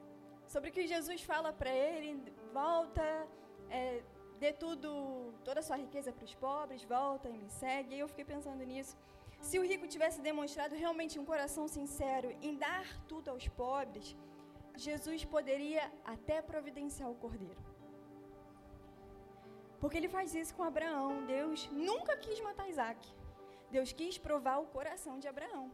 sobre 0.47 0.69
o 0.69 0.73
que 0.73 0.87
Jesus 0.87 1.21
fala 1.23 1.51
para 1.51 1.69
ele, 1.69 2.09
volta, 2.53 3.05
é, 3.69 4.01
dê 4.39 4.53
tudo, 4.53 5.33
toda 5.43 5.59
a 5.59 5.63
sua 5.63 5.75
riqueza 5.75 6.13
para 6.13 6.23
os 6.23 6.35
pobres, 6.47 6.81
volta 6.85 7.27
e 7.27 7.37
me 7.37 7.49
segue. 7.49 7.95
E 7.95 7.99
eu 7.99 8.07
fiquei 8.07 8.23
pensando 8.23 8.63
nisso. 8.63 8.95
Se 9.41 9.59
o 9.59 9.65
rico 9.71 9.85
tivesse 9.89 10.21
demonstrado 10.21 10.73
realmente 10.73 11.19
um 11.19 11.25
coração 11.25 11.67
sincero 11.67 12.33
em 12.41 12.55
dar 12.55 12.87
tudo 13.09 13.29
aos 13.29 13.45
pobres, 13.49 14.15
Jesus 14.77 15.25
poderia 15.25 15.91
até 16.05 16.41
providenciar 16.41 17.11
o 17.11 17.15
cordeiro. 17.15 17.74
Porque 19.86 19.99
ele 19.99 20.09
faz 20.13 20.33
isso 20.39 20.53
com 20.57 20.63
Abraão. 20.63 21.09
Deus 21.27 21.69
nunca 21.88 22.13
quis 22.17 22.39
matar 22.45 22.67
Isaac. 22.67 23.01
Deus 23.73 23.89
quis 23.97 24.15
provar 24.17 24.55
o 24.57 24.69
coração 24.75 25.15
de 25.23 25.27
Abraão. 25.31 25.65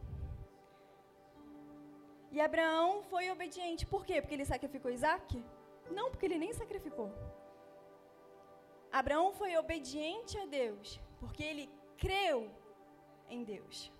E 2.30 2.38
Abraão 2.46 2.90
foi 3.10 3.30
obediente. 3.30 3.86
Por 3.92 4.04
quê? 4.08 4.16
Porque 4.20 4.34
ele 4.34 4.44
sacrificou 4.44 4.90
Isaac? 4.90 5.42
Não, 5.98 6.10
porque 6.10 6.26
ele 6.26 6.36
nem 6.44 6.52
sacrificou. 6.52 7.08
Abraão 9.00 9.32
foi 9.32 9.56
obediente 9.56 10.36
a 10.42 10.44
Deus, 10.44 11.00
porque 11.18 11.42
ele 11.42 11.64
creu 11.96 12.50
em 13.30 13.42
Deus. 13.52 13.90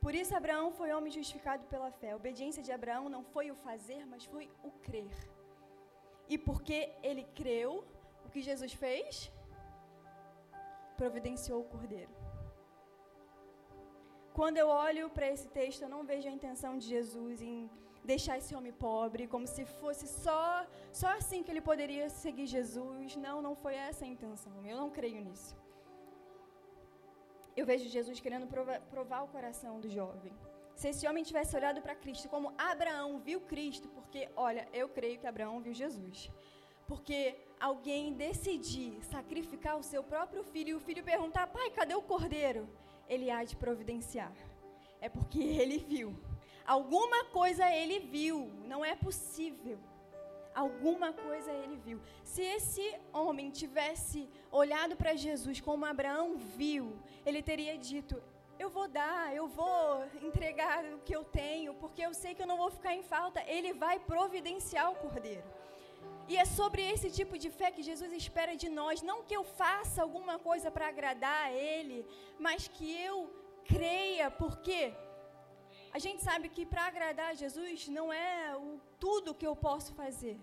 Por 0.00 0.14
isso, 0.14 0.34
Abraão 0.34 0.72
foi 0.72 0.94
homem 0.94 1.12
justificado 1.18 1.66
pela 1.74 1.90
fé. 2.00 2.12
A 2.12 2.16
obediência 2.22 2.62
de 2.62 2.72
Abraão 2.72 3.10
não 3.10 3.22
foi 3.22 3.50
o 3.50 3.60
fazer, 3.66 4.02
mas 4.06 4.24
foi 4.24 4.48
o 4.62 4.70
crer. 4.86 5.12
E 6.32 6.36
porque 6.48 6.78
ele 7.08 7.24
creu, 7.40 7.70
o 8.26 8.28
que 8.32 8.40
Jesus 8.48 8.72
fez? 8.84 9.30
Providenciou 11.00 11.60
o 11.62 11.68
cordeiro. 11.74 12.14
Quando 14.38 14.58
eu 14.62 14.68
olho 14.86 15.04
para 15.16 15.30
esse 15.34 15.48
texto, 15.60 15.82
eu 15.82 15.92
não 15.94 16.02
vejo 16.10 16.28
a 16.28 16.36
intenção 16.38 16.72
de 16.80 16.86
Jesus 16.94 17.42
em 17.42 17.56
deixar 18.12 18.36
esse 18.40 18.54
homem 18.58 18.74
pobre, 18.88 19.30
como 19.34 19.46
se 19.54 19.64
fosse 19.80 20.06
só, 20.24 20.44
só 21.00 21.08
assim 21.18 21.42
que 21.42 21.50
ele 21.52 21.68
poderia 21.70 22.06
seguir 22.22 22.46
Jesus. 22.58 23.16
Não, 23.26 23.36
não 23.46 23.54
foi 23.64 23.74
essa 23.88 24.04
a 24.04 24.12
intenção. 24.14 24.54
Eu 24.72 24.78
não 24.82 24.90
creio 24.98 25.20
nisso 25.28 25.54
eu 27.60 27.66
vejo 27.66 27.88
Jesus 27.88 28.18
querendo 28.20 28.46
provar, 28.46 28.80
provar 28.94 29.22
o 29.22 29.28
coração 29.28 29.80
do 29.80 29.88
jovem. 29.88 30.32
Se 30.80 30.88
esse 30.88 31.06
homem 31.06 31.22
tivesse 31.22 31.54
olhado 31.54 31.82
para 31.82 31.94
Cristo 31.94 32.26
como 32.34 32.54
Abraão 32.56 33.18
viu 33.18 33.38
Cristo, 33.52 33.86
porque, 33.96 34.20
olha, 34.34 34.66
eu 34.72 34.88
creio 34.88 35.18
que 35.18 35.26
Abraão 35.26 35.60
viu 35.60 35.74
Jesus. 35.74 36.30
Porque 36.88 37.36
alguém 37.68 38.14
decidir 38.14 38.92
sacrificar 39.04 39.76
o 39.76 39.82
seu 39.82 40.02
próprio 40.02 40.42
filho 40.42 40.70
e 40.70 40.74
o 40.74 40.80
filho 40.80 41.04
perguntar, 41.04 41.48
pai, 41.48 41.68
cadê 41.68 41.94
o 41.94 42.00
cordeiro? 42.00 42.66
Ele 43.06 43.30
há 43.30 43.44
de 43.44 43.56
providenciar. 43.56 44.32
É 45.02 45.10
porque 45.10 45.42
ele 45.62 45.76
viu. 45.92 46.18
Alguma 46.64 47.26
coisa 47.26 47.70
ele 47.70 47.98
viu. 47.98 48.50
Não 48.64 48.82
é 48.82 48.94
possível 48.96 49.78
alguma 50.54 51.12
coisa 51.12 51.52
ele 51.52 51.76
viu. 51.76 52.00
Se 52.24 52.42
esse 52.42 52.94
homem 53.12 53.50
tivesse 53.50 54.28
olhado 54.50 54.96
para 54.96 55.14
Jesus 55.14 55.60
como 55.60 55.84
Abraão 55.84 56.36
viu, 56.36 56.98
ele 57.24 57.42
teria 57.42 57.76
dito: 57.78 58.20
Eu 58.62 58.68
vou 58.76 58.86
dar, 59.00 59.34
eu 59.40 59.46
vou 59.60 59.82
entregar 60.28 60.80
o 60.96 60.98
que 61.06 61.14
eu 61.18 61.24
tenho, 61.42 61.72
porque 61.82 62.02
eu 62.06 62.12
sei 62.22 62.32
que 62.34 62.42
eu 62.42 62.50
não 62.50 62.58
vou 62.62 62.70
ficar 62.78 62.92
em 62.94 63.04
falta. 63.14 63.40
Ele 63.56 63.72
vai 63.84 63.96
providenciar 64.12 64.86
o 64.90 64.98
cordeiro. 65.04 65.46
E 66.30 66.36
é 66.42 66.44
sobre 66.44 66.82
esse 66.92 67.08
tipo 67.18 67.34
de 67.42 67.48
fé 67.58 67.68
que 67.76 67.88
Jesus 67.90 68.12
espera 68.12 68.54
de 68.62 68.68
nós. 68.68 69.02
Não 69.10 69.18
que 69.28 69.36
eu 69.38 69.44
faça 69.62 70.02
alguma 70.02 70.36
coisa 70.48 70.70
para 70.74 70.88
agradar 70.92 71.40
a 71.46 71.52
Ele, 71.52 71.98
mas 72.46 72.68
que 72.68 72.88
eu 73.08 73.16
creia, 73.72 74.28
porque 74.42 74.80
a 75.96 75.98
gente 76.04 76.22
sabe 76.28 76.48
que 76.48 76.64
para 76.72 76.84
agradar 76.90 77.30
a 77.30 77.38
Jesus 77.42 77.88
não 77.88 78.06
é 78.12 78.56
o 78.56 78.78
tudo 79.04 79.34
que 79.40 79.48
eu 79.50 79.56
posso 79.56 79.90
fazer, 79.94 80.36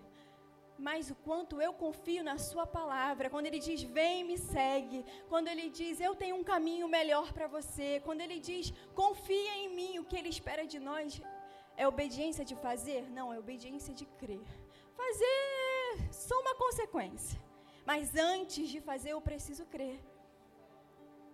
mas 0.78 1.10
o 1.10 1.14
quanto 1.26 1.60
eu 1.60 1.72
confio 1.72 2.22
na 2.22 2.38
Sua 2.38 2.66
palavra. 2.66 3.28
Quando 3.28 3.46
Ele 3.46 3.58
diz, 3.58 3.82
vem 3.82 4.24
me 4.24 4.38
segue. 4.38 5.04
Quando 5.28 5.48
Ele 5.48 5.68
diz, 5.68 6.00
eu 6.00 6.14
tenho 6.14 6.36
um 6.36 6.44
caminho 6.44 6.88
melhor 6.88 7.32
para 7.32 7.48
você. 7.48 8.00
Quando 8.04 8.20
Ele 8.20 8.38
diz, 8.38 8.72
confia 8.94 9.56
em 9.56 9.68
mim. 9.74 9.98
O 9.98 10.04
que 10.04 10.16
Ele 10.16 10.28
espera 10.28 10.66
de 10.66 10.78
nós 10.78 11.20
é 11.76 11.86
obediência 11.86 12.44
de 12.44 12.54
fazer? 12.54 13.02
Não, 13.10 13.32
é 13.32 13.38
obediência 13.38 13.92
de 13.92 14.06
crer. 14.20 14.46
Fazer 14.96 16.12
só 16.12 16.38
uma 16.40 16.54
consequência. 16.54 17.40
Mas 17.84 18.14
antes 18.14 18.68
de 18.68 18.80
fazer, 18.80 19.10
eu 19.10 19.20
preciso 19.20 19.64
crer. 19.66 19.98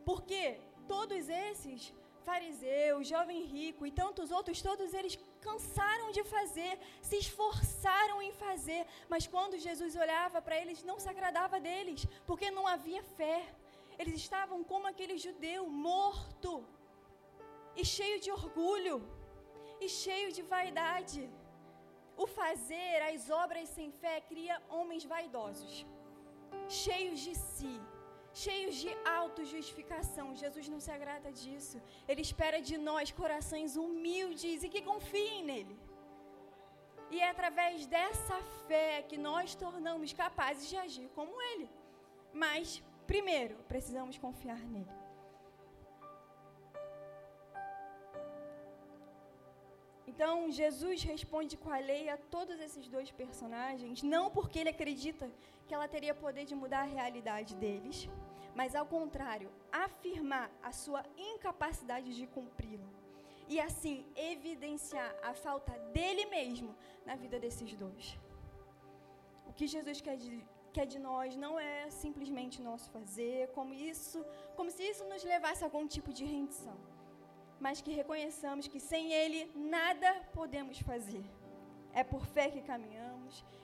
Porque 0.04 0.60
todos 0.86 1.28
esses 1.28 1.92
fariseu, 2.28 3.02
jovem 3.12 3.40
rico 3.56 3.82
e 3.86 3.96
tantos 4.02 4.28
outros, 4.38 4.62
todos 4.68 4.92
eles 4.98 5.14
cansaram 5.46 6.08
de 6.16 6.22
fazer, 6.34 6.72
se 7.08 7.16
esforçaram 7.24 8.18
em 8.26 8.32
fazer, 8.44 8.82
mas 9.12 9.26
quando 9.34 9.62
Jesus 9.66 9.94
olhava 10.04 10.40
para 10.46 10.58
eles, 10.62 10.82
não 10.90 10.98
se 11.02 11.08
agradava 11.14 11.58
deles, 11.68 12.02
porque 12.28 12.56
não 12.58 12.66
havia 12.74 13.02
fé. 13.18 13.38
Eles 14.00 14.16
estavam 14.24 14.58
como 14.70 14.88
aquele 14.92 15.16
judeu 15.26 15.62
morto, 15.68 16.52
e 17.80 17.84
cheio 17.96 18.18
de 18.24 18.30
orgulho, 18.40 18.96
e 19.84 19.88
cheio 20.02 20.28
de 20.36 20.42
vaidade. 20.54 21.22
O 22.22 22.26
fazer, 22.38 22.96
as 23.10 23.22
obras 23.42 23.68
sem 23.76 23.90
fé, 24.02 24.16
cria 24.30 24.56
homens 24.76 25.04
vaidosos, 25.14 25.74
cheios 26.82 27.20
de 27.26 27.34
si, 27.34 27.74
cheios 28.42 28.74
de 28.82 28.90
autojustificação. 29.18 30.34
Jesus 30.42 30.68
não 30.72 30.80
se 30.86 30.90
agrada 30.90 31.30
disso. 31.42 31.80
Ele 32.08 32.22
espera 32.28 32.60
de 32.68 32.76
nós 32.88 33.12
corações 33.22 33.76
humildes 33.76 34.62
e 34.62 34.68
que 34.74 34.82
confiem 34.82 35.44
nele. 35.50 35.76
E 37.14 37.20
é 37.20 37.28
através 37.30 37.86
dessa 37.86 38.36
fé 38.66 39.02
que 39.10 39.18
nós 39.28 39.54
tornamos 39.54 40.12
capazes 40.12 40.68
de 40.68 40.76
agir 40.76 41.08
como 41.14 41.40
ele. 41.50 41.68
Mas, 42.32 42.82
primeiro, 43.06 43.56
precisamos 43.72 44.18
confiar 44.18 44.58
nele. 44.74 44.92
Então, 50.06 50.50
Jesus 50.50 51.02
responde 51.02 51.56
com 51.56 51.70
a 51.70 51.78
lei 51.78 52.08
a 52.08 52.16
todos 52.16 52.58
esses 52.60 52.86
dois 52.88 53.10
personagens, 53.10 54.02
não 54.02 54.30
porque 54.30 54.58
ele 54.60 54.68
acredita 54.68 55.28
que 55.66 55.74
ela 55.74 55.88
teria 55.94 56.14
poder 56.14 56.44
de 56.44 56.54
mudar 56.54 56.80
a 56.82 56.92
realidade 56.96 57.54
deles, 57.56 58.08
mas 58.54 58.74
ao 58.74 58.86
contrário, 58.86 59.50
afirmar 59.72 60.50
a 60.62 60.72
sua 60.72 61.02
incapacidade 61.16 62.14
de 62.18 62.26
cumpri-lo. 62.26 62.88
E 63.48 63.60
assim 63.60 64.06
evidenciar 64.16 65.10
a 65.22 65.34
falta 65.34 65.72
dele 65.96 66.26
mesmo 66.26 66.74
na 67.04 67.14
vida 67.14 67.38
desses 67.38 67.74
dois. 67.74 68.18
O 69.46 69.52
que 69.52 69.66
Jesus 69.66 70.00
quer 70.00 70.16
de, 70.16 70.42
quer 70.72 70.86
de 70.86 70.98
nós 70.98 71.36
não 71.36 71.60
é 71.60 71.90
simplesmente 71.90 72.62
nosso 72.62 72.90
fazer, 72.90 73.48
como 73.48 73.74
isso, 73.74 74.24
como 74.56 74.70
se 74.70 74.82
isso 74.82 75.04
nos 75.12 75.22
levasse 75.22 75.62
a 75.62 75.66
algum 75.66 75.86
tipo 75.86 76.12
de 76.12 76.24
rendição 76.24 76.78
mas 77.64 77.80
que 77.80 77.92
reconheçamos 77.92 78.66
que 78.72 78.80
sem 78.80 79.12
Ele 79.12 79.40
nada 79.54 80.10
podemos 80.38 80.78
fazer. 80.80 81.24
É 81.92 82.02
por 82.12 82.26
fé 82.26 82.50
que 82.50 82.60
caminhamos 82.60 83.13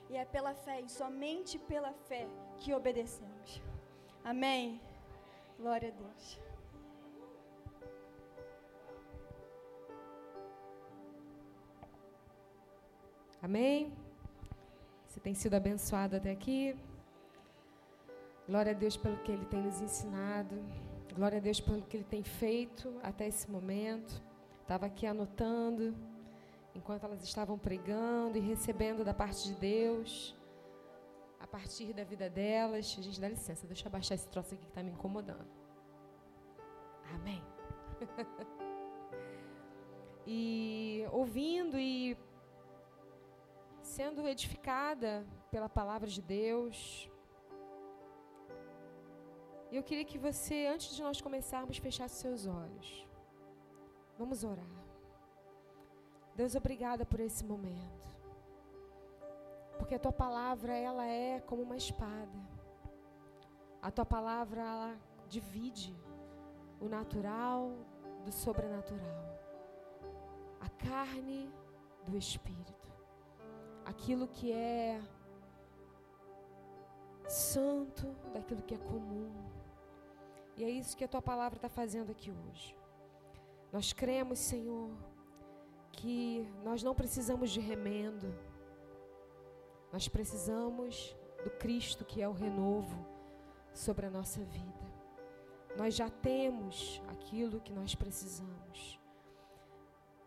e 0.09 0.17
é 0.17 0.25
pela 0.25 0.53
fé 0.53 0.81
e 0.81 0.89
somente 0.89 1.57
pela 1.59 1.93
fé 2.07 2.27
que 2.57 2.73
obedecemos. 2.73 3.61
Amém. 4.23 4.79
Glória 5.57 5.89
a 5.89 5.91
Deus. 5.91 6.39
Amém. 13.41 13.91
Você 15.07 15.19
tem 15.19 15.33
sido 15.33 15.55
abençoado 15.55 16.15
até 16.15 16.31
aqui. 16.31 16.75
Glória 18.47 18.71
a 18.71 18.75
Deus 18.75 18.95
pelo 18.97 19.17
que 19.17 19.31
Ele 19.31 19.45
tem 19.45 19.61
nos 19.61 19.81
ensinado. 19.81 20.55
Glória 21.15 21.37
a 21.37 21.41
Deus 21.41 21.59
pelo 21.59 21.81
que 21.81 21.97
Ele 21.97 22.03
tem 22.03 22.23
feito 22.23 22.93
até 23.01 23.27
esse 23.27 23.49
momento. 23.49 24.21
Estava 24.61 24.85
aqui 24.85 25.05
anotando, 25.05 25.95
enquanto 26.75 27.05
elas 27.05 27.23
estavam 27.23 27.57
pregando 27.57 28.37
e 28.37 28.41
recebendo 28.41 29.03
da 29.03 29.13
parte 29.13 29.47
de 29.47 29.55
Deus, 29.55 30.35
a 31.39 31.47
partir 31.47 31.93
da 31.93 32.03
vida 32.03 32.29
delas. 32.29 32.85
Gente, 32.85 33.19
dá 33.19 33.27
licença, 33.27 33.67
deixa 33.67 33.85
eu 33.85 33.89
abaixar 33.89 34.15
esse 34.15 34.29
troço 34.29 34.53
aqui 34.53 34.63
que 34.63 34.69
está 34.69 34.83
me 34.83 34.91
incomodando. 34.91 35.47
Amém. 37.15 37.43
e 40.25 41.05
ouvindo 41.11 41.77
e 41.77 42.17
sendo 43.81 44.27
edificada 44.27 45.25
pela 45.49 45.67
palavra 45.67 46.07
de 46.07 46.21
Deus, 46.21 47.09
eu 49.71 49.83
queria 49.83 50.05
que 50.05 50.17
você, 50.17 50.67
antes 50.67 50.95
de 50.95 51.01
nós 51.01 51.21
começarmos, 51.21 51.77
fechasse 51.77 52.15
seus 52.15 52.45
olhos. 52.45 53.07
Vamos 54.17 54.43
orar. 54.43 54.80
Deus, 56.41 56.55
obrigada 56.55 57.05
por 57.05 57.19
esse 57.19 57.45
momento. 57.45 58.07
Porque 59.77 59.93
a 59.93 59.99
tua 59.99 60.11
palavra, 60.11 60.73
ela 60.73 61.05
é 61.05 61.39
como 61.41 61.61
uma 61.61 61.77
espada. 61.77 62.39
A 63.79 63.91
tua 63.91 64.07
palavra, 64.07 64.59
ela 64.59 64.97
divide 65.29 65.95
o 66.79 66.89
natural 66.89 67.71
do 68.25 68.31
sobrenatural. 68.31 69.23
A 70.59 70.69
carne 70.83 71.47
do 72.07 72.17
espírito. 72.17 72.91
Aquilo 73.85 74.27
que 74.27 74.51
é 74.51 74.99
santo 77.27 78.07
daquilo 78.33 78.63
que 78.63 78.73
é 78.73 78.79
comum. 78.79 79.31
E 80.57 80.63
é 80.63 80.69
isso 80.71 80.97
que 80.97 81.03
a 81.03 81.07
tua 81.07 81.21
palavra 81.21 81.57
está 81.59 81.69
fazendo 81.69 82.09
aqui 82.09 82.31
hoje. 82.31 82.75
Nós 83.71 83.93
cremos, 83.93 84.39
Senhor, 84.39 84.89
que 85.91 86.47
nós 86.63 86.81
não 86.81 86.95
precisamos 86.95 87.51
de 87.51 87.59
remendo, 87.59 88.33
nós 89.91 90.07
precisamos 90.07 91.15
do 91.43 91.49
Cristo 91.49 92.05
que 92.05 92.21
é 92.21 92.27
o 92.27 92.33
renovo 92.33 93.05
sobre 93.73 94.05
a 94.05 94.09
nossa 94.09 94.43
vida. 94.43 94.91
Nós 95.77 95.95
já 95.95 96.09
temos 96.09 97.01
aquilo 97.07 97.61
que 97.61 97.73
nós 97.73 97.95
precisamos. 97.95 98.99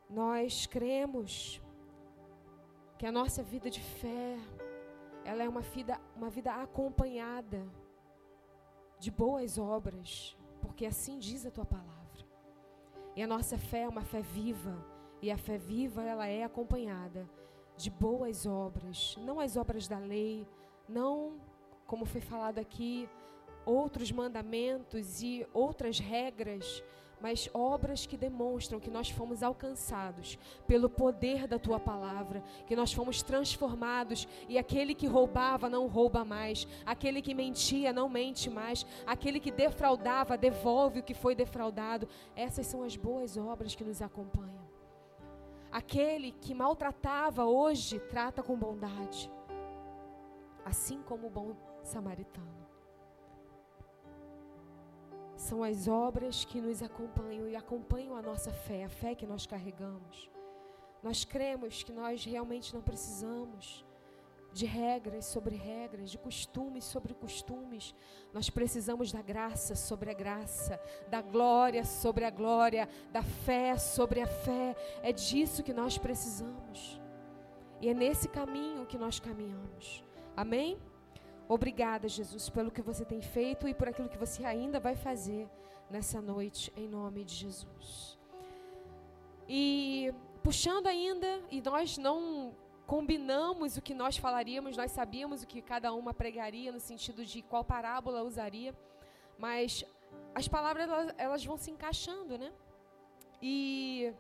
Nós 0.09 0.67
cremos 0.67 1.61
que 2.99 3.07
a 3.07 3.13
nossa 3.13 3.43
vida 3.43 3.69
de 3.71 3.81
fé, 3.81 4.39
ela 5.25 5.43
é 5.43 5.49
uma 5.49 5.61
vida, 5.61 6.01
uma 6.17 6.31
vida 6.31 6.53
acompanhada 6.53 7.67
de 8.99 9.11
boas 9.11 9.59
obras, 9.59 10.37
porque 10.61 10.87
assim 10.87 11.19
diz 11.19 11.45
a 11.45 11.51
tua 11.51 11.65
palavra. 11.65 11.95
E 13.17 13.23
a 13.23 13.27
nossa 13.27 13.59
fé 13.59 13.83
é 13.83 13.89
uma 13.89 14.05
fé 14.05 14.21
viva, 14.23 14.75
e 15.25 15.31
a 15.31 15.39
fé 15.39 15.57
viva 15.57 16.03
ela 16.03 16.27
é 16.27 16.45
acompanhada 16.45 17.27
de 17.79 17.89
boas 17.91 18.45
obras, 18.45 19.17
não 19.23 19.41
as 19.41 19.57
obras 19.57 19.89
da 19.89 19.99
lei, 19.99 20.47
não 20.87 21.41
como 21.87 22.05
foi 22.05 22.21
falado 22.21 22.59
aqui, 22.59 23.09
outros 23.65 24.13
mandamentos 24.13 25.23
e 25.23 25.47
outras 25.55 25.99
regras 25.99 26.85
mas 27.25 27.49
obras 27.55 28.05
que 28.05 28.19
demonstram 28.19 28.79
que 28.79 28.91
nós 28.91 29.09
fomos 29.09 29.43
alcançados 29.43 30.39
pelo 30.67 30.91
poder 30.91 31.47
da 31.47 31.59
tua 31.59 31.81
palavra, 31.81 32.43
que 32.67 32.77
nós 32.77 32.93
fomos 32.93 33.23
transformados 33.23 34.29
e 34.47 34.59
aquele 34.59 34.95
que 34.95 35.07
roubava 35.07 35.71
não 35.71 35.87
rouba 35.87 36.23
mais, 36.23 36.69
aquele 36.85 37.23
que 37.23 37.33
mentia 37.33 37.95
não 37.95 38.11
mente 38.11 38.51
mais, 38.51 38.85
aquele 39.07 39.41
que 39.41 39.51
defraudava 39.51 40.37
devolve 40.37 40.99
o 40.99 41.03
que 41.03 41.15
foi 41.15 41.35
defraudado. 41.35 42.07
Essas 42.37 42.67
são 42.67 42.83
as 42.83 42.95
boas 42.95 43.39
obras 43.39 43.75
que 43.75 43.85
nos 43.85 44.03
acompanham. 44.03 44.54
Aquele 45.75 46.31
que 46.31 46.55
maltratava 46.55 47.47
hoje 47.47 47.99
trata 47.99 48.45
com 48.45 48.57
bondade, 48.57 49.29
assim 50.65 51.03
como 51.03 51.27
o 51.27 51.31
bom 51.31 51.57
samaritano 51.83 52.65
são 55.37 55.65
as 55.65 55.89
obras 55.89 56.45
que 56.45 56.61
nos 56.61 56.81
acompanham 56.81 57.49
e 57.49 57.57
acompanham 57.57 58.15
a 58.15 58.23
nossa 58.23 58.53
fé, 58.53 58.85
a 58.85 58.89
fé 58.89 59.17
que 59.17 59.27
nós 59.27 59.47
carregamos. 59.47 60.31
Nós 61.03 61.25
cremos 61.25 61.83
que 61.83 61.93
nós 61.93 62.25
realmente 62.25 62.73
não 62.73 62.81
precisamos 62.81 63.85
de 64.55 64.67
regras 64.67 65.27
sobre 65.27 65.57
regras, 65.57 66.11
de 66.11 66.17
costumes 66.17 66.85
sobre 66.85 67.13
costumes. 67.13 67.93
Nós 68.33 68.49
precisamos 68.49 69.11
da 69.11 69.21
graça 69.21 69.75
sobre 69.75 70.11
a 70.11 70.15
graça, 70.15 70.81
da 71.11 71.21
glória 71.21 71.85
sobre 71.85 72.25
a 72.25 72.31
glória, 72.31 72.89
da 73.11 73.23
fé 73.23 73.77
sobre 73.77 74.21
a 74.21 74.27
fé. 74.27 74.77
É 75.03 75.13
disso 75.13 75.65
que 75.65 75.75
nós 75.75 75.99
precisamos. 75.99 77.01
E 77.81 77.89
é 77.89 77.95
nesse 77.95 78.29
caminho 78.29 78.87
que 78.87 78.97
nós 78.97 79.19
caminhamos. 79.19 80.05
Amém? 80.37 80.79
Obrigada, 81.49 82.09
Jesus, 82.09 82.49
pelo 82.49 82.71
que 82.71 82.81
você 82.81 83.05
tem 83.05 83.21
feito 83.21 83.67
e 83.67 83.75
por 83.75 83.89
aquilo 83.89 84.09
que 84.09 84.17
você 84.17 84.45
ainda 84.45 84.79
vai 84.79 84.95
fazer 84.95 85.49
nessa 85.91 86.21
noite, 86.21 86.73
em 86.77 86.89
nome 86.89 87.25
de 87.25 87.35
Jesus. 87.35 88.19
E 89.49 90.15
puxando 90.45 90.87
ainda, 90.87 91.43
e 91.51 91.61
nós 91.61 91.99
não 91.99 92.55
combinamos 92.87 93.77
o 93.77 93.83
que 93.83 93.95
nós 93.95 94.17
falaríamos, 94.17 94.77
nós 94.77 94.91
sabíamos 94.91 95.43
o 95.43 95.47
que 95.47 95.63
cada 95.63 95.93
uma 95.93 96.13
pregaria 96.13 96.71
no 96.71 96.81
sentido 96.81 97.25
de 97.25 97.43
qual 97.43 97.65
parábola 97.65 98.23
usaria, 98.23 98.75
mas 99.39 99.85
as 100.35 100.47
palavras 100.49 100.89
elas, 100.89 101.15
elas 101.17 101.45
vão 101.45 101.57
se 101.57 101.71
encaixando, 101.71 102.37
né? 102.37 102.53
E 103.41 104.13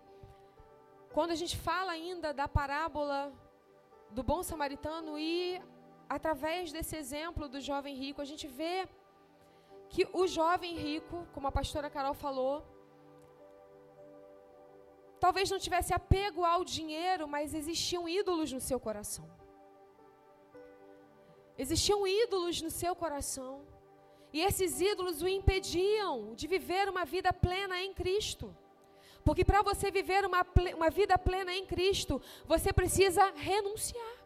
quando 1.12 1.30
a 1.30 1.34
gente 1.34 1.56
fala 1.56 1.92
ainda 1.92 2.32
da 2.32 2.48
parábola 2.48 3.32
do 4.10 4.22
bom 4.22 4.42
samaritano 4.42 5.18
e 5.18 5.60
através 6.08 6.72
desse 6.72 6.96
exemplo 6.96 7.48
do 7.48 7.60
jovem 7.60 7.94
rico, 7.94 8.20
a 8.20 8.24
gente 8.24 8.46
vê 8.46 8.88
que 9.88 10.08
o 10.12 10.26
jovem 10.26 10.74
rico, 10.76 11.26
como 11.32 11.46
a 11.48 11.52
pastora 11.52 11.90
Carol 11.90 12.14
falou, 12.14 12.64
talvez 15.24 15.50
não 15.50 15.58
tivesse 15.66 15.92
apego 15.94 16.44
ao 16.44 16.62
dinheiro, 16.76 17.26
mas 17.34 17.54
existiam 17.60 18.06
ídolos 18.06 18.52
no 18.52 18.60
seu 18.60 18.78
coração. 18.86 19.26
Existiam 21.56 22.06
ídolos 22.06 22.60
no 22.60 22.70
seu 22.70 22.94
coração. 22.94 23.52
E 24.34 24.40
esses 24.48 24.82
ídolos 24.82 25.22
o 25.22 25.28
impediam 25.28 26.34
de 26.34 26.46
viver 26.46 26.90
uma 26.90 27.06
vida 27.06 27.32
plena 27.32 27.76
em 27.82 27.94
Cristo. 27.94 28.54
Porque 29.24 29.46
para 29.50 29.62
você 29.62 29.90
viver 29.90 30.26
uma, 30.26 30.42
uma 30.76 30.90
vida 30.90 31.16
plena 31.16 31.54
em 31.54 31.64
Cristo, 31.64 32.20
você 32.44 32.70
precisa 32.70 33.24
renunciar. 33.34 34.16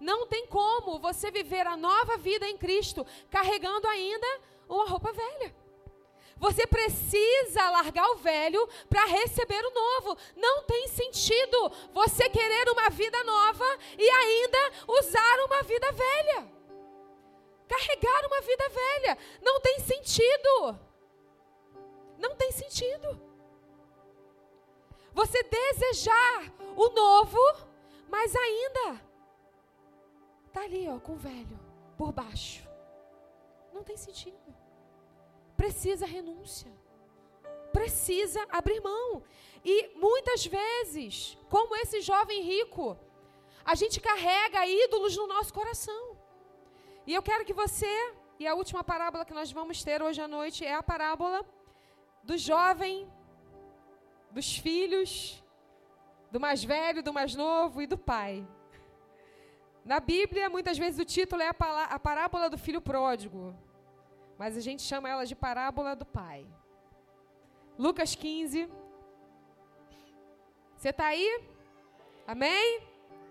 Não 0.00 0.26
tem 0.26 0.46
como 0.46 0.98
você 0.98 1.30
viver 1.30 1.66
a 1.66 1.76
nova 1.76 2.16
vida 2.16 2.48
em 2.48 2.56
Cristo 2.56 3.04
carregando 3.28 3.86
ainda 3.86 4.30
uma 4.66 4.86
roupa 4.88 5.12
velha. 5.12 5.63
Você 6.36 6.66
precisa 6.66 7.70
largar 7.70 8.08
o 8.10 8.16
velho 8.16 8.66
para 8.88 9.04
receber 9.04 9.64
o 9.64 9.70
novo. 9.70 10.18
Não 10.36 10.64
tem 10.64 10.88
sentido 10.88 11.70
você 11.92 12.28
querer 12.28 12.68
uma 12.70 12.90
vida 12.90 13.22
nova 13.24 13.64
e 13.96 14.08
ainda 14.08 14.58
usar 14.88 15.38
uma 15.46 15.62
vida 15.62 15.90
velha. 15.92 16.52
Carregar 17.68 18.26
uma 18.26 18.40
vida 18.40 18.68
velha. 18.68 19.18
Não 19.42 19.60
tem 19.60 19.78
sentido. 19.80 20.78
Não 22.18 22.34
tem 22.34 22.50
sentido. 22.52 23.20
Você 25.12 25.42
desejar 25.44 26.52
o 26.76 26.88
novo, 26.88 27.38
mas 28.08 28.34
ainda 28.34 29.00
tá 30.52 30.62
ali, 30.62 30.88
ó, 30.88 30.98
com 30.98 31.12
o 31.12 31.16
velho 31.16 31.58
por 31.96 32.12
baixo. 32.12 32.68
Não 33.72 33.84
tem 33.84 33.96
sentido 33.96 34.63
precisa 35.64 36.04
renúncia. 36.04 36.70
Precisa 37.72 38.40
abrir 38.50 38.80
mão. 38.80 39.22
E 39.64 39.74
muitas 40.06 40.44
vezes, 40.46 41.38
como 41.48 41.76
esse 41.82 42.00
jovem 42.10 42.42
rico, 42.42 42.86
a 43.64 43.74
gente 43.74 43.98
carrega 44.08 44.66
ídolos 44.66 45.16
no 45.16 45.26
nosso 45.26 45.52
coração. 45.58 46.04
E 47.06 47.14
eu 47.14 47.22
quero 47.22 47.46
que 47.46 47.54
você, 47.62 47.94
e 48.38 48.46
a 48.46 48.54
última 48.54 48.84
parábola 48.84 49.24
que 49.24 49.38
nós 49.40 49.50
vamos 49.50 49.82
ter 49.82 50.02
hoje 50.02 50.20
à 50.20 50.28
noite 50.28 50.64
é 50.64 50.74
a 50.74 50.82
parábola 50.82 51.38
do 52.22 52.36
jovem, 52.36 53.10
dos 54.30 54.56
filhos, 54.64 55.42
do 56.30 56.38
mais 56.38 56.62
velho, 56.62 57.02
do 57.02 57.12
mais 57.12 57.34
novo 57.34 57.80
e 57.80 57.86
do 57.86 57.96
pai. 57.96 58.46
Na 59.84 59.98
Bíblia, 59.98 60.50
muitas 60.50 60.76
vezes 60.76 60.98
o 60.98 61.04
título 61.04 61.40
é 61.42 61.48
a 61.48 61.98
parábola 61.98 62.50
do 62.50 62.58
filho 62.58 62.82
pródigo 62.82 63.54
mas 64.38 64.56
a 64.56 64.60
gente 64.60 64.82
chama 64.82 65.08
ela 65.08 65.24
de 65.24 65.34
parábola 65.34 65.94
do 65.94 66.04
pai. 66.04 66.46
Lucas 67.78 68.14
15. 68.14 68.68
Você 70.76 70.88
está 70.90 71.06
aí? 71.06 71.44
Amém? 72.26 72.82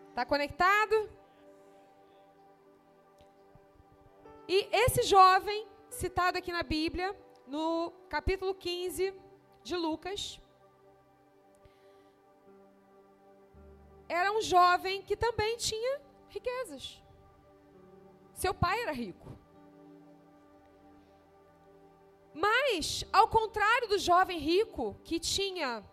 Está 0.09 0.25
conectado? 0.25 1.09
E 4.47 4.67
esse 4.71 5.03
jovem, 5.03 5.67
citado 5.89 6.37
aqui 6.37 6.51
na 6.51 6.63
Bíblia, 6.63 7.15
no 7.47 7.91
capítulo 8.09 8.53
15 8.53 9.13
de 9.63 9.75
Lucas, 9.75 10.39
era 14.09 14.31
um 14.31 14.41
jovem 14.41 15.01
que 15.01 15.15
também 15.15 15.57
tinha 15.57 16.01
riquezas. 16.29 17.01
Seu 18.33 18.53
pai 18.53 18.81
era 18.81 18.91
rico. 18.91 19.42
Mas, 22.33 23.05
ao 23.13 23.27
contrário 23.27 23.87
do 23.87 23.97
jovem 23.97 24.39
rico, 24.39 24.95
que 25.03 25.19
tinha 25.19 25.83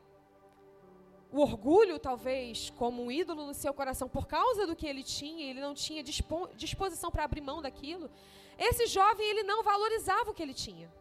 o 1.30 1.40
orgulho, 1.40 1.98
talvez, 1.98 2.70
como 2.70 3.04
um 3.04 3.10
ídolo 3.10 3.46
no 3.46 3.54
seu 3.54 3.72
coração, 3.72 4.08
por 4.08 4.26
causa 4.26 4.66
do 4.66 4.74
que 4.74 4.86
ele 4.86 5.02
tinha, 5.02 5.48
ele 5.48 5.60
não 5.60 5.74
tinha 5.74 6.02
disposição 6.02 7.10
para 7.10 7.24
abrir 7.24 7.40
mão 7.40 7.62
daquilo, 7.62 8.10
esse 8.58 8.86
jovem, 8.86 9.26
ele 9.26 9.42
não 9.42 9.62
valorizava 9.62 10.30
o 10.30 10.34
que 10.34 10.42
ele 10.42 10.54
tinha. 10.54 10.92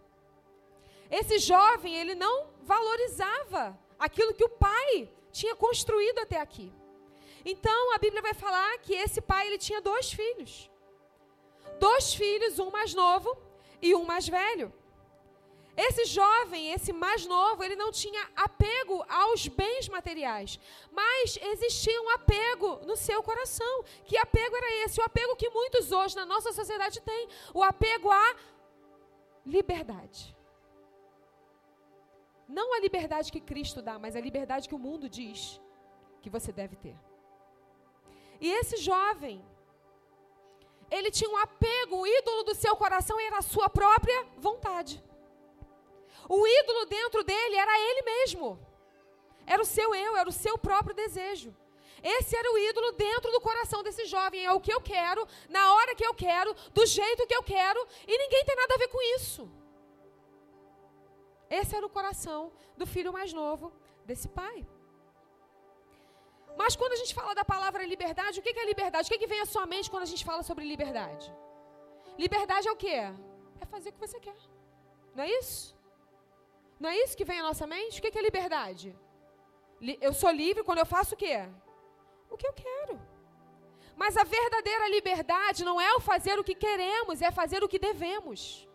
Esse 1.09 1.39
jovem, 1.39 1.95
ele 1.95 2.15
não 2.15 2.47
valorizava 2.61 3.77
aquilo 3.97 4.33
que 4.33 4.45
o 4.45 4.49
pai 4.49 5.11
tinha 5.31 5.55
construído 5.55 6.19
até 6.19 6.39
aqui. 6.39 6.71
Então, 7.43 7.93
a 7.95 7.97
Bíblia 7.97 8.21
vai 8.21 8.33
falar 8.33 8.77
que 8.79 8.93
esse 8.93 9.19
pai, 9.19 9.47
ele 9.47 9.57
tinha 9.57 9.81
dois 9.81 10.11
filhos. 10.11 10.69
Dois 11.79 12.13
filhos, 12.13 12.59
um 12.59 12.69
mais 12.69 12.93
novo 12.93 13.35
e 13.81 13.95
um 13.95 14.03
mais 14.03 14.27
velho. 14.27 14.71
Esse 15.87 16.03
jovem, 16.19 16.71
esse 16.75 16.91
mais 17.03 17.25
novo, 17.25 17.63
ele 17.63 17.75
não 17.81 17.89
tinha 17.89 18.23
apego 18.45 18.95
aos 19.07 19.47
bens 19.47 19.87
materiais, 19.87 20.59
mas 20.91 21.37
existia 21.51 22.01
um 22.01 22.09
apego 22.17 22.69
no 22.89 22.97
seu 22.97 23.19
coração. 23.29 23.73
Que 24.07 24.17
apego 24.17 24.57
era 24.57 24.71
esse? 24.83 24.99
O 24.99 25.05
apego 25.09 25.37
que 25.41 25.49
muitos 25.59 25.93
hoje 25.97 26.17
na 26.17 26.25
nossa 26.25 26.51
sociedade 26.59 26.99
têm, 27.09 27.29
o 27.53 27.63
apego 27.63 28.11
à 28.11 28.27
liberdade. 29.45 30.35
Não 32.59 32.67
a 32.75 32.79
liberdade 32.87 33.31
que 33.31 33.39
Cristo 33.39 33.81
dá, 33.81 33.97
mas 33.97 34.17
a 34.17 34.25
liberdade 34.27 34.67
que 34.67 34.75
o 34.75 34.85
mundo 34.87 35.07
diz 35.07 35.61
que 36.21 36.29
você 36.29 36.51
deve 36.51 36.75
ter. 36.75 36.97
E 38.41 38.51
esse 38.59 38.77
jovem, 38.91 39.37
ele 40.91 41.09
tinha 41.09 41.29
um 41.29 41.37
apego, 41.37 42.01
o 42.01 42.07
ídolo 42.07 42.43
do 42.49 42.55
seu 42.63 42.75
coração 42.75 43.17
era 43.27 43.37
a 43.37 43.47
sua 43.53 43.69
própria 43.69 44.19
vontade. 44.47 44.95
O 46.27 46.45
ídolo 46.47 46.85
dentro 46.85 47.23
dele 47.23 47.55
era 47.55 47.79
ele 47.79 48.01
mesmo. 48.01 48.59
Era 49.45 49.61
o 49.61 49.65
seu 49.65 49.95
eu, 49.95 50.17
era 50.17 50.29
o 50.29 50.31
seu 50.33 50.57
próprio 50.57 50.95
desejo. 50.95 51.55
Esse 52.03 52.35
era 52.35 52.51
o 52.53 52.57
ídolo 52.57 52.91
dentro 52.93 53.31
do 53.31 53.41
coração 53.41 53.83
desse 53.83 54.05
jovem. 54.05 54.45
É 54.45 54.51
o 54.51 54.61
que 54.61 54.73
eu 54.73 54.81
quero, 54.81 55.27
na 55.49 55.73
hora 55.73 55.95
que 55.95 56.05
eu 56.05 56.13
quero, 56.13 56.53
do 56.71 56.85
jeito 56.85 57.27
que 57.27 57.35
eu 57.35 57.43
quero, 57.43 57.79
e 58.07 58.17
ninguém 58.17 58.45
tem 58.45 58.55
nada 58.55 58.75
a 58.75 58.77
ver 58.77 58.87
com 58.87 59.01
isso. 59.15 59.49
Esse 61.49 61.75
era 61.75 61.85
o 61.85 61.89
coração 61.89 62.51
do 62.77 62.85
filho 62.85 63.11
mais 63.11 63.33
novo 63.33 63.73
desse 64.05 64.29
pai. 64.29 64.65
Mas 66.55 66.75
quando 66.75 66.93
a 66.93 66.97
gente 67.01 67.13
fala 67.15 67.33
da 67.33 67.43
palavra 67.43 67.85
liberdade, 67.85 68.39
o 68.39 68.43
que 68.43 68.57
é 68.59 68.65
liberdade? 68.65 69.07
O 69.07 69.09
que, 69.09 69.15
é 69.15 69.17
que 69.17 69.27
vem 69.33 69.41
à 69.41 69.45
sua 69.45 69.65
mente 69.65 69.89
quando 69.89 70.03
a 70.03 70.11
gente 70.13 70.23
fala 70.23 70.43
sobre 70.43 70.65
liberdade? 70.65 71.33
Liberdade 72.17 72.67
é 72.67 72.71
o 72.71 72.75
quê? 72.75 72.99
É 73.61 73.65
fazer 73.65 73.89
o 73.89 73.93
que 73.93 73.99
você 74.05 74.19
quer. 74.19 74.35
Não 75.15 75.23
é 75.23 75.29
isso? 75.39 75.78
Não 76.79 76.89
é 76.89 76.97
isso 77.03 77.17
que 77.17 77.25
vem 77.25 77.39
à 77.39 77.43
nossa 77.43 77.67
mente? 77.67 77.99
O 77.99 78.01
que 78.01 78.17
é 78.17 78.21
liberdade? 78.21 78.95
Eu 80.01 80.13
sou 80.13 80.31
livre 80.31 80.63
quando 80.63 80.79
eu 80.79 80.85
faço 80.85 81.13
o 81.13 81.17
quê? 81.17 81.37
O 82.29 82.37
que 82.37 82.47
eu 82.47 82.53
quero. 82.53 82.99
Mas 83.95 84.15
a 84.15 84.23
verdadeira 84.23 84.87
liberdade 84.87 85.65
não 85.65 85.79
é 85.79 85.93
o 85.93 85.99
fazer 85.99 86.39
o 86.39 86.43
que 86.43 86.55
queremos, 86.55 87.21
é 87.21 87.31
fazer 87.31 87.63
o 87.63 87.67
que 87.67 87.77
devemos. 87.77 88.67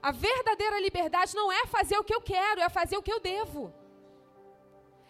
A 0.00 0.12
verdadeira 0.12 0.78
liberdade 0.78 1.34
não 1.34 1.50
é 1.50 1.66
fazer 1.66 1.98
o 1.98 2.04
que 2.04 2.14
eu 2.14 2.20
quero, 2.20 2.60
é 2.60 2.68
fazer 2.68 2.96
o 2.96 3.02
que 3.02 3.12
eu 3.12 3.18
devo. 3.18 3.74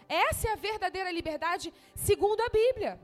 Essa 0.07 0.49
é 0.49 0.51
a 0.53 0.55
verdadeira 0.55 1.11
liberdade 1.11 1.73
segundo 1.93 2.41
a 2.41 2.49
Bíblia. 2.49 2.99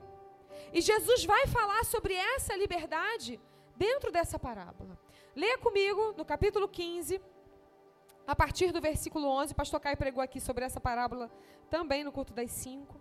E 0.74 0.82
Jesus 0.82 1.26
vai 1.26 1.46
falar 1.48 1.84
sobre 1.86 2.14
essa 2.14 2.56
liberdade 2.56 3.40
dentro 3.76 4.12
dessa 4.12 4.40
parábola. 4.40 4.98
Leia 5.36 5.58
comigo 5.58 6.14
no 6.18 6.26
capítulo 6.26 6.68
15, 6.68 7.22
a 8.28 8.36
partir 8.36 8.72
do 8.72 8.82
versículo 8.82 9.28
11, 9.28 9.54
pastor 9.54 9.80
Caio 9.80 9.98
pregou 9.98 10.24
aqui 10.24 10.40
sobre 10.40 10.64
essa 10.64 10.80
parábola 10.80 11.30
também 11.70 12.04
no 12.04 12.12
culto 12.12 12.34
das 12.34 12.52
cinco. 12.52 13.00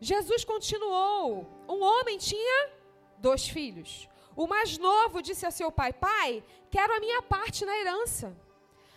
Jesus 0.00 0.44
continuou. 0.44 1.46
Um 1.68 1.82
homem 1.82 2.18
tinha 2.18 2.70
dois 3.18 3.48
filhos. 3.48 4.08
O 4.36 4.46
mais 4.46 4.78
novo 4.78 5.20
disse 5.20 5.44
a 5.44 5.50
seu 5.50 5.70
pai: 5.72 5.92
Pai, 5.92 6.44
quero 6.70 6.94
a 6.94 7.00
minha 7.00 7.22
parte 7.22 7.64
na 7.64 7.76
herança. 7.76 8.36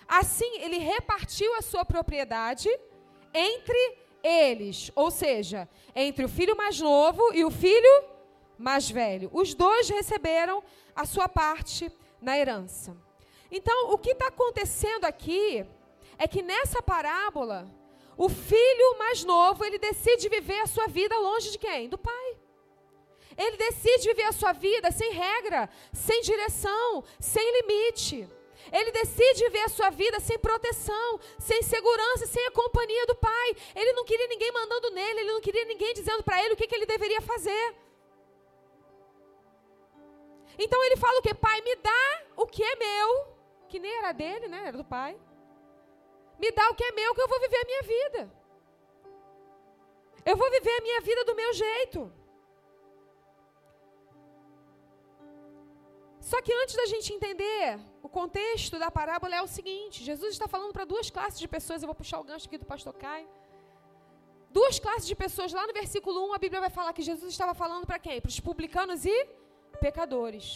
Assim, 0.07 0.59
ele 0.59 0.77
repartiu 0.77 1.53
a 1.55 1.61
sua 1.61 1.83
propriedade 1.85 2.69
entre 3.33 3.97
eles, 4.23 4.91
ou 4.95 5.09
seja, 5.09 5.67
entre 5.95 6.25
o 6.25 6.29
filho 6.29 6.55
mais 6.55 6.79
novo 6.79 7.33
e 7.33 7.43
o 7.43 7.49
filho 7.49 8.03
mais 8.57 8.89
velho. 8.89 9.29
Os 9.33 9.53
dois 9.53 9.89
receberam 9.89 10.63
a 10.95 11.05
sua 11.05 11.27
parte 11.27 11.91
na 12.21 12.37
herança. 12.37 12.95
Então, 13.51 13.91
o 13.91 13.97
que 13.97 14.11
está 14.11 14.27
acontecendo 14.27 15.05
aqui 15.05 15.65
é 16.17 16.27
que 16.27 16.41
nessa 16.41 16.81
parábola, 16.81 17.69
o 18.17 18.29
filho 18.29 18.97
mais 18.97 19.23
novo, 19.23 19.65
ele 19.65 19.77
decide 19.77 20.29
viver 20.29 20.59
a 20.61 20.67
sua 20.67 20.87
vida 20.87 21.17
longe 21.17 21.51
de 21.51 21.57
quem? 21.57 21.89
Do 21.89 21.97
pai. 21.97 22.37
Ele 23.37 23.57
decide 23.57 24.07
viver 24.07 24.23
a 24.23 24.31
sua 24.31 24.53
vida 24.53 24.91
sem 24.91 25.11
regra, 25.11 25.69
sem 25.91 26.21
direção, 26.21 27.03
sem 27.19 27.45
limite. 27.61 28.27
Ele 28.71 28.91
decide 28.91 29.43
viver 29.45 29.63
a 29.63 29.69
sua 29.69 29.89
vida 29.89 30.19
sem 30.19 30.37
proteção, 30.37 31.19
sem 31.39 31.61
segurança, 31.63 32.27
sem 32.27 32.45
a 32.47 32.51
companhia 32.51 33.05
do 33.07 33.15
pai. 33.15 33.55
Ele 33.75 33.93
não 33.93 34.05
queria 34.05 34.27
ninguém 34.27 34.51
mandando 34.51 34.91
nele, 34.91 35.21
ele 35.21 35.31
não 35.31 35.41
queria 35.41 35.65
ninguém 35.65 35.93
dizendo 35.93 36.23
para 36.23 36.43
ele 36.43 36.53
o 36.53 36.57
que, 36.57 36.67
que 36.67 36.75
ele 36.75 36.85
deveria 36.85 37.21
fazer. 37.21 37.75
Então 40.59 40.83
ele 40.85 40.95
fala 40.97 41.19
o 41.19 41.21
que? 41.21 41.33
Pai, 41.33 41.59
me 41.61 41.75
dá 41.77 42.23
o 42.37 42.45
que 42.45 42.63
é 42.63 42.75
meu 42.75 43.30
que 43.71 43.83
nem 43.85 43.93
era 44.01 44.11
dele, 44.21 44.47
né? 44.53 44.61
Era 44.69 44.77
do 44.81 44.87
pai. 44.95 45.11
Me 46.41 46.49
dá 46.59 46.65
o 46.69 46.75
que 46.77 46.87
é 46.89 46.91
meu, 46.99 47.13
que 47.15 47.23
eu 47.25 47.31
vou 47.33 47.39
viver 47.45 47.61
a 47.61 47.69
minha 47.71 47.83
vida. 47.95 48.21
Eu 50.31 50.35
vou 50.41 50.49
viver 50.57 50.73
a 50.77 50.85
minha 50.87 51.01
vida 51.09 51.23
do 51.29 51.35
meu 51.41 51.51
jeito. 51.65 51.99
Só 56.29 56.39
que 56.45 56.53
antes 56.61 56.75
da 56.81 56.85
gente 56.93 57.13
entender 57.17 57.79
o 58.07 58.09
contexto 58.17 58.75
da 58.83 58.89
parábola 58.99 59.35
é 59.35 59.41
o 59.41 59.53
seguinte: 59.57 60.03
Jesus 60.09 60.31
está 60.33 60.47
falando 60.55 60.73
para 60.77 60.85
duas 60.93 61.09
classes 61.15 61.39
de 61.43 61.47
pessoas. 61.55 61.81
Eu 61.81 61.89
vou 61.91 61.99
puxar 62.01 62.19
o 62.19 62.27
gancho 62.29 62.47
aqui 62.47 62.59
do 62.63 62.71
pastor 62.73 62.93
Caio. 63.03 63.29
Duas 64.57 64.77
classes 64.85 65.07
de 65.11 65.15
pessoas. 65.23 65.53
Lá 65.59 65.65
no 65.65 65.73
versículo 65.81 66.17
1, 66.29 66.33
a 66.37 66.37
Bíblia 66.45 66.61
vai 66.65 66.69
falar 66.69 66.93
que 66.97 67.09
Jesus 67.11 67.31
estava 67.31 67.53
falando 67.63 67.85
para 67.89 67.99
quem? 68.05 68.21
Para 68.21 68.29
os 68.29 68.39
publicanos 68.39 69.05
e 69.05 69.17
pecadores. 69.79 70.47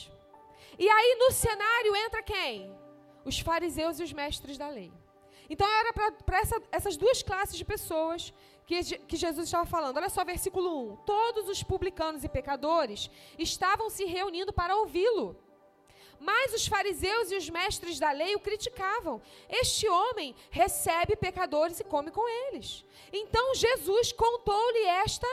E 0.77 0.87
aí 0.95 1.11
no 1.21 1.29
cenário 1.31 1.95
entra 2.05 2.21
quem? 2.21 2.55
Os 3.25 3.39
fariseus 3.39 3.99
e 3.99 4.03
os 4.03 4.13
mestres 4.13 4.57
da 4.57 4.69
lei. 4.69 4.91
Então 5.49 5.67
era 5.67 5.93
para 5.93 6.39
essa, 6.39 6.61
essas 6.71 6.97
duas 6.97 7.21
classes 7.21 7.57
de 7.57 7.65
pessoas 7.65 8.33
que, 8.65 8.97
que 8.99 9.15
Jesus 9.15 9.47
estava 9.47 9.65
falando. 9.65 9.97
Olha 9.97 10.09
só, 10.09 10.23
versículo 10.23 10.93
1. 10.93 10.95
Todos 10.97 11.49
os 11.49 11.61
publicanos 11.63 12.23
e 12.23 12.29
pecadores 12.29 13.09
estavam 13.37 13.89
se 13.89 14.05
reunindo 14.05 14.51
para 14.53 14.75
ouvi-lo. 14.75 15.35
Mas 16.19 16.53
os 16.53 16.65
fariseus 16.65 17.29
e 17.31 17.35
os 17.35 17.49
mestres 17.49 17.99
da 17.99 18.11
lei 18.11 18.35
o 18.35 18.39
criticavam. 18.39 19.21
Este 19.49 19.87
homem 19.87 20.35
recebe 20.49 21.15
pecadores 21.15 21.79
e 21.79 21.83
come 21.83 22.09
com 22.09 22.27
eles. 22.47 22.83
Então 23.11 23.53
Jesus 23.53 24.11
contou-lhe 24.11 24.85
esta 24.85 25.27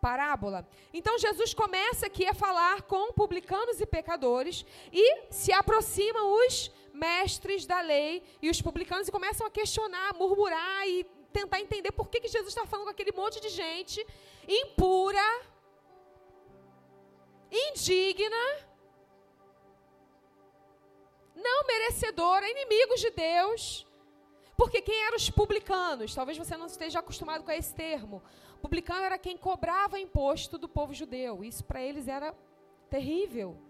parábola. 0.00 0.68
Então 0.92 1.18
Jesus 1.18 1.54
começa 1.54 2.06
aqui 2.06 2.26
a 2.26 2.34
falar 2.34 2.82
com 2.82 3.12
publicanos 3.12 3.80
e 3.80 3.86
pecadores 3.86 4.66
e 4.92 5.22
se 5.30 5.52
aproximam 5.52 6.46
os 6.46 6.70
mestres 7.04 7.66
da 7.66 7.80
lei 7.80 8.22
e 8.40 8.50
os 8.50 8.60
publicanos 8.60 9.06
e 9.08 9.12
começam 9.12 9.46
a 9.46 9.50
questionar, 9.50 10.10
a 10.10 10.14
murmurar 10.14 10.88
e 10.88 11.04
tentar 11.32 11.60
entender 11.60 11.92
por 11.92 12.08
que, 12.08 12.20
que 12.20 12.28
Jesus 12.28 12.48
está 12.48 12.66
falando 12.66 12.86
com 12.86 12.92
aquele 12.92 13.12
monte 13.12 13.40
de 13.40 13.50
gente 13.50 14.04
impura, 14.48 15.26
indigna, 17.50 18.44
não 21.34 21.66
merecedora, 21.66 22.48
inimigos 22.48 23.00
de 23.00 23.10
Deus. 23.10 23.86
Porque 24.56 24.80
quem 24.80 25.04
eram 25.04 25.16
os 25.16 25.28
publicanos? 25.28 26.14
Talvez 26.14 26.38
você 26.38 26.56
não 26.56 26.66
esteja 26.66 27.00
acostumado 27.00 27.44
com 27.44 27.50
esse 27.50 27.74
termo. 27.74 28.22
Publicano 28.62 29.04
era 29.04 29.18
quem 29.18 29.36
cobrava 29.36 30.00
imposto 30.00 30.56
do 30.56 30.68
povo 30.68 30.94
judeu. 30.94 31.44
Isso 31.44 31.62
para 31.62 31.82
eles 31.82 32.08
era 32.08 32.34
terrível. 32.88 33.65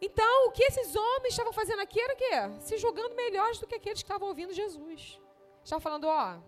Então, 0.00 0.48
o 0.48 0.52
que 0.52 0.62
esses 0.64 0.94
homens 0.94 1.32
estavam 1.32 1.52
fazendo 1.52 1.80
aqui 1.80 2.00
era 2.00 2.14
o 2.14 2.16
quê? 2.16 2.60
Se 2.60 2.76
julgando 2.76 3.14
melhores 3.14 3.58
do 3.58 3.66
que 3.66 3.74
aqueles 3.74 4.02
que 4.02 4.06
estavam 4.06 4.28
ouvindo 4.28 4.52
Jesus. 4.52 5.20
Estavam 5.62 5.80
falando, 5.80 6.04
ó, 6.04 6.38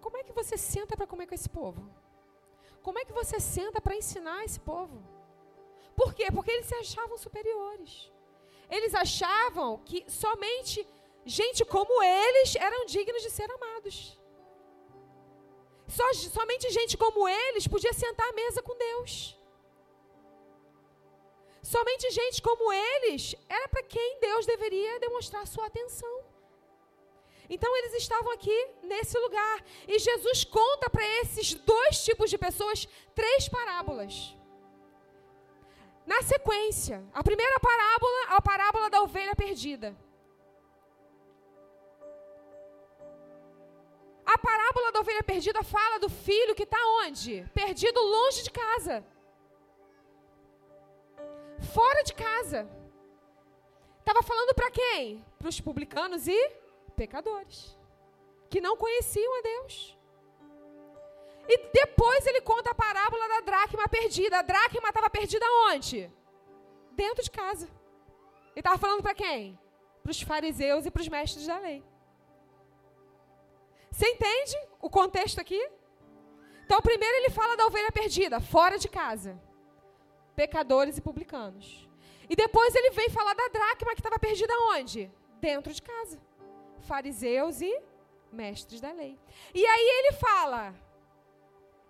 como 0.00 0.16
é 0.16 0.22
que 0.24 0.32
você 0.32 0.56
senta 0.56 0.96
para 0.96 1.06
comer 1.06 1.26
com 1.26 1.34
esse 1.34 1.48
povo? 1.48 1.82
Como 2.82 2.98
é 2.98 3.04
que 3.04 3.12
você 3.12 3.38
senta 3.38 3.80
para 3.80 3.94
ensinar 3.94 4.44
esse 4.44 4.58
povo? 4.58 5.02
Por 5.94 6.14
quê? 6.14 6.30
Porque 6.32 6.50
eles 6.50 6.66
se 6.66 6.74
achavam 6.74 7.18
superiores. 7.18 8.10
Eles 8.70 8.94
achavam 8.94 9.78
que 9.78 10.04
somente 10.08 10.86
gente 11.24 11.64
como 11.64 12.02
eles 12.02 12.56
eram 12.56 12.86
dignos 12.86 13.22
de 13.22 13.30
ser 13.30 13.50
amados. 13.50 14.18
Só, 15.88 16.12
somente 16.14 16.70
gente 16.70 16.96
como 16.96 17.28
eles 17.28 17.66
podia 17.66 17.92
sentar 17.92 18.26
à 18.28 18.32
mesa 18.32 18.62
com 18.62 18.76
Deus. 18.76 19.36
Somente 21.72 22.10
gente 22.10 22.38
como 22.42 22.72
eles 22.72 23.22
era 23.48 23.68
para 23.68 23.84
quem 23.94 24.18
Deus 24.26 24.44
deveria 24.44 24.98
demonstrar 24.98 25.46
sua 25.46 25.66
atenção. 25.66 26.14
Então 27.54 27.70
eles 27.78 27.94
estavam 28.02 28.30
aqui 28.32 28.58
nesse 28.82 29.16
lugar. 29.24 29.56
E 29.86 29.96
Jesus 30.08 30.42
conta 30.58 30.90
para 30.90 31.06
esses 31.20 31.54
dois 31.54 32.02
tipos 32.06 32.28
de 32.28 32.38
pessoas 32.46 32.88
três 33.14 33.48
parábolas. 33.48 34.14
Na 36.12 36.20
sequência, 36.22 36.96
a 37.12 37.22
primeira 37.22 37.60
parábola, 37.60 38.20
a 38.36 38.42
parábola 38.50 38.90
da 38.90 39.02
ovelha 39.02 39.36
perdida. 39.36 39.96
A 44.34 44.36
parábola 44.38 44.90
da 44.90 45.00
ovelha 45.04 45.22
perdida 45.22 45.62
fala 45.62 46.00
do 46.00 46.08
filho 46.08 46.56
que 46.58 46.64
está 46.64 46.82
onde? 47.04 47.34
Perdido 47.54 48.00
longe 48.16 48.42
de 48.42 48.50
casa. 48.50 49.04
Fora 51.72 52.02
de 52.02 52.14
casa. 52.14 52.68
Estava 54.00 54.22
falando 54.22 54.54
para 54.54 54.70
quem? 54.70 55.24
Para 55.38 55.48
os 55.48 55.60
publicanos 55.60 56.26
e 56.26 56.50
pecadores. 56.96 57.78
Que 58.48 58.60
não 58.60 58.76
conheciam 58.76 59.38
a 59.38 59.42
Deus. 59.42 59.98
E 61.48 61.58
depois 61.72 62.26
ele 62.26 62.40
conta 62.40 62.70
a 62.70 62.74
parábola 62.74 63.28
da 63.28 63.40
dracma 63.40 63.88
perdida. 63.88 64.38
A 64.38 64.42
dracma 64.42 64.88
estava 64.88 65.10
perdida 65.10 65.44
onde? 65.68 66.10
Dentro 66.92 67.22
de 67.22 67.30
casa. 67.30 67.66
Ele 68.50 68.60
estava 68.60 68.78
falando 68.78 69.02
para 69.02 69.14
quem? 69.14 69.58
Para 70.02 70.10
os 70.10 70.22
fariseus 70.22 70.86
e 70.86 70.90
para 70.90 71.02
os 71.02 71.08
mestres 71.08 71.46
da 71.46 71.58
lei. 71.58 71.84
Você 73.90 74.08
entende 74.08 74.56
o 74.80 74.88
contexto 74.88 75.40
aqui? 75.40 75.60
Então, 76.64 76.80
primeiro 76.80 77.16
ele 77.16 77.30
fala 77.30 77.56
da 77.56 77.66
ovelha 77.66 77.92
perdida, 77.92 78.40
fora 78.40 78.78
de 78.78 78.88
casa. 78.88 79.40
Pecadores 80.34 80.98
e 80.98 81.00
publicanos. 81.00 81.88
E 82.28 82.36
depois 82.36 82.74
ele 82.74 82.90
vem 82.90 83.10
falar 83.10 83.34
da 83.34 83.48
dracma 83.48 83.92
que 83.92 84.00
estava 84.00 84.18
perdida 84.18 84.52
onde? 84.72 85.10
Dentro 85.40 85.72
de 85.72 85.82
casa. 85.82 86.20
Fariseus 86.80 87.60
e 87.60 87.82
mestres 88.32 88.80
da 88.80 88.92
lei. 88.92 89.18
E 89.54 89.66
aí 89.66 89.88
ele 89.98 90.12
fala. 90.12 90.74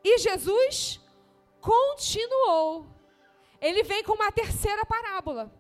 E 0.03 0.19
Jesus 0.19 1.01
continuou. 1.61 2.87
Ele 3.61 3.83
vem 3.83 4.03
com 4.03 4.15
uma 4.15 4.33
terceira 4.33 4.85
parábola. 4.87 5.53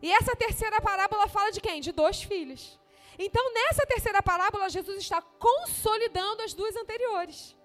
E 0.00 0.10
essa 0.10 0.34
terceira 0.34 0.80
parábola 0.80 1.28
fala 1.28 1.50
de 1.50 1.60
quem? 1.60 1.80
De 1.80 1.92
dois 1.92 2.22
filhos. 2.22 2.78
Então, 3.18 3.52
nessa 3.52 3.86
terceira 3.86 4.22
parábola, 4.22 4.68
Jesus 4.68 4.98
está 4.98 5.22
consolidando 5.22 6.42
as 6.42 6.52
duas 6.52 6.76
anteriores. 6.76 7.55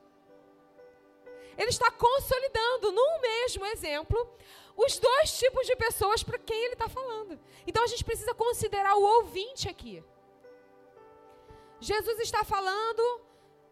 Ele 1.61 1.69
está 1.69 1.91
consolidando, 1.91 2.91
num 2.91 3.21
mesmo 3.21 3.63
exemplo, 3.67 4.17
os 4.75 4.97
dois 4.97 5.37
tipos 5.37 5.67
de 5.67 5.75
pessoas 5.75 6.23
para 6.23 6.39
quem 6.39 6.59
ele 6.65 6.73
está 6.73 6.89
falando. 6.89 7.39
Então, 7.67 7.83
a 7.83 7.87
gente 7.91 8.03
precisa 8.03 8.33
considerar 8.33 8.95
o 8.95 9.03
ouvinte 9.17 9.69
aqui. 9.69 10.03
Jesus 11.79 12.17
está 12.19 12.43
falando 12.43 13.03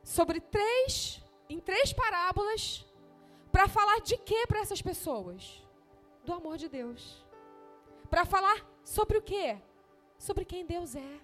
sobre 0.03 0.39
três, 0.39 1.19
em 1.49 1.59
três 1.59 1.91
parábolas, 1.91 2.85
para 3.51 3.67
falar 3.67 4.01
de 4.01 4.17
quê 4.17 4.45
para 4.47 4.59
essas 4.59 4.83
pessoas? 4.83 5.63
Do 6.23 6.33
amor 6.39 6.57
de 6.57 6.69
Deus. 6.69 7.25
Para 8.07 8.23
falar 8.23 8.57
sobre 8.83 9.17
o 9.17 9.21
quê? 9.31 9.57
Sobre 10.27 10.45
quem 10.45 10.63
Deus 10.63 10.95
é. 10.95 11.19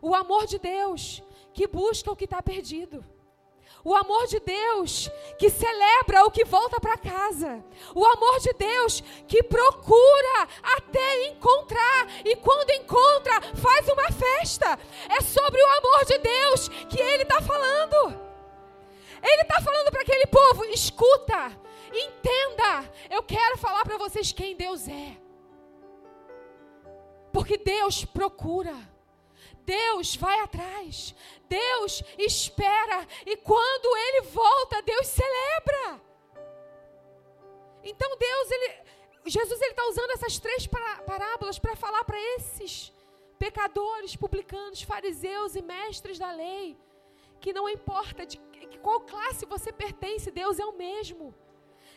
O 0.00 0.14
amor 0.14 0.46
de 0.46 0.60
Deus 0.60 1.24
que 1.52 1.66
busca 1.66 2.12
o 2.12 2.16
que 2.16 2.26
está 2.26 2.40
perdido. 2.40 3.04
O 3.86 3.94
amor 3.94 4.26
de 4.26 4.40
Deus 4.40 5.08
que 5.38 5.48
celebra 5.48 6.24
o 6.24 6.30
que 6.32 6.44
volta 6.44 6.80
para 6.80 6.98
casa. 6.98 7.64
O 7.94 8.04
amor 8.04 8.40
de 8.40 8.52
Deus 8.54 9.00
que 9.28 9.44
procura 9.44 10.48
até 10.76 11.26
encontrar. 11.28 12.08
E 12.24 12.34
quando 12.34 12.70
encontra, 12.70 13.40
faz 13.54 13.88
uma 13.88 14.10
festa. 14.10 14.76
É 15.08 15.20
sobre 15.20 15.62
o 15.62 15.70
amor 15.78 16.04
de 16.04 16.18
Deus 16.18 16.68
que 16.90 17.00
ele 17.00 17.22
está 17.22 17.40
falando. 17.40 18.20
Ele 19.22 19.42
está 19.42 19.60
falando 19.60 19.92
para 19.92 20.02
aquele 20.02 20.26
povo: 20.26 20.64
escuta, 20.64 21.56
entenda. 21.94 22.92
Eu 23.08 23.22
quero 23.22 23.56
falar 23.56 23.84
para 23.84 23.98
vocês 23.98 24.32
quem 24.32 24.56
Deus 24.56 24.88
é. 24.88 25.16
Porque 27.32 27.56
Deus 27.56 28.04
procura 28.04 28.74
Deus 29.66 30.14
vai 30.14 30.38
atrás, 30.40 31.14
Deus 31.48 32.02
espera, 32.16 33.06
e 33.26 33.36
quando 33.36 33.96
Ele 34.04 34.22
volta, 34.22 34.80
Deus 34.82 35.06
celebra. 35.08 36.00
Então 37.82 38.16
Deus, 38.16 38.50
ele, 38.50 38.68
Jesus 39.26 39.60
ele 39.60 39.70
está 39.70 39.86
usando 39.86 40.10
essas 40.12 40.38
três 40.38 40.66
parábolas 40.66 41.58
para 41.58 41.76
falar 41.76 42.04
para 42.04 42.20
esses 42.36 42.92
pecadores, 43.38 44.16
publicanos, 44.16 44.82
fariseus 44.82 45.54
e 45.54 45.62
mestres 45.62 46.18
da 46.18 46.30
lei, 46.32 46.76
que 47.40 47.52
não 47.52 47.68
importa 47.68 48.24
de 48.26 48.38
qual 48.82 49.00
classe 49.00 49.44
você 49.46 49.72
pertence, 49.72 50.30
Deus 50.30 50.58
é 50.58 50.64
o 50.64 50.76
mesmo. 50.76 51.34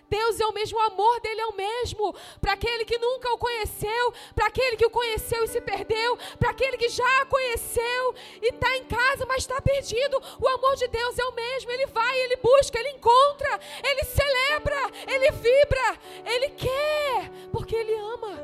Deus 0.10 0.40
é 0.40 0.46
o 0.46 0.54
mesmo, 0.54 0.78
o 0.78 0.82
amor 0.82 1.20
dele 1.22 1.42
é 1.42 1.46
o 1.46 1.56
mesmo. 1.56 2.16
Para 2.42 2.54
aquele 2.54 2.84
que 2.84 2.98
nunca 2.98 3.32
o 3.32 3.38
conheceu, 3.38 4.14
para 4.34 4.48
aquele 4.48 4.76
que 4.76 4.86
o 4.86 4.90
conheceu 4.90 5.44
e 5.44 5.48
se 5.48 5.62
perdeu, 5.62 6.18
para 6.40 6.50
aquele 6.50 6.78
que 6.78 6.90
já 6.90 7.26
conheceu 7.26 8.16
e 8.42 8.48
está 8.48 8.76
em 8.78 8.86
casa, 8.86 9.26
mas 9.28 9.40
está 9.40 9.62
perdido. 9.62 10.22
O 10.40 10.48
amor 10.48 10.76
de 10.76 10.88
Deus 10.88 11.18
é 11.18 11.26
o 11.26 11.36
mesmo. 11.36 11.72
Ele 11.72 11.86
vai, 11.88 12.20
ele 12.22 12.38
busca, 12.38 12.80
ele 12.80 12.90
encontra, 12.90 13.60
ele 13.84 14.04
celebra, 14.04 14.82
ele 15.08 15.32
vibra, 15.32 16.00
ele 16.26 16.50
quer, 16.50 17.30
porque 17.52 17.76
ele 17.76 17.94
ama. 17.94 18.40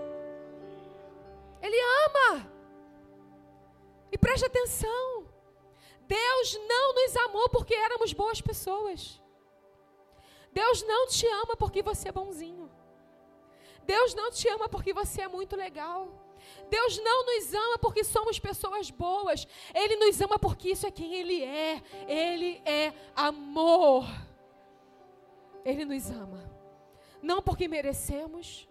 Ele 1.61 1.77
ama. 2.05 2.51
E 4.11 4.17
preste 4.17 4.45
atenção. 4.45 5.25
Deus 6.07 6.59
não 6.67 6.93
nos 6.93 7.17
amou 7.17 7.49
porque 7.49 7.73
éramos 7.73 8.13
boas 8.13 8.39
pessoas. 8.39 9.19
Deus 10.55 10.81
não 10.83 11.05
te 11.07 11.27
ama 11.27 11.57
porque 11.57 11.81
você 11.83 12.07
é 12.07 12.11
bonzinho. 12.13 12.71
Deus 13.83 14.13
não 14.15 14.31
te 14.31 14.47
ama 14.47 14.69
porque 14.69 14.93
você 14.93 15.23
é 15.23 15.27
muito 15.27 15.53
legal. 15.53 16.07
Deus 16.69 16.97
não 16.99 17.25
nos 17.25 17.53
ama 17.53 17.77
porque 17.77 18.05
somos 18.05 18.39
pessoas 18.39 18.89
boas. 18.89 19.45
Ele 19.73 19.97
nos 19.97 20.19
ama 20.21 20.39
porque 20.39 20.69
isso 20.69 20.87
é 20.87 20.91
quem 20.91 21.13
Ele 21.13 21.43
é. 21.43 21.83
Ele 22.07 22.61
é 22.65 22.93
amor. 23.13 24.05
Ele 25.65 25.83
nos 25.83 26.09
ama. 26.09 26.49
Não 27.21 27.41
porque 27.41 27.67
merecemos, 27.67 28.65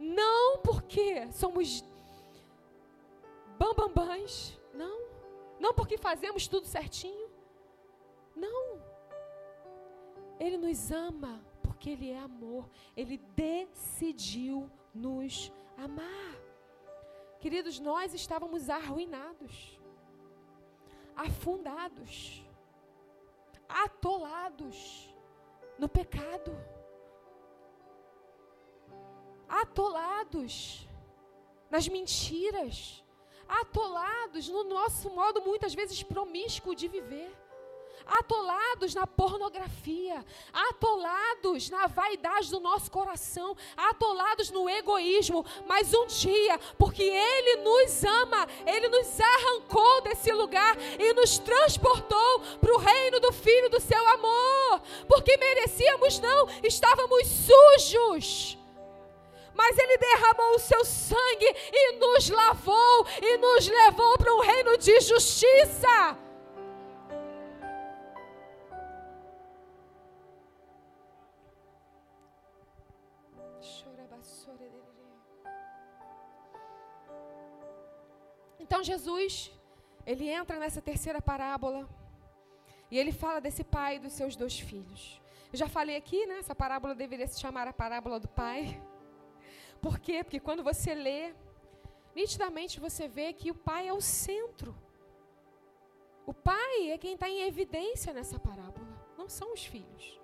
Não 0.00 0.58
porque 0.58 1.30
somos 1.30 1.84
bambambãs. 3.56 4.58
Não. 4.74 4.98
Não 5.60 5.72
porque 5.74 5.96
fazemos 5.96 6.48
tudo 6.48 6.66
certinho. 6.66 7.30
Não. 8.34 8.79
Ele 10.40 10.56
nos 10.56 10.90
ama 10.90 11.44
porque 11.62 11.90
Ele 11.90 12.10
é 12.10 12.18
amor. 12.18 12.68
Ele 12.96 13.18
decidiu 13.36 14.70
nos 14.94 15.52
amar. 15.76 16.34
Queridos, 17.40 17.78
nós 17.78 18.14
estávamos 18.14 18.68
arruinados, 18.68 19.80
afundados, 21.14 22.42
atolados 23.68 25.14
no 25.78 25.88
pecado, 25.88 26.52
atolados 29.48 30.86
nas 31.70 31.88
mentiras, 31.88 33.02
atolados 33.48 34.48
no 34.48 34.64
nosso 34.64 35.08
modo 35.10 35.40
muitas 35.42 35.74
vezes 35.74 36.02
promíscuo 36.02 36.74
de 36.74 36.88
viver 36.88 37.30
atolados 38.06 38.94
na 38.94 39.06
pornografia, 39.06 40.24
atolados 40.52 41.70
na 41.70 41.86
vaidade 41.86 42.50
do 42.50 42.60
nosso 42.60 42.90
coração, 42.90 43.56
atolados 43.76 44.50
no 44.50 44.68
egoísmo, 44.68 45.44
mas 45.66 45.92
um 45.94 46.06
dia, 46.06 46.58
porque 46.78 47.02
Ele 47.02 47.62
nos 47.62 48.04
ama, 48.04 48.46
Ele 48.66 48.88
nos 48.88 49.20
arrancou 49.20 50.02
desse 50.02 50.32
lugar 50.32 50.76
e 50.98 51.12
nos 51.14 51.38
transportou 51.38 52.40
para 52.60 52.74
o 52.74 52.78
reino 52.78 53.20
do 53.20 53.32
Filho 53.32 53.70
do 53.70 53.80
seu 53.80 54.08
amor, 54.08 54.82
porque 55.08 55.36
merecíamos 55.36 56.18
não, 56.18 56.48
estávamos 56.62 57.26
sujos. 57.26 58.58
Mas 59.54 59.76
Ele 59.76 59.98
derramou 59.98 60.54
o 60.54 60.58
seu 60.58 60.84
sangue 60.84 61.54
e 61.72 61.92
nos 61.96 62.30
lavou 62.30 63.06
e 63.20 63.36
nos 63.36 63.68
levou 63.68 64.16
para 64.16 64.34
um 64.34 64.40
reino 64.40 64.78
de 64.78 65.00
justiça. 65.00 66.16
Então 78.70 78.84
Jesus, 78.84 79.50
ele 80.06 80.28
entra 80.28 80.56
nessa 80.56 80.80
terceira 80.80 81.20
parábola 81.20 81.88
e 82.88 82.96
ele 82.96 83.10
fala 83.10 83.40
desse 83.40 83.64
pai 83.64 83.96
e 83.96 83.98
dos 83.98 84.12
seus 84.12 84.36
dois 84.36 84.60
filhos. 84.60 85.20
Eu 85.52 85.58
já 85.58 85.68
falei 85.68 85.96
aqui, 85.96 86.24
né? 86.24 86.38
Essa 86.38 86.54
parábola 86.54 86.94
deveria 86.94 87.26
se 87.26 87.40
chamar 87.40 87.66
a 87.66 87.72
parábola 87.72 88.20
do 88.20 88.28
pai. 88.28 88.80
Por 89.82 89.98
quê? 89.98 90.22
Porque 90.22 90.38
quando 90.38 90.62
você 90.62 90.94
lê, 90.94 91.34
nitidamente 92.14 92.78
você 92.78 93.08
vê 93.08 93.32
que 93.32 93.50
o 93.50 93.56
pai 93.56 93.88
é 93.88 93.92
o 93.92 94.00
centro. 94.00 94.72
O 96.24 96.32
pai 96.32 96.92
é 96.92 96.96
quem 96.96 97.14
está 97.14 97.28
em 97.28 97.42
evidência 97.42 98.12
nessa 98.12 98.38
parábola, 98.38 98.86
não 99.18 99.28
são 99.28 99.52
os 99.52 99.64
filhos. 99.64 100.20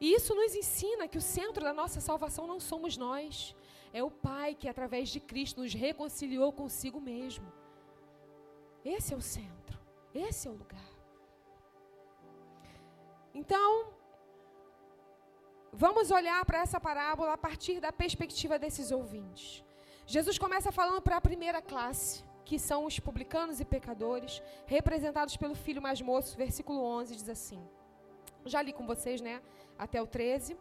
E 0.00 0.14
isso 0.14 0.36
nos 0.36 0.54
ensina 0.54 1.08
que 1.08 1.18
o 1.18 1.28
centro 1.36 1.64
da 1.64 1.72
nossa 1.72 2.00
salvação 2.00 2.46
não 2.46 2.60
somos 2.60 2.96
nós, 2.96 3.56
é 3.98 4.02
o 4.02 4.10
Pai 4.10 4.56
que, 4.60 4.68
através 4.68 5.08
de 5.08 5.20
Cristo, 5.20 5.60
nos 5.60 5.72
reconciliou 5.72 6.52
consigo 6.52 7.00
mesmo. 7.00 7.46
Esse 8.84 9.14
é 9.14 9.16
o 9.16 9.20
centro, 9.20 9.78
esse 10.12 10.48
é 10.48 10.50
o 10.50 10.58
lugar. 10.62 10.90
Então, 13.32 13.92
vamos 15.72 16.10
olhar 16.10 16.44
para 16.44 16.58
essa 16.64 16.80
parábola 16.80 17.34
a 17.34 17.38
partir 17.38 17.78
da 17.80 17.92
perspectiva 17.92 18.58
desses 18.58 18.90
ouvintes. 18.90 19.64
Jesus 20.06 20.38
começa 20.38 20.72
falando 20.72 21.00
para 21.00 21.16
a 21.16 21.26
primeira 21.28 21.62
classe, 21.62 22.24
que 22.44 22.58
são 22.58 22.84
os 22.84 22.98
publicanos 22.98 23.60
e 23.60 23.64
pecadores, 23.64 24.42
representados 24.66 25.36
pelo 25.36 25.54
filho 25.54 25.80
mais 25.80 26.02
moço, 26.02 26.36
versículo 26.36 26.80
11 26.82 27.14
diz 27.14 27.28
assim. 27.28 27.62
Já 28.44 28.60
li 28.60 28.72
com 28.72 28.86
vocês, 28.92 29.20
né? 29.20 29.40
Até 29.78 30.02
o 30.02 30.06
13. 30.06 30.56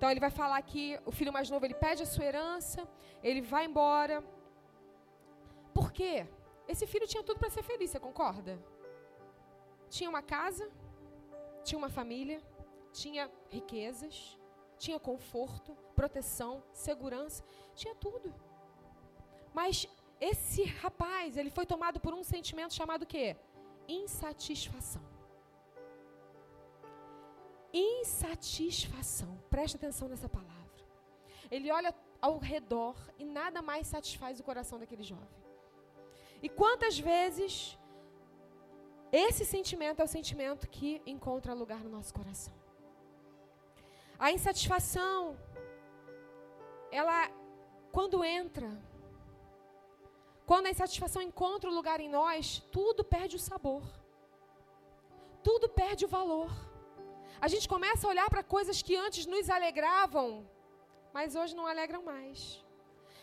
Então 0.00 0.10
ele 0.10 0.24
vai 0.26 0.30
falar 0.30 0.60
que 0.62 0.98
o 1.04 1.12
filho 1.12 1.30
mais 1.30 1.50
novo 1.50 1.66
ele 1.66 1.74
pede 1.74 2.02
a 2.02 2.06
sua 2.06 2.24
herança, 2.24 2.88
ele 3.22 3.42
vai 3.42 3.66
embora. 3.66 4.24
Por 5.74 5.92
quê? 5.92 6.26
Esse 6.66 6.86
filho 6.86 7.06
tinha 7.06 7.22
tudo 7.22 7.38
para 7.38 7.50
ser 7.50 7.62
feliz, 7.62 7.90
você 7.90 8.00
concorda? 8.00 8.58
Tinha 9.90 10.08
uma 10.08 10.22
casa, 10.22 10.70
tinha 11.62 11.76
uma 11.76 11.90
família, 11.90 12.40
tinha 12.94 13.30
riquezas, 13.50 14.38
tinha 14.78 14.98
conforto, 14.98 15.76
proteção, 15.94 16.64
segurança, 16.72 17.44
tinha 17.74 17.94
tudo. 17.94 18.34
Mas 19.52 19.86
esse 20.18 20.64
rapaz, 20.64 21.36
ele 21.36 21.50
foi 21.50 21.66
tomado 21.66 22.00
por 22.00 22.14
um 22.14 22.24
sentimento 22.24 22.72
chamado 22.72 23.04
quê? 23.04 23.36
Insatisfação 23.86 25.09
insatisfação. 27.72 29.38
Preste 29.48 29.76
atenção 29.76 30.08
nessa 30.08 30.28
palavra. 30.28 30.60
Ele 31.50 31.70
olha 31.70 31.94
ao 32.20 32.38
redor 32.38 32.96
e 33.18 33.24
nada 33.24 33.62
mais 33.62 33.86
satisfaz 33.86 34.38
o 34.38 34.44
coração 34.44 34.78
daquele 34.78 35.02
jovem. 35.02 35.40
E 36.42 36.48
quantas 36.48 36.98
vezes 36.98 37.78
esse 39.12 39.44
sentimento 39.44 40.00
é 40.00 40.04
o 40.04 40.08
sentimento 40.08 40.68
que 40.68 41.02
encontra 41.06 41.52
lugar 41.52 41.82
no 41.82 41.90
nosso 41.90 42.12
coração? 42.14 42.54
A 44.18 44.30
insatisfação, 44.32 45.36
ela, 46.92 47.30
quando 47.90 48.22
entra, 48.22 48.70
quando 50.46 50.66
a 50.66 50.70
insatisfação 50.70 51.22
encontra 51.22 51.70
o 51.70 51.74
lugar 51.74 52.00
em 52.00 52.08
nós, 52.08 52.62
tudo 52.70 53.02
perde 53.02 53.36
o 53.36 53.38
sabor, 53.38 53.82
tudo 55.42 55.68
perde 55.68 56.04
o 56.04 56.08
valor 56.08 56.50
a 57.40 57.48
gente 57.48 57.66
começa 57.74 58.06
a 58.06 58.10
olhar 58.10 58.28
para 58.28 58.42
coisas 58.42 58.82
que 58.82 58.94
antes 58.96 59.24
nos 59.26 59.48
alegravam, 59.48 60.48
mas 61.12 61.34
hoje 61.34 61.56
não 61.56 61.66
alegram 61.66 62.02
mais. 62.02 62.62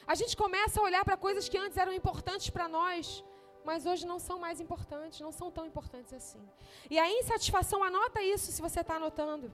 A 0.07 0.15
gente 0.15 0.35
começa 0.35 0.79
a 0.79 0.83
olhar 0.83 1.03
para 1.05 1.17
coisas 1.17 1.47
que 1.47 1.57
antes 1.57 1.77
eram 1.77 1.93
importantes 1.93 2.49
para 2.49 2.67
nós, 2.67 3.23
mas 3.63 3.85
hoje 3.85 4.07
não 4.07 4.19
são 4.27 4.39
mais 4.39 4.59
importantes, 4.59 5.19
não 5.19 5.31
são 5.31 5.51
tão 5.51 5.65
importantes 5.65 6.13
assim. 6.13 6.41
E 6.89 6.97
a 6.97 7.07
insatisfação, 7.19 7.83
anota 7.83 8.21
isso 8.21 8.51
se 8.51 8.61
você 8.61 8.79
está 8.79 8.95
anotando. 8.95 9.53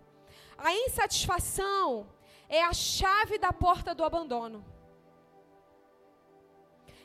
A 0.58 0.72
insatisfação 0.74 2.08
é 2.48 2.64
a 2.64 2.74
chave 2.74 3.38
da 3.38 3.52
porta 3.52 3.94
do 3.94 4.04
abandono. 4.04 4.64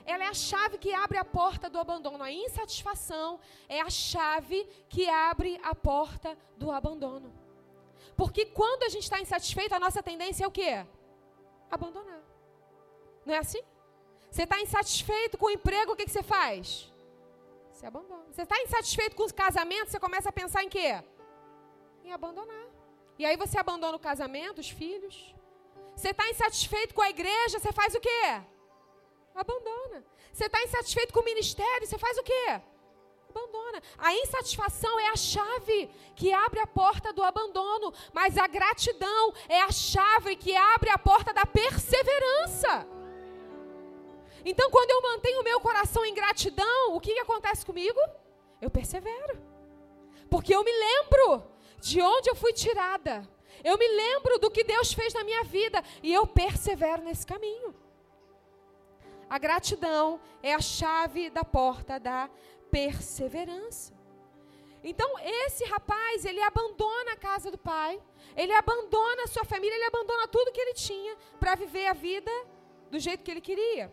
Ela 0.05 0.25
é 0.25 0.29
a 0.29 0.35
chave 0.35 0.79
que 0.79 0.93
abre 0.95 1.19
a 1.19 1.25
porta 1.25 1.69
do 1.69 1.79
abandono. 1.79 2.23
A 2.23 2.33
insatisfação 2.33 3.41
é 3.69 3.81
a 3.81 3.91
chave 3.91 4.65
que 4.89 5.09
abre 5.09 5.61
a 5.63 5.75
porta 5.75 6.37
do 6.57 6.71
abandono. 6.71 7.48
Porque 8.21 8.45
quando 8.47 8.83
a 8.83 8.89
gente 8.89 9.05
está 9.05 9.21
insatisfeito, 9.21 9.73
a 9.77 9.79
nossa 9.79 10.03
tendência 10.03 10.45
é 10.45 10.49
o 10.49 10.51
quê? 10.51 10.85
Abandonar. 11.71 12.21
Não 13.25 13.33
é 13.33 13.39
assim? 13.39 13.63
Você 14.29 14.43
está 14.43 14.61
insatisfeito 14.61 15.39
com 15.39 15.47
o 15.47 15.51
emprego, 15.51 15.93
o 15.93 15.97
que, 15.97 16.05
que 16.05 16.11
você 16.11 16.25
faz? 16.25 16.93
Você 17.71 17.87
abandona. 17.87 18.27
Você 18.33 18.43
está 18.43 18.61
insatisfeito 18.61 19.15
com 19.15 19.23
o 19.23 19.33
casamento, 19.33 19.89
você 19.89 20.01
começa 20.01 20.31
a 20.31 20.33
pensar 20.41 20.65
em 20.65 20.69
quê? 20.69 21.01
Em 22.03 22.13
abandonar. 22.13 22.67
E 23.21 23.25
aí 23.25 23.37
você 23.37 23.57
abandona 23.57 23.97
o 23.97 24.01
casamento, 24.01 24.59
os 24.59 24.69
filhos. 24.69 25.17
Você 25.95 26.11
está 26.11 26.29
insatisfeito 26.29 26.95
com 26.97 27.03
a 27.03 27.11
igreja, 27.11 27.61
você 27.61 27.73
faz 27.73 27.95
o 27.95 28.01
quê? 28.01 28.25
Abandona. 29.33 30.05
Você 30.33 30.47
está 30.47 30.61
insatisfeito 30.65 31.15
com 31.15 31.21
o 31.21 31.25
ministério, 31.25 31.87
você 31.87 31.99
faz 31.99 32.19
o 32.19 32.25
quê? 32.25 32.61
Abandona. 33.29 33.83
A 33.99 34.15
insatisfação 34.15 34.99
é 35.01 35.09
a 35.09 35.17
chave 35.17 35.91
que 36.17 36.33
abre 36.33 36.61
a 36.61 36.67
porta 36.67 37.13
do 37.13 37.23
abandono, 37.23 37.93
mas 38.13 38.37
a 38.37 38.47
gratidão 38.47 39.33
é 39.49 39.61
a 39.63 39.71
chave 39.71 40.37
que 40.37 40.55
abre 40.57 40.91
a 40.91 40.99
porta 40.99 41.33
da 41.33 41.45
perseverança. 41.45 42.87
Então, 44.45 44.71
quando 44.71 44.91
eu 44.91 45.03
mantenho 45.03 45.41
o 45.41 45.45
meu 45.45 45.61
coração 45.61 46.05
em 46.05 46.15
gratidão, 46.15 46.95
o 46.95 47.01
que, 47.01 47.13
que 47.13 47.21
acontece 47.21 47.67
comigo? 47.67 48.01
Eu 48.61 48.71
persevero. 48.71 49.39
Porque 50.31 50.55
eu 50.55 50.65
me 50.65 50.73
lembro 50.73 51.45
de 51.81 52.01
onde 52.01 52.31
eu 52.31 52.35
fui 52.35 52.53
tirada. 52.53 53.29
Eu 53.65 53.77
me 53.77 53.89
lembro 53.89 54.39
do 54.39 54.51
que 54.51 54.65
Deus 54.65 54.93
fez 54.93 55.13
na 55.13 55.25
minha 55.25 55.43
vida 55.45 55.83
e 56.03 56.13
eu 56.13 56.27
persevero 56.27 57.03
nesse 57.03 57.27
caminho. 57.27 57.75
A 59.29 59.39
gratidão 59.39 60.21
é 60.43 60.55
a 60.55 60.61
chave 60.61 61.29
da 61.29 61.45
porta 61.45 61.99
da 62.01 62.31
perseverança. 62.71 63.99
Então, 64.83 65.19
esse 65.19 65.65
rapaz, 65.65 66.25
ele 66.25 66.41
abandona 66.43 67.13
a 67.13 67.17
casa 67.17 67.51
do 67.51 67.59
pai, 67.59 68.01
ele 68.37 68.53
abandona 68.53 69.25
a 69.25 69.27
sua 69.27 69.45
família, 69.45 69.75
ele 69.75 69.85
abandona 69.85 70.29
tudo 70.29 70.53
que 70.53 70.61
ele 70.61 70.75
tinha 70.75 71.17
para 71.41 71.57
viver 71.57 71.87
a 71.87 71.93
vida 71.93 72.31
do 72.91 72.99
jeito 72.99 73.25
que 73.25 73.31
ele 73.31 73.41
queria. 73.41 73.93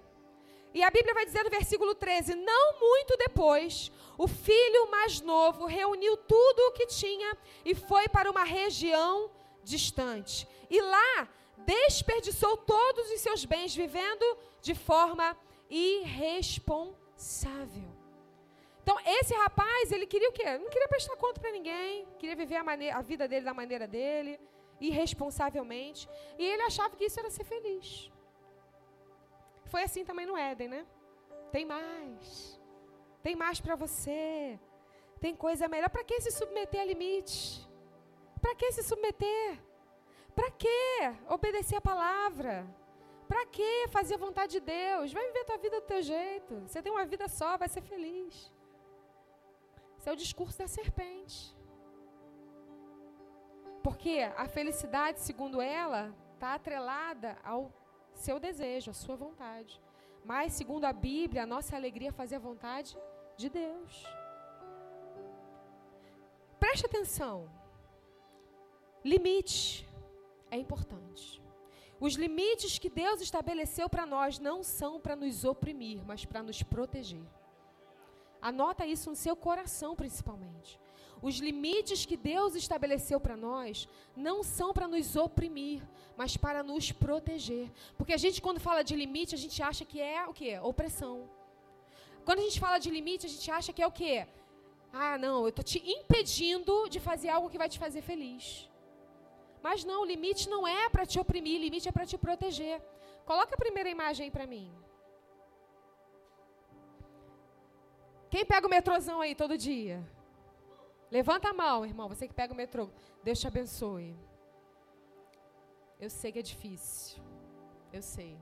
E 0.73 0.83
a 0.83 0.91
Bíblia 0.91 1.13
vai 1.13 1.25
dizer 1.25 1.43
no 1.43 1.49
versículo 1.49 1.95
13: 1.95 2.35
Não 2.35 2.79
muito 2.79 3.15
depois, 3.17 3.91
o 4.17 4.27
filho 4.27 4.91
mais 4.91 5.21
novo 5.21 5.65
reuniu 5.65 6.17
tudo 6.17 6.59
o 6.67 6.73
que 6.73 6.87
tinha 6.87 7.37
e 7.63 7.73
foi 7.73 8.09
para 8.09 8.29
uma 8.29 8.43
região 8.43 9.31
distante. 9.63 10.45
E 10.69 10.81
lá 10.81 11.29
desperdiçou 11.59 12.57
todos 12.57 13.09
os 13.11 13.21
seus 13.21 13.45
bens 13.45 13.73
vivendo 13.73 14.25
de 14.61 14.75
forma 14.75 15.37
irresponsável. 15.69 17.94
Então, 18.85 18.99
esse 19.03 19.33
rapaz, 19.33 19.91
ele 19.91 20.05
queria 20.05 20.29
o 20.29 20.31
quê? 20.31 20.59
Não 20.59 20.69
queria 20.69 20.87
prestar 20.87 21.15
conta 21.17 21.41
para 21.41 21.51
ninguém, 21.51 22.05
queria 22.19 22.35
viver 22.35 22.57
a, 22.57 22.63
maneira, 22.63 22.95
a 22.95 23.01
vida 23.01 23.27
dele 23.27 23.43
da 23.43 23.53
maneira 23.61 23.87
dele, 23.87 24.39
irresponsavelmente. 24.79 26.07
E 26.37 26.45
ele 26.45 26.61
achava 26.61 26.95
que 26.95 27.05
isso 27.05 27.19
era 27.19 27.31
ser 27.31 27.45
feliz. 27.45 28.11
Foi 29.71 29.81
assim 29.81 30.05
também 30.05 30.27
no 30.27 30.37
Éden, 30.37 30.67
né? 30.67 30.85
Tem 31.51 31.65
mais. 31.65 32.61
Tem 33.23 33.35
mais 33.35 33.59
para 33.59 33.75
você. 33.75 34.59
Tem 35.19 35.35
coisa 35.35 35.67
melhor. 35.67 35.89
Para 35.89 36.03
que 36.03 36.21
se 36.21 36.29
submeter 36.29 36.79
a 36.79 36.85
limites? 36.85 37.67
Para 38.39 38.53
que 38.53 38.71
se 38.71 38.83
submeter? 38.83 39.59
Para 40.35 40.51
que 40.51 40.77
obedecer 41.27 41.77
a 41.77 41.81
palavra? 41.81 42.67
Para 43.27 43.47
que 43.47 43.87
fazer 43.87 44.13
a 44.13 44.23
vontade 44.25 44.51
de 44.51 44.59
Deus? 44.59 45.11
Vai 45.11 45.25
viver 45.25 45.39
a 45.39 45.45
tua 45.45 45.57
vida 45.57 45.81
do 45.81 45.87
teu 45.87 46.03
jeito. 46.03 46.53
Você 46.67 46.83
tem 46.83 46.91
uma 46.91 47.07
vida 47.07 47.27
só, 47.27 47.57
vai 47.57 47.67
ser 47.67 47.81
feliz. 47.81 48.53
É 50.05 50.11
o 50.11 50.15
discurso 50.15 50.59
da 50.59 50.67
serpente. 50.67 51.55
Porque 53.83 54.19
a 54.35 54.47
felicidade, 54.47 55.19
segundo 55.19 55.61
ela, 55.61 56.15
está 56.33 56.53
atrelada 56.53 57.37
ao 57.43 57.71
seu 58.13 58.39
desejo, 58.39 58.91
à 58.91 58.93
sua 58.93 59.15
vontade. 59.15 59.81
Mas, 60.23 60.53
segundo 60.53 60.85
a 60.85 60.93
Bíblia, 60.93 61.43
a 61.43 61.45
nossa 61.45 61.75
alegria 61.75 62.09
é 62.09 62.11
fazer 62.11 62.35
a 62.35 62.39
vontade 62.39 62.97
de 63.37 63.49
Deus. 63.49 64.03
Preste 66.59 66.85
atenção. 66.85 67.49
Limite 69.03 69.87
é 70.49 70.57
importante. 70.57 71.41
Os 71.99 72.15
limites 72.15 72.77
que 72.77 72.89
Deus 72.89 73.21
estabeleceu 73.21 73.87
para 73.87 74.05
nós 74.05 74.39
não 74.39 74.63
são 74.63 74.99
para 74.99 75.15
nos 75.15 75.45
oprimir, 75.45 76.03
mas 76.05 76.25
para 76.25 76.43
nos 76.43 76.61
proteger. 76.61 77.25
Anota 78.41 78.85
isso 78.85 79.09
no 79.09 79.15
seu 79.15 79.35
coração, 79.35 79.95
principalmente. 79.95 80.79
Os 81.21 81.37
limites 81.37 82.05
que 82.05 82.17
Deus 82.17 82.55
estabeleceu 82.55 83.19
para 83.19 83.35
nós 83.35 83.87
não 84.15 84.43
são 84.43 84.73
para 84.73 84.87
nos 84.87 85.15
oprimir, 85.15 85.81
mas 86.15 86.37
para 86.37 86.61
nos 86.61 86.91
proteger. 86.91 87.71
Porque 87.97 88.13
a 88.13 88.17
gente, 88.17 88.41
quando 88.41 88.59
fala 88.59 88.83
de 88.83 88.95
limite, 88.95 89.33
a 89.33 89.37
gente 89.37 89.61
acha 89.61 89.83
que 89.85 89.99
é 89.99 90.27
o 90.27 90.33
quê? 90.33 90.59
Opressão. 90.59 91.29
Quando 92.23 92.39
a 92.39 92.43
gente 92.43 92.59
fala 92.59 92.77
de 92.77 92.89
limite, 92.89 93.25
a 93.25 93.29
gente 93.29 93.49
acha 93.49 93.73
que 93.73 93.81
é 93.81 93.87
o 93.87 93.91
quê? 93.91 94.27
Ah, 94.91 95.17
não, 95.17 95.43
eu 95.43 95.49
estou 95.49 95.63
te 95.63 95.79
impedindo 95.85 96.87
de 96.89 96.99
fazer 96.99 97.29
algo 97.29 97.49
que 97.49 97.57
vai 97.57 97.69
te 97.69 97.77
fazer 97.77 98.01
feliz. 98.01 98.69
Mas 99.61 99.83
não, 99.83 100.01
o 100.03 100.05
limite 100.05 100.47
não 100.47 100.67
é 100.67 100.89
para 100.89 101.05
te 101.05 101.19
oprimir, 101.19 101.59
o 101.59 101.63
limite 101.63 101.89
é 101.89 101.91
para 101.91 102.05
te 102.05 102.17
proteger. 102.17 102.81
Coloca 103.25 103.55
a 103.55 103.57
primeira 103.57 103.89
imagem 103.89 104.25
aí 104.25 104.31
para 104.31 104.45
mim. 104.45 104.71
Quem 108.35 108.45
pega 108.45 108.67
o 108.67 108.69
metrôzão 108.69 109.21
aí 109.21 109.33
todo 109.33 109.57
dia? 109.57 110.05
Levanta 111.09 111.51
a 111.51 111.53
mão, 111.53 111.85
irmão, 111.85 112.09
você 112.09 112.27
que 112.27 112.33
pega 112.33 112.51
o 112.51 112.57
metrô. 112.57 112.89
Deus 113.23 113.39
te 113.39 113.47
abençoe. 113.47 114.13
Eu 115.97 116.09
sei 116.09 116.33
que 116.33 116.39
é 116.39 116.41
difícil. 116.41 117.23
Eu 117.93 118.01
sei. 118.01 118.37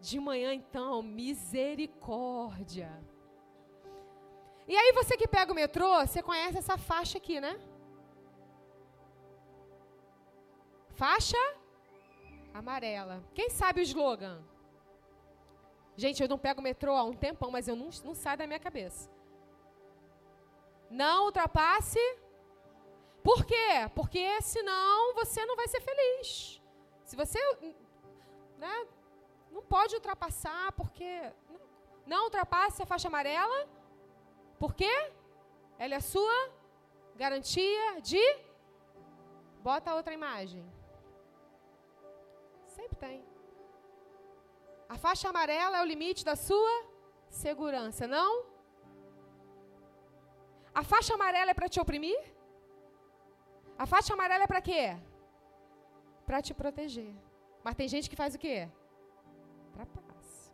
De 0.00 0.18
manhã, 0.18 0.54
então, 0.54 1.02
misericórdia. 1.02 2.90
E 4.66 4.74
aí, 4.74 4.90
você 4.94 5.18
que 5.18 5.28
pega 5.28 5.52
o 5.52 5.54
metrô, 5.54 6.00
você 6.00 6.22
conhece 6.22 6.56
essa 6.56 6.78
faixa 6.78 7.18
aqui, 7.18 7.42
né? 7.42 7.60
Faixa 10.94 11.36
amarela. 12.54 13.22
Quem 13.34 13.50
sabe 13.50 13.82
o 13.82 13.82
slogan? 13.82 14.42
Gente, 16.02 16.22
eu 16.22 16.28
não 16.32 16.38
pego 16.38 16.62
metrô 16.62 16.92
há 16.96 17.04
um 17.04 17.12
tempão, 17.12 17.50
mas 17.50 17.68
eu 17.68 17.76
não, 17.76 17.90
não 18.04 18.14
sai 18.14 18.34
da 18.34 18.46
minha 18.46 18.58
cabeça. 18.58 19.10
Não 20.88 21.26
ultrapasse. 21.26 22.00
Por 23.22 23.44
quê? 23.44 23.68
Porque 23.94 24.40
senão 24.40 25.14
você 25.14 25.44
não 25.44 25.56
vai 25.56 25.68
ser 25.68 25.82
feliz. 25.82 26.62
Se 27.04 27.14
você 27.14 27.38
né, 28.56 28.86
não 29.50 29.62
pode 29.62 29.94
ultrapassar, 29.94 30.72
porque. 30.72 31.10
Não 32.06 32.24
ultrapasse 32.24 32.82
a 32.82 32.86
faixa 32.86 33.08
amarela. 33.08 33.68
Por 34.58 34.72
quê? 34.74 34.94
Ela 35.78 35.96
é 35.96 36.00
sua 36.00 36.50
garantia 37.14 38.00
de. 38.00 38.24
Bota 39.62 39.94
outra 39.94 40.14
imagem. 40.14 40.64
Sempre 42.64 42.96
tem. 42.96 43.29
A 44.94 44.96
faixa 45.04 45.28
amarela 45.28 45.76
é 45.78 45.82
o 45.82 45.90
limite 45.92 46.22
da 46.28 46.34
sua 46.48 46.74
segurança, 47.42 48.04
não? 48.16 48.30
A 50.80 50.82
faixa 50.92 51.14
amarela 51.14 51.52
é 51.52 51.54
para 51.58 51.68
te 51.68 51.78
oprimir? 51.84 52.20
A 53.82 53.86
faixa 53.92 54.12
amarela 54.14 54.44
é 54.44 54.48
para 54.52 54.60
quê? 54.68 54.84
Para 56.26 56.42
te 56.46 56.52
proteger. 56.60 57.14
Mas 57.64 57.76
tem 57.76 57.86
gente 57.94 58.10
que 58.10 58.20
faz 58.22 58.34
o 58.34 58.40
quê? 58.44 58.68
Para 59.74 59.86
paz. 59.86 60.52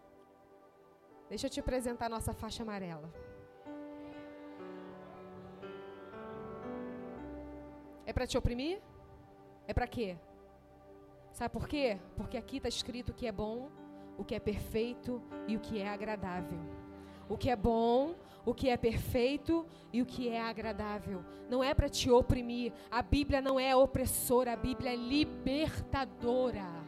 Deixa 1.31 1.47
eu 1.47 1.51
te 1.55 1.61
apresentar 1.65 2.07
a 2.07 2.15
nossa 2.17 2.35
faixa 2.43 2.63
amarela. 2.63 3.09
É 8.05 8.13
para 8.13 8.27
te 8.27 8.37
oprimir? 8.37 8.77
É 9.67 9.73
para 9.73 9.89
quê? 9.97 10.19
Sabe 11.33 11.51
por 11.57 11.67
quê? 11.67 11.99
Porque 12.19 12.37
aqui 12.37 12.59
está 12.59 12.69
escrito 12.69 13.17
que 13.19 13.27
é 13.27 13.33
bom, 13.33 13.71
o 14.19 14.25
que 14.25 14.35
é 14.35 14.41
perfeito 14.41 15.23
e 15.47 15.57
o 15.57 15.61
que 15.61 15.79
é 15.79 15.89
agradável. 15.89 16.59
O 17.29 17.37
que 17.37 17.51
é 17.51 17.57
bom, 17.57 18.15
o 18.45 18.55
que 18.55 18.69
é 18.69 18.77
perfeito 18.77 19.67
e 19.93 20.01
o 20.01 20.07
que 20.07 20.29
é 20.29 20.41
agradável. 20.41 21.25
Não 21.51 21.63
é 21.63 21.75
para 21.75 21.89
te 21.89 22.11
oprimir. 22.11 22.73
A 22.91 23.03
Bíblia 23.03 23.41
não 23.41 23.59
é 23.59 23.75
opressora, 23.75 24.53
a 24.53 24.57
Bíblia 24.57 24.93
é 24.93 24.97
libertadora. 24.97 26.87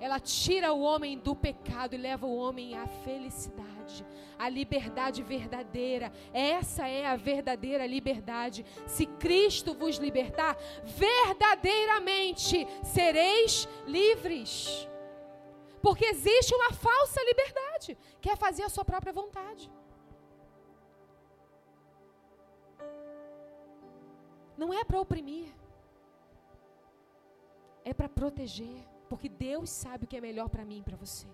Ela 0.00 0.20
tira 0.20 0.72
o 0.72 0.80
homem 0.80 1.18
do 1.18 1.34
pecado 1.34 1.94
e 1.94 1.98
leva 1.98 2.24
o 2.24 2.36
homem 2.36 2.76
à 2.76 2.86
felicidade, 2.86 4.06
à 4.38 4.48
liberdade 4.48 5.22
verdadeira. 5.22 6.12
Essa 6.32 6.86
é 6.86 7.04
a 7.04 7.16
verdadeira 7.16 7.84
liberdade. 7.84 8.64
Se 8.86 9.06
Cristo 9.06 9.74
vos 9.74 9.96
libertar, 9.96 10.56
verdadeiramente 10.84 12.66
sereis 12.84 13.68
livres. 13.86 14.88
Porque 15.82 16.06
existe 16.06 16.54
uma 16.54 16.72
falsa 16.72 17.22
liberdade, 17.24 17.96
que 18.20 18.30
é 18.30 18.36
fazer 18.36 18.64
a 18.64 18.68
sua 18.68 18.84
própria 18.84 19.12
vontade. 19.12 19.70
Não 24.56 24.74
é 24.74 24.82
para 24.84 25.00
oprimir, 25.00 25.54
é 27.84 27.94
para 27.94 28.08
proteger, 28.08 28.84
porque 29.08 29.28
Deus 29.28 29.70
sabe 29.70 30.04
o 30.04 30.08
que 30.08 30.16
é 30.16 30.20
melhor 30.20 30.48
para 30.48 30.64
mim 30.64 30.80
e 30.80 30.82
para 30.82 30.96
você. 30.96 31.28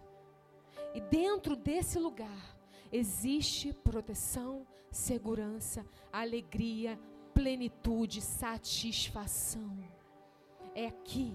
E 0.95 1.01
dentro 1.01 1.57
desse 1.57 1.99
lugar 1.99 2.57
existe 2.93 3.73
proteção, 3.73 4.67
segurança, 4.91 5.85
alegria, 6.13 6.99
plenitude, 7.33 8.21
satisfação. 8.21 9.77
É 10.75 10.87
aqui, 10.87 11.35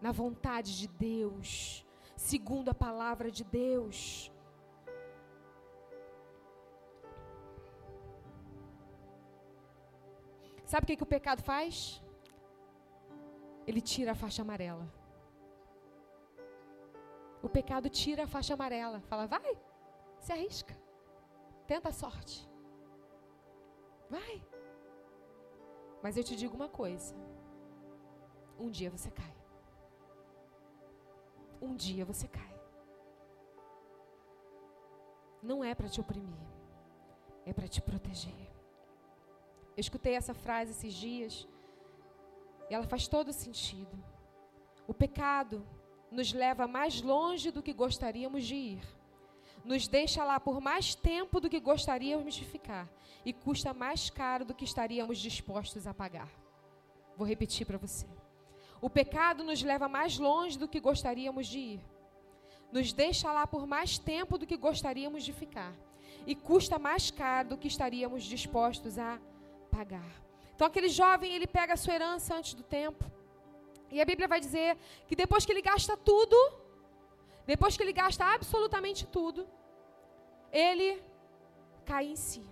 na 0.00 0.12
vontade 0.12 0.78
de 0.78 0.88
Deus, 0.88 1.84
segundo 2.20 2.68
a 2.68 2.74
palavra 2.74 3.30
de 3.30 3.42
Deus. 3.42 4.30
Sabe 10.64 10.84
o 10.84 10.86
que, 10.86 10.96
que 10.98 11.02
o 11.02 11.14
pecado 11.16 11.42
faz? 11.42 12.02
Ele 13.66 13.80
tira 13.80 14.12
a 14.12 14.14
faixa 14.14 14.42
amarela. 14.42 14.86
O 17.42 17.48
pecado 17.48 17.88
tira 17.88 18.24
a 18.24 18.32
faixa 18.34 18.54
amarela. 18.54 19.00
Fala, 19.10 19.26
vai, 19.26 19.58
se 20.20 20.32
arrisca. 20.32 20.76
Tenta 21.66 21.88
a 21.88 21.92
sorte. 21.92 22.48
Vai. 24.10 24.36
Mas 26.02 26.16
eu 26.16 26.22
te 26.22 26.36
digo 26.36 26.54
uma 26.54 26.68
coisa. 26.68 27.14
Um 28.58 28.70
dia 28.70 28.90
você 28.90 29.10
cai 29.10 29.39
um 31.60 31.74
dia 31.74 32.04
você 32.04 32.26
cai. 32.26 32.60
Não 35.42 35.64
é 35.64 35.74
para 35.74 35.88
te 35.88 36.00
oprimir, 36.00 36.46
é 37.46 37.52
para 37.52 37.68
te 37.68 37.80
proteger. 37.80 38.50
Eu 39.76 39.80
escutei 39.80 40.14
essa 40.14 40.34
frase 40.34 40.72
esses 40.72 40.92
dias 40.92 41.48
e 42.68 42.74
ela 42.74 42.86
faz 42.86 43.08
todo 43.08 43.32
sentido. 43.32 43.96
O 44.86 44.92
pecado 44.92 45.66
nos 46.10 46.32
leva 46.32 46.66
mais 46.66 47.00
longe 47.00 47.50
do 47.50 47.62
que 47.62 47.72
gostaríamos 47.72 48.44
de 48.44 48.54
ir, 48.54 48.82
nos 49.64 49.86
deixa 49.86 50.24
lá 50.24 50.40
por 50.40 50.60
mais 50.60 50.94
tempo 50.94 51.40
do 51.40 51.48
que 51.48 51.60
gostaríamos 51.60 52.34
de 52.34 52.44
ficar 52.44 52.88
e 53.24 53.32
custa 53.32 53.72
mais 53.72 54.10
caro 54.10 54.44
do 54.44 54.54
que 54.54 54.64
estaríamos 54.64 55.18
dispostos 55.18 55.86
a 55.86 55.94
pagar. 55.94 56.28
Vou 57.16 57.26
repetir 57.26 57.66
para 57.66 57.78
você. 57.78 58.06
O 58.80 58.88
pecado 58.88 59.44
nos 59.44 59.62
leva 59.62 59.88
mais 59.88 60.18
longe 60.18 60.58
do 60.58 60.68
que 60.68 60.80
gostaríamos 60.80 61.46
de 61.46 61.58
ir. 61.58 61.80
Nos 62.72 62.92
deixa 62.92 63.30
lá 63.32 63.46
por 63.46 63.66
mais 63.66 63.98
tempo 63.98 64.38
do 64.38 64.46
que 64.46 64.56
gostaríamos 64.56 65.22
de 65.24 65.32
ficar. 65.32 65.74
E 66.26 66.34
custa 66.34 66.78
mais 66.78 67.10
caro 67.10 67.50
do 67.50 67.58
que 67.58 67.68
estaríamos 67.68 68.24
dispostos 68.24 68.98
a 68.98 69.18
pagar. 69.70 70.12
Então 70.54 70.66
aquele 70.66 70.88
jovem, 70.88 71.34
ele 71.34 71.46
pega 71.46 71.74
a 71.74 71.76
sua 71.76 71.94
herança 71.94 72.34
antes 72.34 72.54
do 72.54 72.62
tempo. 72.62 73.04
E 73.90 74.00
a 74.00 74.04
Bíblia 74.04 74.28
vai 74.28 74.40
dizer 74.40 74.76
que 75.06 75.16
depois 75.16 75.44
que 75.44 75.52
ele 75.52 75.62
gasta 75.62 75.96
tudo, 75.96 76.36
depois 77.46 77.76
que 77.76 77.82
ele 77.82 77.92
gasta 77.92 78.24
absolutamente 78.24 79.06
tudo, 79.06 79.46
ele 80.52 81.02
cai 81.84 82.06
em 82.06 82.16
si. 82.16 82.42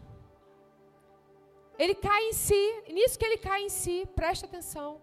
Ele 1.78 1.94
cai 1.94 2.22
em 2.24 2.32
si, 2.32 2.82
nisso 2.88 3.18
que 3.18 3.24
ele 3.24 3.38
cai 3.38 3.62
em 3.62 3.68
si, 3.68 4.06
presta 4.16 4.46
atenção. 4.46 5.00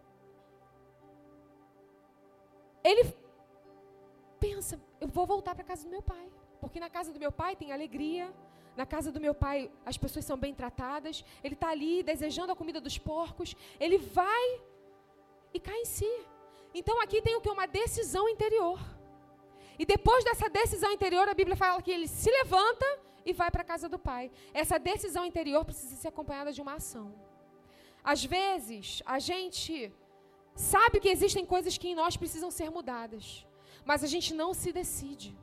Ele 2.89 3.03
pensa, 4.39 4.79
eu 5.01 5.07
vou 5.07 5.25
voltar 5.25 5.55
para 5.55 5.63
a 5.63 5.67
casa 5.71 5.83
do 5.85 5.89
meu 5.89 6.03
pai, 6.13 6.25
porque 6.61 6.79
na 6.79 6.89
casa 6.89 7.11
do 7.11 7.19
meu 7.19 7.31
pai 7.31 7.55
tem 7.55 7.71
alegria, 7.71 8.31
na 8.77 8.85
casa 8.85 9.11
do 9.11 9.19
meu 9.25 9.33
pai 9.33 9.71
as 9.85 9.97
pessoas 9.97 10.25
são 10.29 10.37
bem 10.37 10.53
tratadas, 10.53 11.25
ele 11.43 11.55
está 11.55 11.69
ali 11.69 12.03
desejando 12.03 12.51
a 12.51 12.55
comida 12.55 12.79
dos 12.79 12.97
porcos, 12.97 13.55
ele 13.79 13.97
vai 13.97 14.61
e 15.53 15.59
cai 15.59 15.79
em 15.81 15.85
si. 15.85 16.13
Então 16.75 17.01
aqui 17.01 17.21
tem 17.21 17.35
o 17.35 17.41
que? 17.41 17.49
Uma 17.49 17.65
decisão 17.65 18.29
interior. 18.29 18.79
E 19.79 19.85
depois 19.85 20.23
dessa 20.23 20.47
decisão 20.49 20.91
interior, 20.91 21.27
a 21.27 21.33
Bíblia 21.33 21.55
fala 21.55 21.81
que 21.81 21.91
ele 21.91 22.07
se 22.07 22.29
levanta 22.29 22.85
e 23.25 23.33
vai 23.33 23.49
para 23.49 23.61
a 23.61 23.65
casa 23.73 23.89
do 23.89 23.97
pai. 23.97 24.31
Essa 24.53 24.77
decisão 24.77 25.25
interior 25.25 25.65
precisa 25.65 25.95
ser 25.95 26.09
acompanhada 26.09 26.51
de 26.53 26.61
uma 26.61 26.75
ação. 26.75 27.07
Às 28.03 28.23
vezes, 28.23 29.01
a 29.05 29.17
gente 29.17 29.91
sabe 30.56 30.99
que 30.99 31.10
existem 31.10 31.45
coisas 31.45 31.77
que 31.77 31.90
em 31.90 31.95
nós 31.95 32.15
precisam 32.18 32.49
ser 32.49 32.69
mudadas, 32.69 33.45
mas 33.84 34.03
a 34.03 34.07
gente 34.07 34.34
não 34.34 34.53
se 34.53 34.72
decide. 34.72 35.38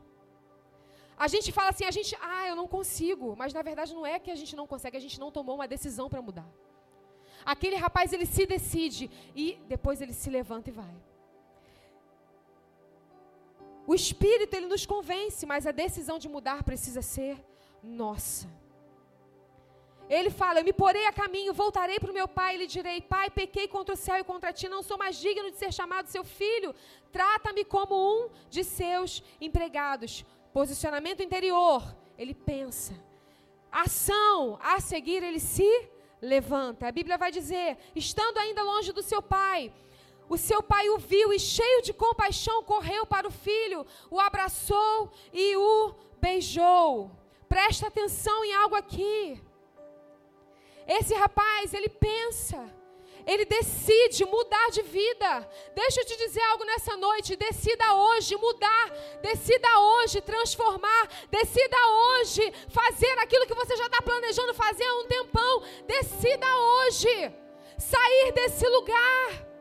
A 1.17 1.27
gente 1.27 1.51
fala 1.51 1.69
assim, 1.69 1.85
a 1.85 1.91
gente, 1.91 2.17
ah, 2.19 2.47
eu 2.47 2.55
não 2.55 2.67
consigo, 2.67 3.35
mas 3.37 3.53
na 3.53 3.61
verdade 3.61 3.93
não 3.93 4.05
é 4.05 4.17
que 4.19 4.31
a 4.31 4.35
gente 4.35 4.55
não 4.55 4.65
consegue, 4.65 4.97
a 4.97 4.99
gente 4.99 5.19
não 5.19 5.31
tomou 5.31 5.55
uma 5.55 5.67
decisão 5.67 6.09
para 6.09 6.21
mudar. 6.21 6.49
Aquele 7.45 7.75
rapaz, 7.75 8.11
ele 8.11 8.25
se 8.25 8.45
decide 8.45 9.11
e 9.35 9.59
depois 9.67 10.01
ele 10.01 10.13
se 10.13 10.29
levanta 10.29 10.69
e 10.69 10.73
vai. 10.73 10.95
O 13.85 13.93
espírito 13.93 14.53
ele 14.55 14.65
nos 14.65 14.85
convence, 14.85 15.45
mas 15.45 15.67
a 15.67 15.71
decisão 15.71 16.17
de 16.17 16.29
mudar 16.29 16.63
precisa 16.63 17.01
ser 17.01 17.37
nossa. 17.83 18.47
Ele 20.09 20.29
fala: 20.29 20.59
Eu 20.59 20.63
me 20.65 20.73
porei 20.73 21.05
a 21.07 21.13
caminho, 21.13 21.53
voltarei 21.53 21.99
para 21.99 22.11
o 22.11 22.13
meu 22.13 22.27
pai 22.27 22.55
e 22.55 22.57
lhe 22.59 22.67
direi: 22.67 23.01
Pai, 23.01 23.29
pequei 23.29 23.67
contra 23.67 23.93
o 23.93 23.97
céu 23.97 24.17
e 24.17 24.23
contra 24.23 24.53
ti, 24.53 24.67
não 24.67 24.83
sou 24.83 24.97
mais 24.97 25.17
digno 25.17 25.49
de 25.49 25.57
ser 25.57 25.71
chamado 25.73 26.07
seu 26.07 26.23
filho. 26.23 26.75
Trata-me 27.11 27.63
como 27.63 27.95
um 27.95 28.29
de 28.49 28.63
seus 28.63 29.23
empregados. 29.39 30.25
Posicionamento 30.53 31.23
interior, 31.23 31.81
ele 32.17 32.33
pensa. 32.33 32.93
Ação 33.71 34.59
a 34.61 34.79
seguir, 34.79 35.23
ele 35.23 35.39
se 35.39 35.89
levanta. 36.21 36.87
A 36.87 36.91
Bíblia 36.91 37.17
vai 37.17 37.31
dizer: 37.31 37.77
estando 37.95 38.37
ainda 38.37 38.63
longe 38.63 38.91
do 38.91 39.01
seu 39.01 39.21
pai, 39.21 39.73
o 40.29 40.37
seu 40.37 40.61
pai 40.61 40.89
o 40.89 40.97
viu 40.97 41.33
e, 41.33 41.39
cheio 41.39 41.81
de 41.81 41.93
compaixão, 41.93 42.63
correu 42.63 43.05
para 43.05 43.27
o 43.27 43.31
filho, 43.31 43.85
o 44.09 44.19
abraçou 44.19 45.11
e 45.31 45.55
o 45.55 45.93
beijou. 46.19 47.11
Presta 47.49 47.87
atenção 47.87 48.43
em 48.45 48.53
algo 48.53 48.75
aqui. 48.75 49.41
Esse 50.87 51.13
rapaz, 51.13 51.73
ele 51.73 51.89
pensa, 51.89 52.69
ele 53.25 53.45
decide 53.45 54.25
mudar 54.25 54.69
de 54.71 54.81
vida. 54.81 55.49
Deixa 55.73 56.01
eu 56.01 56.05
te 56.05 56.17
dizer 56.17 56.41
algo 56.41 56.65
nessa 56.65 56.97
noite. 56.97 57.35
Decida 57.35 57.93
hoje 57.93 58.35
mudar, 58.35 58.91
decida 59.21 59.79
hoje 59.79 60.21
transformar, 60.21 61.09
decida 61.29 61.77
hoje 61.87 62.53
fazer 62.69 63.17
aquilo 63.19 63.47
que 63.47 63.53
você 63.53 63.75
já 63.77 63.85
está 63.85 64.01
planejando 64.01 64.53
fazer 64.53 64.85
há 64.85 64.95
um 64.99 65.07
tempão. 65.07 65.63
Decida 65.87 66.47
hoje 66.57 67.33
sair 67.77 68.31
desse 68.33 68.67
lugar. 68.67 69.53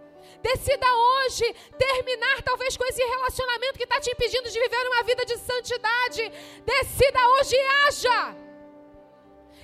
Decida 0.43 0.87
hoje 0.93 1.55
terminar 1.79 2.43
talvez 2.43 2.77
com 2.77 2.85
esse 2.85 3.01
relacionamento 3.01 3.79
que 3.79 3.85
está 3.85 4.01
te 4.01 4.11
impedindo 4.11 4.51
de 4.51 4.59
viver 4.59 4.89
uma 4.89 5.03
vida 5.05 5.25
de 5.25 5.39
santidade. 5.39 6.33
Decida 6.65 7.21
hoje 7.29 7.55
e 7.55 7.87
haja. 7.87 8.42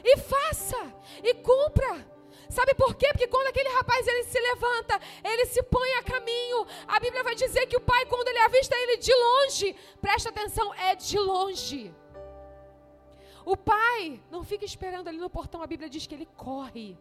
E 0.04 0.16
faça. 0.18 0.94
E 1.22 1.34
cumpra. 1.34 2.06
Sabe 2.48 2.74
por 2.74 2.94
quê? 2.94 3.08
Porque 3.12 3.28
quando 3.28 3.48
aquele 3.48 3.68
rapaz 3.68 4.06
ele 4.06 4.24
se 4.24 4.40
levanta, 4.40 4.98
ele 5.22 5.44
se 5.46 5.62
põe 5.62 5.90
a 5.94 6.02
caminho. 6.02 6.66
A 6.86 6.98
Bíblia 6.98 7.22
vai 7.22 7.34
dizer 7.34 7.66
que 7.66 7.76
o 7.76 7.80
pai, 7.80 8.06
quando 8.06 8.28
ele 8.28 8.38
avista 8.38 8.74
ele 8.74 8.96
de 8.96 9.14
longe, 9.14 9.76
presta 10.00 10.30
atenção, 10.30 10.72
é 10.74 10.94
de 10.94 11.18
longe. 11.18 11.94
O 13.44 13.56
pai 13.56 14.20
não 14.30 14.42
fica 14.44 14.64
esperando 14.64 15.08
ali 15.08 15.18
no 15.18 15.30
portão, 15.30 15.62
a 15.62 15.66
Bíblia 15.66 15.90
diz 15.90 16.06
que 16.06 16.14
ele 16.14 16.28
corre. 16.36 16.96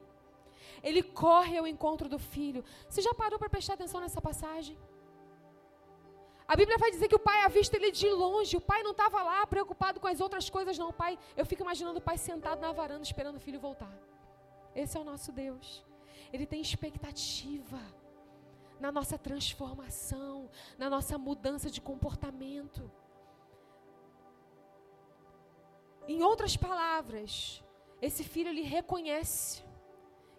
Ele 0.84 1.02
corre 1.02 1.58
ao 1.58 1.66
encontro 1.66 2.08
do 2.10 2.20
filho. 2.20 2.64
Você 2.88 3.02
já 3.02 3.14
parou 3.14 3.40
para 3.40 3.50
prestar 3.50 3.74
atenção 3.74 4.02
nessa 4.02 4.22
passagem? 4.22 4.78
A 6.48 6.56
Bíblia 6.56 6.78
vai 6.78 6.90
dizer 6.92 7.08
que 7.10 7.16
o 7.16 7.20
pai 7.20 7.44
avista 7.44 7.76
ele 7.76 7.92
de 7.92 8.10
longe. 8.10 8.56
O 8.56 8.62
pai 8.62 8.82
não 8.82 8.92
estava 8.92 9.22
lá 9.22 9.46
preocupado 9.46 10.00
com 10.00 10.08
as 10.08 10.22
outras 10.22 10.50
coisas, 10.50 10.78
não. 10.78 10.90
O 10.90 10.94
pai, 10.94 11.20
eu 11.36 11.46
fico 11.46 11.62
imaginando 11.62 12.00
o 12.00 12.02
pai 12.02 12.18
sentado 12.18 12.62
na 12.62 12.72
varanda 12.72 13.04
esperando 13.04 13.36
o 13.36 13.40
filho 13.40 13.60
voltar. 13.60 13.94
Esse 14.74 14.98
é 14.98 15.00
o 15.00 15.04
nosso 15.04 15.32
Deus. 15.32 15.84
Ele 16.32 16.46
tem 16.46 16.62
expectativa 16.62 17.82
na 18.80 18.92
nossa 18.92 19.18
transformação, 19.18 20.50
na 20.78 20.90
nossa 20.90 21.18
mudança 21.18 21.70
de 21.70 21.82
comportamento. 21.82 22.90
Em 26.08 26.24
outras 26.24 26.56
palavras, 26.56 27.62
esse 28.02 28.24
filho 28.24 28.50
ele 28.50 28.62
reconhece 28.62 29.64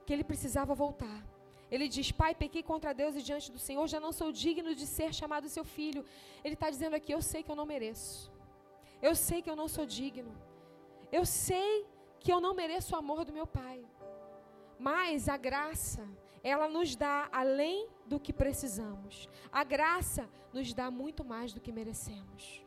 que 0.07 0.13
ele 0.15 0.25
precisava 0.25 0.75
voltar. 0.75 1.23
Ele 1.71 1.87
diz: 1.89 2.11
Pai, 2.11 2.35
pequei 2.35 2.63
contra 2.63 2.95
Deus 2.95 3.15
e 3.17 3.23
diante 3.23 3.51
do 3.53 3.59
Senhor, 3.59 3.87
já 3.87 4.01
não 4.01 4.13
sou 4.13 4.31
digno 4.33 4.75
de 4.75 4.87
ser 4.87 5.13
chamado 5.13 5.49
seu 5.49 5.65
filho. 5.65 6.05
Ele 6.45 6.55
está 6.55 6.71
dizendo 6.71 6.97
aqui: 6.97 7.13
Eu 7.13 7.23
sei 7.23 7.43
que 7.43 7.51
eu 7.51 7.57
não 7.57 7.67
mereço. 7.67 8.33
Eu 9.01 9.15
sei 9.15 9.41
que 9.43 9.51
eu 9.51 9.57
não 9.57 9.69
sou 9.69 9.87
digno. 9.87 10.35
Eu 11.13 11.25
sei 11.25 11.87
que 12.21 12.33
eu 12.33 12.41
não 12.41 12.55
mereço 12.55 12.95
o 12.95 12.99
amor 12.99 13.25
do 13.25 13.33
meu 13.33 13.47
Pai. 13.47 13.85
Mas 14.79 15.29
a 15.29 15.37
graça, 15.37 16.07
ela 16.43 16.69
nos 16.69 16.97
dá 16.97 17.29
além 17.33 17.89
do 18.07 18.19
que 18.19 18.33
precisamos. 18.33 19.29
A 19.51 19.65
graça 19.65 20.29
nos 20.53 20.73
dá 20.73 20.91
muito 20.91 21.25
mais 21.25 21.53
do 21.53 21.61
que 21.61 21.73
merecemos. 21.73 22.65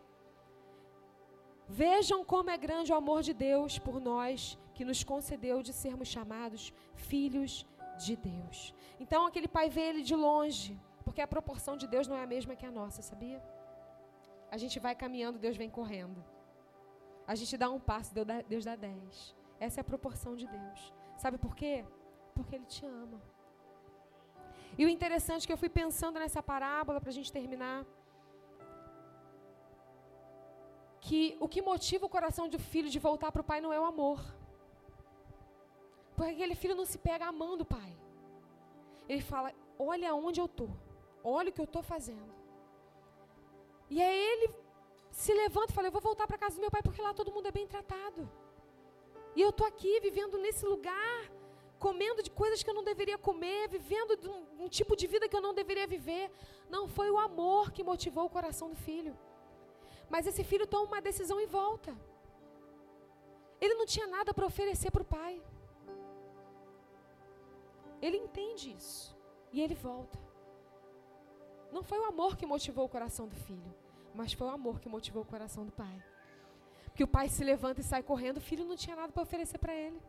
Vejam 1.68 2.24
como 2.24 2.50
é 2.50 2.58
grande 2.58 2.92
o 2.92 2.96
amor 2.96 3.22
de 3.22 3.34
Deus 3.34 3.80
por 3.80 4.00
nós, 4.00 4.58
que 4.74 4.84
nos 4.84 5.04
concedeu 5.04 5.64
de 5.64 5.72
sermos 5.72 6.10
chamados 6.10 6.74
filhos 6.96 7.66
de 8.06 8.16
Deus. 8.16 8.74
Então 9.00 9.26
aquele 9.26 9.48
pai 9.48 9.70
vê 9.70 9.82
ele 9.90 10.02
de 10.02 10.16
longe, 10.16 10.80
porque 11.06 11.22
a 11.22 11.28
proporção 11.28 11.76
de 11.76 11.88
Deus 11.88 12.08
não 12.08 12.18
é 12.18 12.24
a 12.24 12.28
mesma 12.28 12.56
que 12.56 12.66
a 12.66 12.72
nossa, 12.72 13.02
sabia? 13.02 13.42
A 14.50 14.58
gente 14.58 14.80
vai 14.80 14.94
caminhando, 14.94 15.40
Deus 15.40 15.58
vem 15.58 15.70
correndo. 15.70 16.24
A 17.26 17.36
gente 17.36 17.56
dá 17.58 17.70
um 17.70 17.80
passo, 17.80 18.14
Deus 18.14 18.66
dá, 18.66 18.76
dez. 18.76 19.36
Essa 19.60 19.80
é 19.80 19.82
a 19.82 19.84
proporção 19.92 20.36
de 20.36 20.48
Deus. 20.48 20.94
Sabe 21.18 21.38
por 21.38 21.56
quê? 21.56 21.86
Porque 22.36 22.56
Ele 22.56 22.66
te 22.66 22.86
ama. 22.86 23.22
E 24.78 24.86
o 24.86 24.90
interessante 24.90 25.44
é 25.44 25.48
que 25.48 25.54
eu 25.54 25.58
fui 25.58 25.70
pensando 25.70 26.20
nessa 26.20 26.42
parábola 26.42 27.00
para 27.00 27.10
a 27.10 27.14
gente 27.14 27.32
terminar. 27.32 27.86
Que 31.00 31.38
o 31.40 31.48
que 31.48 31.62
motiva 31.62 32.06
o 32.06 32.10
coração 32.10 32.48
do 32.48 32.60
filho 32.60 32.90
de 32.90 33.00
voltar 33.00 33.32
para 33.32 33.42
o 33.42 33.44
pai 33.52 33.60
não 33.62 33.74
é 33.74 33.80
o 33.80 33.86
amor. 33.86 34.20
Porque 36.22 36.36
aquele 36.36 36.56
filho 36.62 36.76
não 36.80 36.86
se 36.86 37.00
pega 37.06 37.26
amando 37.26 37.64
o 37.64 37.72
pai. 37.78 37.92
Ele 39.10 39.24
fala: 39.30 39.52
Olha 39.92 40.10
onde 40.14 40.40
eu 40.40 40.46
estou. 40.46 40.70
Olha 41.24 41.50
o 41.50 41.54
que 41.56 41.62
eu 41.64 41.70
estou 41.70 41.82
fazendo. 41.82 42.32
E 43.90 44.00
aí 44.08 44.20
ele 44.34 44.48
se 45.22 45.34
levanta 45.34 45.72
e 45.72 45.76
fala: 45.78 45.88
Eu 45.88 45.96
vou 45.98 46.04
voltar 46.10 46.28
para 46.28 46.38
casa 46.44 46.58
do 46.58 46.62
meu 46.62 46.70
pai 46.76 46.84
porque 46.84 47.02
lá 47.02 47.12
todo 47.20 47.34
mundo 47.36 47.48
é 47.48 47.58
bem 47.60 47.66
tratado. 47.66 48.30
E 49.36 49.42
eu 49.42 49.50
estou 49.50 49.66
aqui 49.66 49.94
vivendo 50.00 50.38
nesse 50.38 50.64
lugar, 50.64 51.18
comendo 51.80 52.22
de 52.22 52.30
coisas 52.42 52.62
que 52.62 52.70
eu 52.70 52.78
não 52.80 52.84
deveria 52.84 53.18
comer, 53.18 53.68
vivendo 53.78 54.16
de 54.16 54.30
um, 54.30 54.66
um 54.66 54.70
tipo 54.70 54.96
de 54.96 55.08
vida 55.08 55.28
que 55.28 55.36
eu 55.36 55.42
não 55.48 55.56
deveria 55.56 55.88
viver. 55.88 56.26
Não 56.70 56.88
foi 56.88 57.10
o 57.10 57.18
amor 57.18 57.72
que 57.72 57.84
motivou 57.92 58.26
o 58.26 58.36
coração 58.38 58.70
do 58.70 58.76
filho. 58.76 59.18
Mas 60.08 60.28
esse 60.28 60.44
filho 60.44 60.68
toma 60.68 60.86
uma 60.86 61.02
decisão 61.02 61.40
e 61.42 61.48
volta. 61.48 61.92
Ele 63.60 63.74
não 63.74 63.88
tinha 63.88 64.06
nada 64.06 64.36
para 64.36 64.46
oferecer 64.46 64.92
para 64.92 65.02
o 65.02 65.12
pai. 65.18 65.42
Ele 68.02 68.18
entende 68.18 68.74
isso. 68.74 69.16
E 69.52 69.62
ele 69.62 69.76
volta. 69.76 70.18
Não 71.72 71.84
foi 71.84 72.00
o 72.00 72.06
amor 72.06 72.36
que 72.36 72.46
motivou 72.46 72.86
o 72.86 72.90
coração 72.90 73.28
do 73.28 73.36
filho, 73.36 73.74
mas 74.14 74.34
foi 74.34 74.48
o 74.48 74.52
amor 74.52 74.80
que 74.80 74.90
motivou 74.90 75.24
o 75.24 75.26
coração 75.26 75.66
do 75.66 75.72
pai. 75.72 76.04
Porque 76.86 77.04
o 77.04 77.08
pai 77.08 77.30
se 77.30 77.44
levanta 77.44 77.80
e 77.80 77.84
sai 77.84 78.04
correndo, 78.04 78.38
o 78.38 78.42
filho 78.42 78.66
não 78.66 78.76
tinha 78.76 78.96
nada 78.96 79.14
para 79.14 79.24
oferecer 79.24 79.58
para 79.58 79.74
ele. 79.74 80.02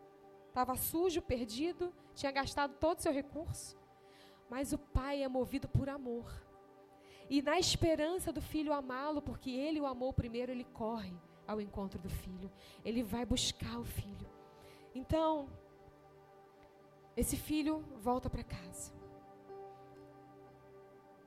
Estava 0.49 0.77
sujo, 0.77 1.23
perdido, 1.23 1.93
tinha 2.15 2.33
gastado 2.33 2.75
todo 2.79 2.99
o 2.99 3.03
seu 3.03 3.13
recurso. 3.13 3.79
Mas 4.51 4.73
o 4.73 4.79
pai 4.79 5.23
é 5.23 5.29
movido 5.29 5.69
por 5.69 5.89
amor. 5.89 6.31
E 7.31 7.41
na 7.41 7.59
esperança 7.59 8.33
do 8.33 8.43
filho 8.43 8.73
amá-lo, 8.73 9.23
porque 9.23 9.51
ele 9.51 9.81
o 9.81 9.87
amou 9.87 10.13
primeiro, 10.13 10.53
ele 10.53 10.65
corre 10.65 11.15
ao 11.47 11.61
encontro 11.61 11.99
do 11.99 12.11
filho. 12.11 12.51
Ele 12.85 13.03
vai 13.03 13.25
buscar 13.25 13.79
o 13.79 13.85
filho. 13.85 14.29
Então, 14.95 15.49
esse 17.17 17.37
filho 17.37 17.85
volta 18.01 18.31
para 18.31 18.43
casa. 18.43 18.93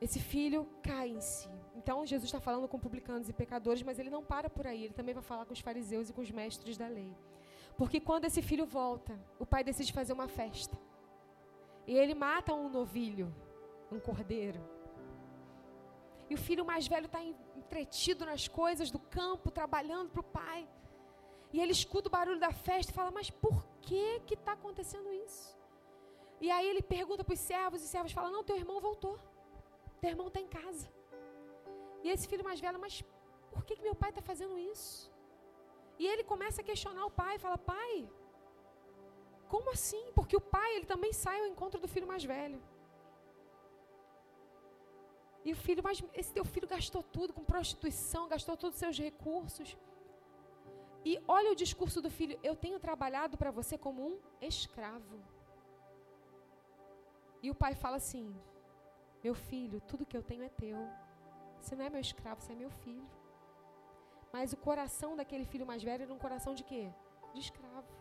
Esse 0.01 0.19
filho 0.19 0.67
cai 0.83 1.09
em 1.09 1.21
si. 1.21 1.49
Então, 1.75 2.05
Jesus 2.05 2.25
está 2.27 2.39
falando 2.39 2.67
com 2.67 2.79
publicanos 2.79 3.29
e 3.29 3.33
pecadores, 3.33 3.83
mas 3.83 3.99
ele 3.99 4.09
não 4.09 4.23
para 4.23 4.49
por 4.49 4.65
aí. 4.65 4.85
Ele 4.85 4.93
também 4.93 5.13
vai 5.13 5.23
falar 5.23 5.45
com 5.45 5.53
os 5.53 5.59
fariseus 5.59 6.09
e 6.09 6.13
com 6.13 6.21
os 6.21 6.31
mestres 6.31 6.77
da 6.77 6.87
lei. 6.87 7.15
Porque 7.77 7.99
quando 7.99 8.25
esse 8.25 8.41
filho 8.41 8.65
volta, 8.65 9.19
o 9.39 9.45
pai 9.45 9.63
decide 9.63 9.93
fazer 9.93 10.13
uma 10.13 10.27
festa. 10.27 10.77
E 11.85 11.93
ele 11.93 12.15
mata 12.15 12.53
um 12.53 12.69
novilho, 12.69 13.33
um 13.91 13.99
cordeiro. 13.99 14.59
E 16.29 16.33
o 16.33 16.37
filho 16.37 16.65
mais 16.65 16.87
velho 16.87 17.05
está 17.05 17.21
entretido 17.23 18.25
nas 18.25 18.47
coisas 18.47 18.89
do 18.89 18.99
campo, 18.99 19.51
trabalhando 19.51 20.09
para 20.09 20.21
o 20.21 20.23
pai. 20.23 20.67
E 21.53 21.61
ele 21.61 21.71
escuta 21.71 22.07
o 22.07 22.11
barulho 22.11 22.39
da 22.39 22.51
festa 22.51 22.91
e 22.91 22.95
fala: 22.95 23.11
Mas 23.11 23.29
por 23.29 23.65
que 23.81 24.21
que 24.21 24.33
está 24.33 24.53
acontecendo 24.53 25.11
isso? 25.13 25.55
E 26.45 26.51
aí 26.55 26.67
ele 26.71 26.83
pergunta 26.95 27.23
para 27.27 27.37
os 27.37 27.43
servos, 27.51 27.81
e 27.81 27.85
os 27.85 27.91
servos 27.95 28.13
falam: 28.17 28.31
Não, 28.35 28.43
teu 28.49 28.57
irmão 28.63 28.79
voltou. 28.87 29.15
Teu 30.01 30.09
irmão 30.13 30.27
está 30.29 30.39
em 30.45 30.51
casa. 30.59 30.87
E 32.03 32.09
esse 32.13 32.27
filho 32.31 32.47
mais 32.49 32.59
velho, 32.65 32.79
mas 32.85 32.95
por 33.53 33.63
que, 33.65 33.75
que 33.77 33.87
meu 33.89 33.95
pai 34.01 34.11
está 34.11 34.21
fazendo 34.31 34.55
isso? 34.73 35.11
E 36.01 36.05
ele 36.11 36.23
começa 36.31 36.59
a 36.61 36.67
questionar 36.69 37.05
o 37.07 37.15
pai, 37.21 37.33
fala: 37.45 37.57
Pai, 37.73 37.93
como 39.53 39.71
assim? 39.77 40.03
Porque 40.17 40.37
o 40.41 40.45
pai, 40.55 40.69
ele 40.75 40.87
também 40.93 41.11
sai 41.23 41.37
ao 41.39 41.47
encontro 41.53 41.79
do 41.83 41.91
filho 41.93 42.11
mais 42.13 42.23
velho. 42.35 42.61
E 45.47 45.51
o 45.55 45.59
filho 45.65 45.83
mais, 45.87 45.97
esse 46.21 46.31
teu 46.37 46.45
filho 46.53 46.67
gastou 46.75 47.01
tudo 47.17 47.33
com 47.37 47.51
prostituição, 47.53 48.27
gastou 48.35 48.55
todos 48.63 48.75
os 48.75 48.83
seus 48.85 48.99
recursos. 49.07 49.71
E 51.09 51.13
olha 51.37 51.51
o 51.51 51.59
discurso 51.63 52.01
do 52.05 52.11
filho: 52.19 52.37
Eu 52.49 52.55
tenho 52.65 52.83
trabalhado 52.87 53.35
para 53.41 53.55
você 53.59 53.77
como 53.87 53.99
um 54.09 54.15
escravo. 54.53 55.17
E 57.45 57.49
o 57.53 57.57
pai 57.63 57.73
fala 57.83 57.97
assim: 58.01 58.25
Meu 59.23 59.35
filho, 59.49 59.79
tudo 59.89 60.07
que 60.09 60.17
eu 60.19 60.23
tenho 60.29 60.43
é 60.49 60.51
teu. 60.63 60.79
Você 61.59 61.75
não 61.75 61.85
é 61.85 61.89
meu 61.95 62.01
escravo, 62.07 62.41
você 62.41 62.53
é 62.53 62.61
meu 62.63 62.71
filho. 62.83 63.07
Mas 64.33 64.53
o 64.55 64.57
coração 64.67 65.09
daquele 65.19 65.45
filho 65.51 65.67
mais 65.71 65.83
velho 65.87 66.03
era 66.05 66.13
um 66.15 66.23
coração 66.25 66.53
de 66.59 66.63
quê? 66.69 66.83
De 67.35 67.39
escravo. 67.45 67.91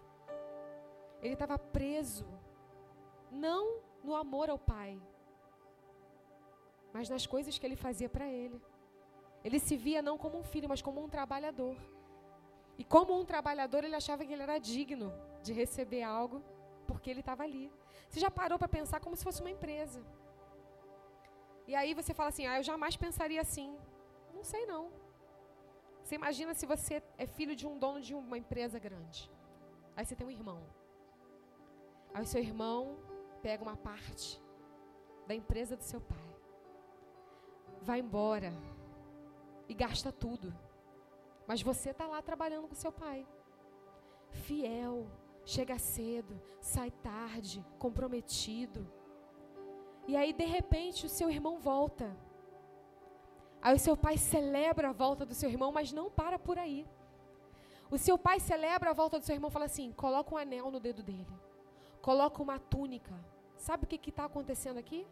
Ele 1.25 1.35
estava 1.35 1.59
preso, 1.59 2.27
não 3.31 3.65
no 4.07 4.15
amor 4.23 4.49
ao 4.51 4.59
pai, 4.59 4.93
mas 6.95 7.11
nas 7.15 7.27
coisas 7.35 7.59
que 7.59 7.67
ele 7.67 7.77
fazia 7.77 8.09
para 8.09 8.27
ele. 8.27 8.59
Ele 9.45 9.59
se 9.67 9.77
via 9.77 10.01
não 10.09 10.17
como 10.17 10.39
um 10.39 10.47
filho, 10.53 10.71
mas 10.73 10.81
como 10.81 11.05
um 11.05 11.09
trabalhador. 11.17 11.77
E 12.79 12.85
como 12.95 13.19
um 13.19 13.27
trabalhador, 13.33 13.85
ele 13.85 14.01
achava 14.03 14.25
que 14.25 14.33
ele 14.33 14.47
era 14.49 14.59
digno 14.59 15.13
de 15.43 15.53
receber 15.53 16.03
algo, 16.03 16.43
porque 17.05 17.11
ele 17.11 17.21
estava 17.21 17.43
ali. 17.43 17.71
Você 18.09 18.19
já 18.19 18.31
parou 18.31 18.59
para 18.59 18.67
pensar 18.67 18.99
como 18.99 19.15
se 19.15 19.23
fosse 19.23 19.43
uma 19.43 19.51
empresa? 19.51 20.03
E 21.71 21.75
aí 21.75 21.93
você 21.93 22.15
fala 22.15 22.31
assim: 22.31 22.47
ah, 22.47 22.57
eu 22.59 22.63
jamais 22.63 22.97
pensaria 22.97 23.43
assim. 23.43 23.77
Não 24.33 24.43
sei 24.43 24.65
não. 24.65 24.85
Você 26.03 26.15
imagina 26.15 26.55
se 26.55 26.65
você 26.65 27.03
é 27.19 27.27
filho 27.27 27.55
de 27.55 27.67
um 27.67 27.79
dono 27.79 28.01
de 28.01 28.15
uma 28.15 28.39
empresa 28.39 28.79
grande. 28.79 29.31
Aí 29.95 30.05
você 30.05 30.17
tem 30.17 30.27
um 30.27 30.31
irmão. 30.31 30.63
Aí 32.15 32.23
o 32.23 32.27
seu 32.27 32.41
irmão 32.41 32.97
pega 33.43 33.63
uma 33.63 33.77
parte 33.77 34.43
da 35.27 35.35
empresa 35.35 35.77
do 35.77 35.83
seu 35.83 36.01
pai, 36.01 36.31
vai 37.83 37.99
embora 38.01 38.53
e 39.69 39.75
gasta 39.75 40.11
tudo. 40.11 40.55
Mas 41.47 41.61
você 41.61 41.91
está 41.91 42.07
lá 42.07 42.23
trabalhando 42.23 42.69
com 42.69 42.75
seu 42.75 42.93
pai, 42.93 43.27
fiel, 44.31 45.07
chega 45.45 45.79
cedo, 45.79 46.41
sai 46.61 46.91
tarde, 46.91 47.65
comprometido. 47.79 48.87
E 50.07 50.17
aí, 50.17 50.33
de 50.33 50.45
repente, 50.45 51.07
o 51.07 51.09
seu 51.09 51.31
irmão 51.31 51.59
volta. 51.59 52.15
Aí 53.63 53.75
o 53.75 53.79
seu 53.79 53.97
pai 53.97 54.19
celebra 54.19 54.91
a 54.91 54.93
volta 54.93 55.25
do 55.25 55.35
seu 55.35 55.49
irmão, 55.49 55.73
mas 55.73 55.93
não 55.93 56.11
para 56.11 56.39
por 56.39 56.59
aí. 56.59 56.87
O 57.91 57.97
seu 57.97 58.19
pai 58.19 58.39
celebra 58.41 58.91
a 58.91 58.95
volta 58.95 59.19
do 59.19 59.25
seu 59.25 59.35
irmão 59.35 59.49
e 59.51 59.53
fala 59.53 59.65
assim: 59.65 59.93
coloca 59.93 60.35
um 60.35 60.39
anel 60.39 60.71
no 60.71 60.81
dedo 60.81 61.03
dele 61.03 61.27
coloca 62.05 62.43
uma 62.43 62.59
túnica. 62.59 63.15
Sabe 63.57 63.85
o 63.85 63.87
que 63.89 64.11
está 64.11 64.27
acontecendo 64.27 64.79
aqui? 64.79 65.07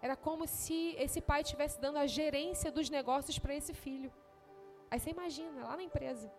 Era 0.00 0.16
como 0.16 0.46
se 0.46 0.94
esse 1.04 1.20
pai 1.20 1.42
estivesse 1.42 1.78
dando 1.78 1.98
a 1.98 2.06
gerência 2.06 2.72
dos 2.72 2.88
negócios 2.88 3.38
para 3.38 3.54
esse 3.54 3.74
filho. 3.74 4.10
Aí 4.90 4.98
você 4.98 5.10
imagina, 5.10 5.66
lá 5.68 5.76
na 5.76 5.82
empresa. 5.82 6.32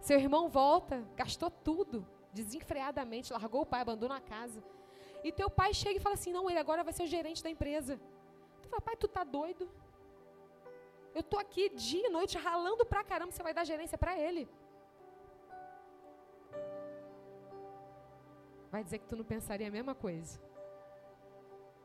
Seu 0.00 0.18
irmão 0.18 0.48
volta, 0.48 1.06
gastou 1.14 1.50
tudo, 1.50 2.04
desenfreadamente, 2.32 3.32
largou 3.32 3.62
o 3.62 3.66
pai, 3.66 3.80
abandonou 3.80 4.16
a 4.16 4.20
casa. 4.20 4.62
E 5.22 5.32
teu 5.32 5.50
pai 5.50 5.74
chega 5.74 5.98
e 5.98 6.00
fala 6.00 6.14
assim: 6.14 6.32
não, 6.32 6.48
ele 6.48 6.58
agora 6.58 6.84
vai 6.84 6.92
ser 6.92 7.04
o 7.04 7.06
gerente 7.06 7.42
da 7.42 7.50
empresa. 7.50 8.00
Tu 8.62 8.68
fala, 8.68 8.80
pai, 8.80 8.96
tu 8.96 9.08
tá 9.08 9.24
doido? 9.24 9.68
Eu 11.14 11.22
tô 11.22 11.38
aqui 11.38 11.68
dia 11.70 12.06
e 12.06 12.10
noite 12.10 12.38
ralando 12.38 12.86
pra 12.86 13.02
caramba, 13.02 13.32
você 13.32 13.42
vai 13.42 13.52
dar 13.52 13.64
gerência 13.64 13.98
para 13.98 14.18
ele. 14.18 14.48
vai 18.70 18.84
dizer 18.84 18.98
que 18.98 19.06
tu 19.06 19.16
não 19.16 19.24
pensaria 19.24 19.68
a 19.68 19.70
mesma 19.70 19.94
coisa. 19.94 20.40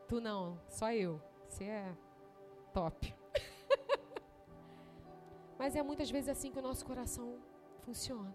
Tu 0.07 0.21
não, 0.21 0.59
só 0.69 0.93
eu. 0.93 1.19
Você 1.47 1.63
é 1.63 1.95
top. 2.73 3.13
Mas 5.57 5.75
é 5.75 5.81
muitas 5.81 6.11
vezes 6.11 6.29
assim 6.29 6.51
que 6.51 6.59
o 6.59 6.61
nosso 6.61 6.85
coração 6.85 7.39
funciona. 7.81 8.33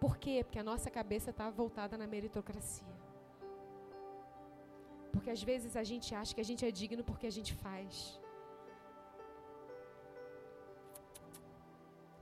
Por 0.00 0.14
quê? 0.22 0.36
Porque 0.44 0.58
a 0.58 0.68
nossa 0.70 0.90
cabeça 0.98 1.30
está 1.30 1.48
voltada 1.60 1.96
na 1.96 2.06
meritocracia. 2.14 2.94
Porque 5.12 5.30
às 5.30 5.42
vezes 5.50 5.74
a 5.82 5.84
gente 5.90 6.14
acha 6.20 6.34
que 6.34 6.42
a 6.44 6.48
gente 6.50 6.64
é 6.68 6.70
digno 6.80 7.02
porque 7.10 7.26
a 7.26 7.34
gente 7.36 7.52
faz. 7.64 8.20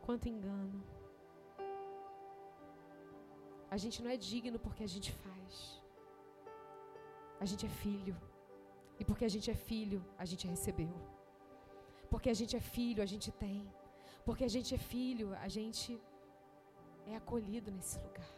Quanto 0.07 0.29
engano. 0.35 0.81
A 3.75 3.77
gente 3.83 3.99
não 4.03 4.11
é 4.17 4.17
digno 4.17 4.59
porque 4.65 4.85
a 4.89 4.93
gente 4.95 5.11
faz. 5.25 5.83
A 7.45 7.47
gente 7.51 7.67
é 7.67 7.73
filho. 7.85 8.17
E 9.01 9.05
porque 9.05 9.25
a 9.25 9.33
gente 9.35 9.51
é 9.51 9.59
filho, 9.71 10.01
a 10.17 10.25
gente 10.31 10.47
recebeu. 10.47 10.95
Porque 12.11 12.31
a 12.31 12.37
gente 12.41 12.55
é 12.61 12.61
filho, 12.61 13.03
a 13.03 13.09
gente 13.13 13.31
tem. 13.45 13.59
Porque 14.25 14.45
a 14.45 14.53
gente 14.57 14.71
é 14.75 14.79
filho, 14.79 15.29
a 15.47 15.49
gente 15.49 16.01
é 17.07 17.17
acolhido 17.17 17.71
nesse 17.71 17.99
lugar. 17.99 18.31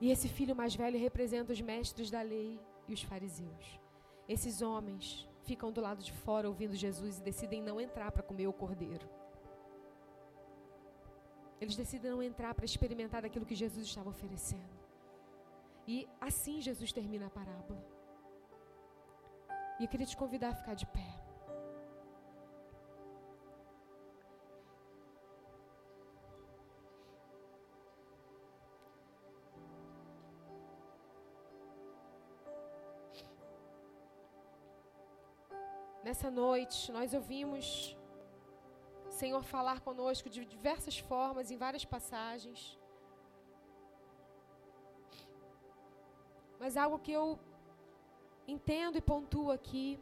E 0.00 0.10
esse 0.10 0.28
filho 0.28 0.54
mais 0.54 0.74
velho 0.74 0.98
representa 0.98 1.52
os 1.52 1.60
mestres 1.60 2.10
da 2.10 2.22
lei 2.22 2.60
e 2.88 2.92
os 2.92 3.02
fariseus. 3.02 3.80
Esses 4.28 4.62
homens 4.62 5.28
ficam 5.44 5.70
do 5.72 5.80
lado 5.80 6.02
de 6.02 6.12
fora 6.12 6.48
ouvindo 6.48 6.74
Jesus 6.74 7.18
e 7.18 7.22
decidem 7.22 7.62
não 7.62 7.80
entrar 7.80 8.10
para 8.10 8.22
comer 8.22 8.46
o 8.46 8.52
cordeiro. 8.52 9.08
Eles 11.60 11.76
decidem 11.76 12.10
não 12.10 12.22
entrar 12.22 12.54
para 12.54 12.64
experimentar 12.64 13.22
daquilo 13.22 13.46
que 13.46 13.54
Jesus 13.54 13.86
estava 13.86 14.10
oferecendo. 14.10 14.74
E 15.86 16.08
assim 16.20 16.60
Jesus 16.60 16.92
termina 16.92 17.26
a 17.26 17.30
parábola. 17.30 17.82
E 19.78 19.84
eu 19.84 19.88
queria 19.88 20.06
te 20.06 20.16
convidar 20.16 20.50
a 20.50 20.54
ficar 20.54 20.74
de 20.74 20.86
pé. 20.86 21.23
Nessa 36.14 36.30
noite, 36.30 36.92
nós 36.92 37.12
ouvimos 37.12 37.96
Senhor 39.20 39.42
falar 39.42 39.80
conosco 39.80 40.30
de 40.34 40.44
diversas 40.44 40.96
formas, 40.96 41.50
em 41.50 41.56
várias 41.56 41.84
passagens. 41.84 42.78
Mas 46.60 46.76
algo 46.76 47.00
que 47.00 47.10
eu 47.10 47.26
entendo 48.46 48.96
e 48.96 49.00
pontuo 49.00 49.50
aqui, 49.50 49.98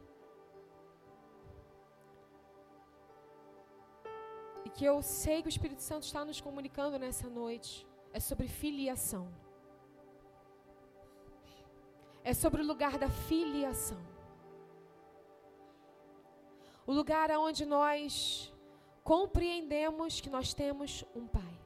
e 4.65 4.69
que 4.69 4.85
eu 4.85 5.01
sei 5.01 5.41
que 5.41 5.47
o 5.47 5.55
Espírito 5.57 5.81
Santo 5.81 6.03
está 6.03 6.23
nos 6.23 6.39
comunicando 6.39 6.99
nessa 6.99 7.27
noite, 7.27 7.87
é 8.13 8.19
sobre 8.19 8.47
filiação. 8.47 9.27
É 12.23 12.35
sobre 12.35 12.61
o 12.61 12.67
lugar 12.73 12.99
da 12.99 13.09
filiação. 13.09 14.12
O 16.85 16.91
lugar 16.91 17.31
onde 17.31 17.65
nós 17.65 18.51
compreendemos 19.03 20.19
que 20.21 20.29
nós 20.29 20.53
temos 20.53 21.05
um 21.15 21.27
Pai. 21.27 21.59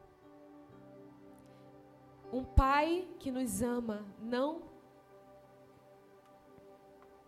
Um 2.31 2.43
Pai 2.43 3.07
que 3.19 3.31
nos 3.31 3.61
ama, 3.61 4.05
não 4.19 4.61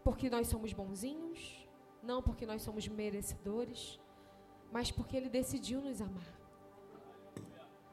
porque 0.03 0.29
nós 0.29 0.47
somos 0.47 0.73
bonzinhos, 0.73 1.67
não 2.01 2.21
porque 2.21 2.45
nós 2.45 2.61
somos 2.61 2.87
merecedores, 2.87 3.99
mas 4.71 4.91
porque 4.91 5.15
Ele 5.15 5.29
decidiu 5.29 5.81
nos 5.81 6.01
amar. 6.01 6.39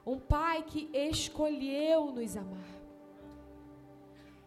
Um 0.04 0.18
Pai 0.18 0.62
que 0.62 0.90
escolheu 0.94 2.12
nos 2.12 2.36
amar. 2.36 2.76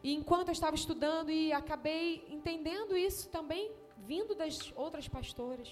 E 0.01 0.13
enquanto 0.13 0.47
eu 0.47 0.53
estava 0.53 0.75
estudando 0.75 1.29
e 1.29 1.51
acabei 1.51 2.25
entendendo 2.29 2.95
isso 2.95 3.29
também, 3.29 3.71
vindo 4.11 4.33
das 4.41 4.55
outras 4.83 5.07
pastoras, 5.15 5.69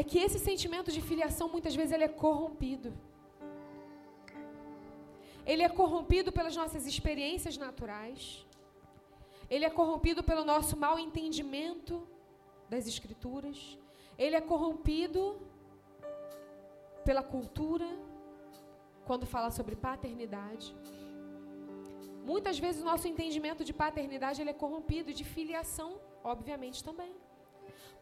é 0.00 0.02
que 0.08 0.18
esse 0.26 0.38
sentimento 0.48 0.90
de 0.96 1.00
filiação 1.08 1.46
muitas 1.54 1.74
vezes 1.78 1.92
ele 1.96 2.06
é 2.10 2.12
corrompido. 2.24 2.90
Ele 5.50 5.62
é 5.68 5.70
corrompido 5.80 6.30
pelas 6.38 6.54
nossas 6.60 6.84
experiências 6.92 7.56
naturais. 7.64 8.20
Ele 9.54 9.64
é 9.68 9.72
corrompido 9.78 10.22
pelo 10.30 10.44
nosso 10.52 10.74
mau 10.84 10.96
entendimento 11.06 11.94
das 12.72 12.84
escrituras. 12.92 13.58
Ele 14.24 14.36
é 14.40 14.42
corrompido 14.52 15.22
pela 17.06 17.22
cultura 17.34 17.88
quando 19.08 19.32
fala 19.34 19.50
sobre 19.58 19.76
paternidade. 19.88 20.68
Muitas 22.30 22.56
vezes 22.64 22.82
o 22.82 22.88
nosso 22.90 23.06
entendimento 23.12 23.62
de 23.68 23.74
paternidade 23.82 24.40
ele 24.40 24.52
é 24.54 24.60
corrompido, 24.62 25.16
de 25.18 25.24
filiação, 25.36 25.90
obviamente 26.32 26.78
também. 26.88 27.12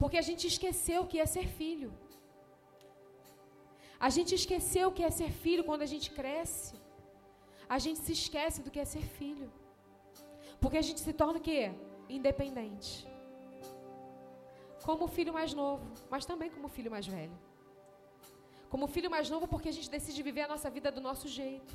Porque 0.00 0.18
a 0.22 0.26
gente 0.28 0.44
esqueceu 0.52 1.00
o 1.02 1.08
que 1.10 1.18
é 1.24 1.26
ser 1.36 1.46
filho. 1.60 1.90
A 4.06 4.10
gente 4.16 4.32
esqueceu 4.40 4.86
o 4.88 4.94
que 4.96 5.04
é 5.08 5.10
ser 5.20 5.30
filho 5.44 5.66
quando 5.68 5.82
a 5.86 5.90
gente 5.92 6.08
cresce. 6.18 6.74
A 7.76 7.78
gente 7.84 8.00
se 8.06 8.12
esquece 8.20 8.58
do 8.64 8.70
que 8.74 8.80
é 8.84 8.86
ser 8.94 9.04
filho. 9.18 9.48
Porque 10.62 10.78
a 10.82 10.86
gente 10.88 11.00
se 11.06 11.12
torna 11.20 11.38
o 11.40 11.46
quê? 11.48 11.62
Independente. 12.18 12.92
Como 14.86 15.04
o 15.04 15.12
filho 15.16 15.32
mais 15.38 15.52
novo, 15.62 15.86
mas 16.12 16.26
também 16.30 16.50
como 16.54 16.66
o 16.70 16.74
filho 16.76 16.90
mais 16.96 17.06
velho. 17.06 17.36
Como 18.72 18.92
filho 18.96 19.10
mais 19.16 19.28
novo, 19.34 19.46
porque 19.52 19.70
a 19.72 19.76
gente 19.76 19.90
decide 19.96 20.22
viver 20.28 20.42
a 20.42 20.48
nossa 20.54 20.68
vida 20.76 20.90
do 20.96 21.00
nosso 21.08 21.26
jeito. 21.40 21.74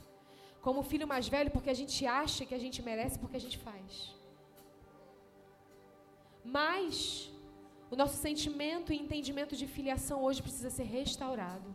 Como 0.65 0.87
filho 0.91 1.07
mais 1.13 1.27
velho, 1.35 1.51
porque 1.55 1.69
a 1.69 1.79
gente 1.81 2.05
acha 2.05 2.45
que 2.47 2.55
a 2.59 2.61
gente 2.63 2.79
merece, 2.81 3.17
porque 3.17 3.37
a 3.37 3.43
gente 3.45 3.57
faz. 3.57 3.91
Mas 6.43 7.29
o 7.91 7.95
nosso 8.01 8.17
sentimento 8.27 8.91
e 8.93 8.97
entendimento 9.03 9.55
de 9.61 9.67
filiação 9.75 10.17
hoje 10.23 10.41
precisa 10.41 10.69
ser 10.69 10.87
restaurado. 10.99 11.69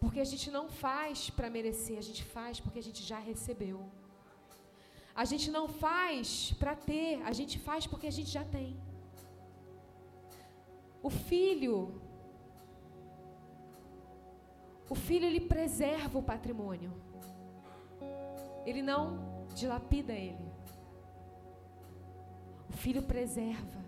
Porque 0.00 0.20
a 0.20 0.28
gente 0.32 0.50
não 0.56 0.64
faz 0.68 1.30
para 1.36 1.48
merecer, 1.56 1.98
a 1.98 2.06
gente 2.08 2.24
faz 2.24 2.60
porque 2.60 2.78
a 2.78 2.86
gente 2.88 3.02
já 3.10 3.18
recebeu. 3.18 3.78
A 5.22 5.24
gente 5.30 5.48
não 5.56 5.66
faz 5.68 6.52
para 6.60 6.74
ter, 6.74 7.22
a 7.22 7.32
gente 7.32 7.58
faz 7.58 7.86
porque 7.86 8.08
a 8.08 8.16
gente 8.16 8.30
já 8.38 8.44
tem. 8.56 8.76
O 11.08 11.10
filho, 11.10 12.00
o 14.88 14.96
filho 15.06 15.26
ele 15.26 15.40
preserva 15.40 16.18
o 16.18 16.22
patrimônio. 16.22 16.92
Ele 18.66 18.82
não 18.82 19.46
dilapida 19.54 20.12
ele. 20.12 20.44
O 22.68 22.72
filho 22.72 23.02
preserva 23.02 23.80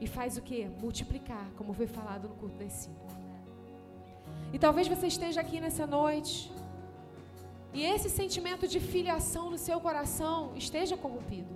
e 0.00 0.06
faz 0.06 0.36
o 0.36 0.42
que? 0.42 0.66
Multiplicar, 0.66 1.46
como 1.56 1.72
foi 1.72 1.86
falado 1.86 2.28
no 2.28 2.34
culto 2.34 2.56
das 2.56 2.72
cinco. 2.72 3.06
E 4.52 4.58
talvez 4.58 4.88
você 4.88 5.06
esteja 5.06 5.40
aqui 5.40 5.60
nessa 5.60 5.86
noite 5.86 6.52
e 7.72 7.82
esse 7.84 8.08
sentimento 8.08 8.66
de 8.66 8.80
filiação 8.80 9.50
no 9.50 9.58
seu 9.58 9.78
coração 9.80 10.52
esteja 10.56 10.96
corrompido. 10.96 11.54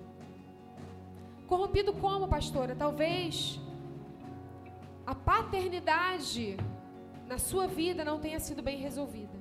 Corrompido 1.47 1.93
como, 1.95 2.29
pastora? 2.29 2.77
Talvez 2.77 3.59
a 5.07 5.15
paternidade 5.15 6.59
na 7.27 7.39
sua 7.39 7.67
vida 7.67 8.05
não 8.05 8.21
tenha 8.21 8.39
sido 8.39 8.63
bem 8.63 8.79
resolvida. 8.79 9.40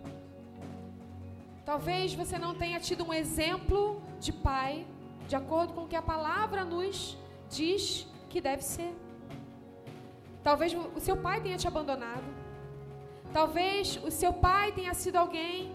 Talvez 1.69 2.15
você 2.15 2.39
não 2.39 2.55
tenha 2.55 2.79
tido 2.79 3.05
um 3.07 3.13
exemplo 3.13 4.01
de 4.19 4.31
pai 4.33 4.87
de 5.27 5.35
acordo 5.35 5.71
com 5.73 5.83
o 5.83 5.87
que 5.87 5.95
a 5.95 6.01
palavra 6.01 6.63
nos 6.65 7.15
diz 7.47 8.07
que 8.27 8.41
deve 8.41 8.63
ser. 8.63 8.91
Talvez 10.41 10.73
o 10.73 10.99
seu 10.99 11.15
pai 11.15 11.39
tenha 11.39 11.57
te 11.57 11.67
abandonado. 11.67 12.23
Talvez 13.31 13.99
o 14.03 14.09
seu 14.09 14.33
pai 14.33 14.71
tenha 14.71 14.95
sido 14.95 15.17
alguém 15.17 15.71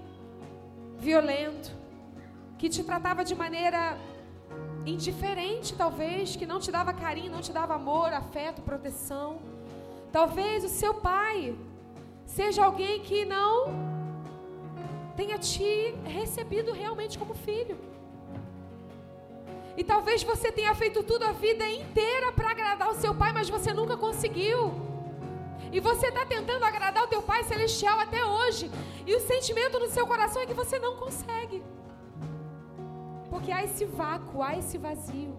violento, 0.98 1.70
que 2.58 2.68
te 2.68 2.82
tratava 2.82 3.22
de 3.22 3.36
maneira 3.36 3.96
indiferente, 4.84 5.76
talvez, 5.76 6.34
que 6.34 6.44
não 6.44 6.58
te 6.58 6.72
dava 6.72 6.92
carinho, 6.92 7.30
não 7.30 7.40
te 7.40 7.52
dava 7.52 7.76
amor, 7.76 8.12
afeto, 8.12 8.62
proteção. 8.62 9.38
Talvez 10.10 10.64
o 10.64 10.68
seu 10.68 10.94
pai 10.94 11.56
seja 12.26 12.64
alguém 12.64 13.00
que 13.00 13.24
não 13.24 13.93
tenha 15.16 15.38
te 15.38 15.94
recebido 16.04 16.72
realmente 16.72 17.18
como 17.18 17.34
filho. 17.34 17.76
E 19.76 19.82
talvez 19.82 20.22
você 20.22 20.52
tenha 20.52 20.74
feito 20.74 21.02
tudo 21.02 21.24
a 21.24 21.32
vida 21.32 21.66
inteira 21.68 22.30
para 22.32 22.50
agradar 22.50 22.88
o 22.90 22.94
seu 22.94 23.14
pai, 23.14 23.32
mas 23.32 23.48
você 23.48 23.72
nunca 23.72 23.96
conseguiu. 23.96 24.60
E 25.72 25.80
você 25.80 26.06
está 26.08 26.24
tentando 26.24 26.64
agradar 26.64 27.02
o 27.02 27.08
teu 27.08 27.20
Pai 27.20 27.42
Celestial 27.42 27.98
até 27.98 28.24
hoje. 28.24 28.70
E 29.04 29.12
o 29.14 29.20
sentimento 29.20 29.80
no 29.80 29.88
seu 29.88 30.06
coração 30.06 30.40
é 30.42 30.46
que 30.46 30.54
você 30.62 30.78
não 30.78 30.96
consegue. 30.96 31.62
Porque 33.28 33.50
há 33.50 33.64
esse 33.64 33.84
vácuo, 33.84 34.40
há 34.40 34.56
esse 34.56 34.78
vazio. 34.78 35.36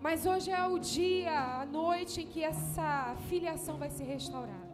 Mas 0.00 0.24
hoje 0.24 0.50
é 0.50 0.66
o 0.66 0.78
dia, 0.78 1.60
a 1.60 1.66
noite 1.66 2.22
em 2.22 2.26
que 2.26 2.42
essa 2.42 3.14
filiação 3.28 3.76
vai 3.76 3.90
ser 3.90 4.04
restaurada. 4.04 4.67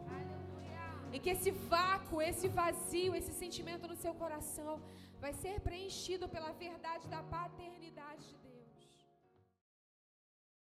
Em 1.14 1.20
que 1.20 1.30
esse 1.30 1.52
vácuo, 1.52 2.20
esse 2.20 2.48
vazio, 2.48 3.14
esse 3.14 3.32
sentimento 3.32 3.86
no 3.86 3.94
seu 3.94 4.12
coração 4.22 4.82
vai 5.20 5.32
ser 5.32 5.60
preenchido 5.60 6.28
pela 6.28 6.50
verdade 6.50 7.06
da 7.06 7.22
paternidade 7.22 8.33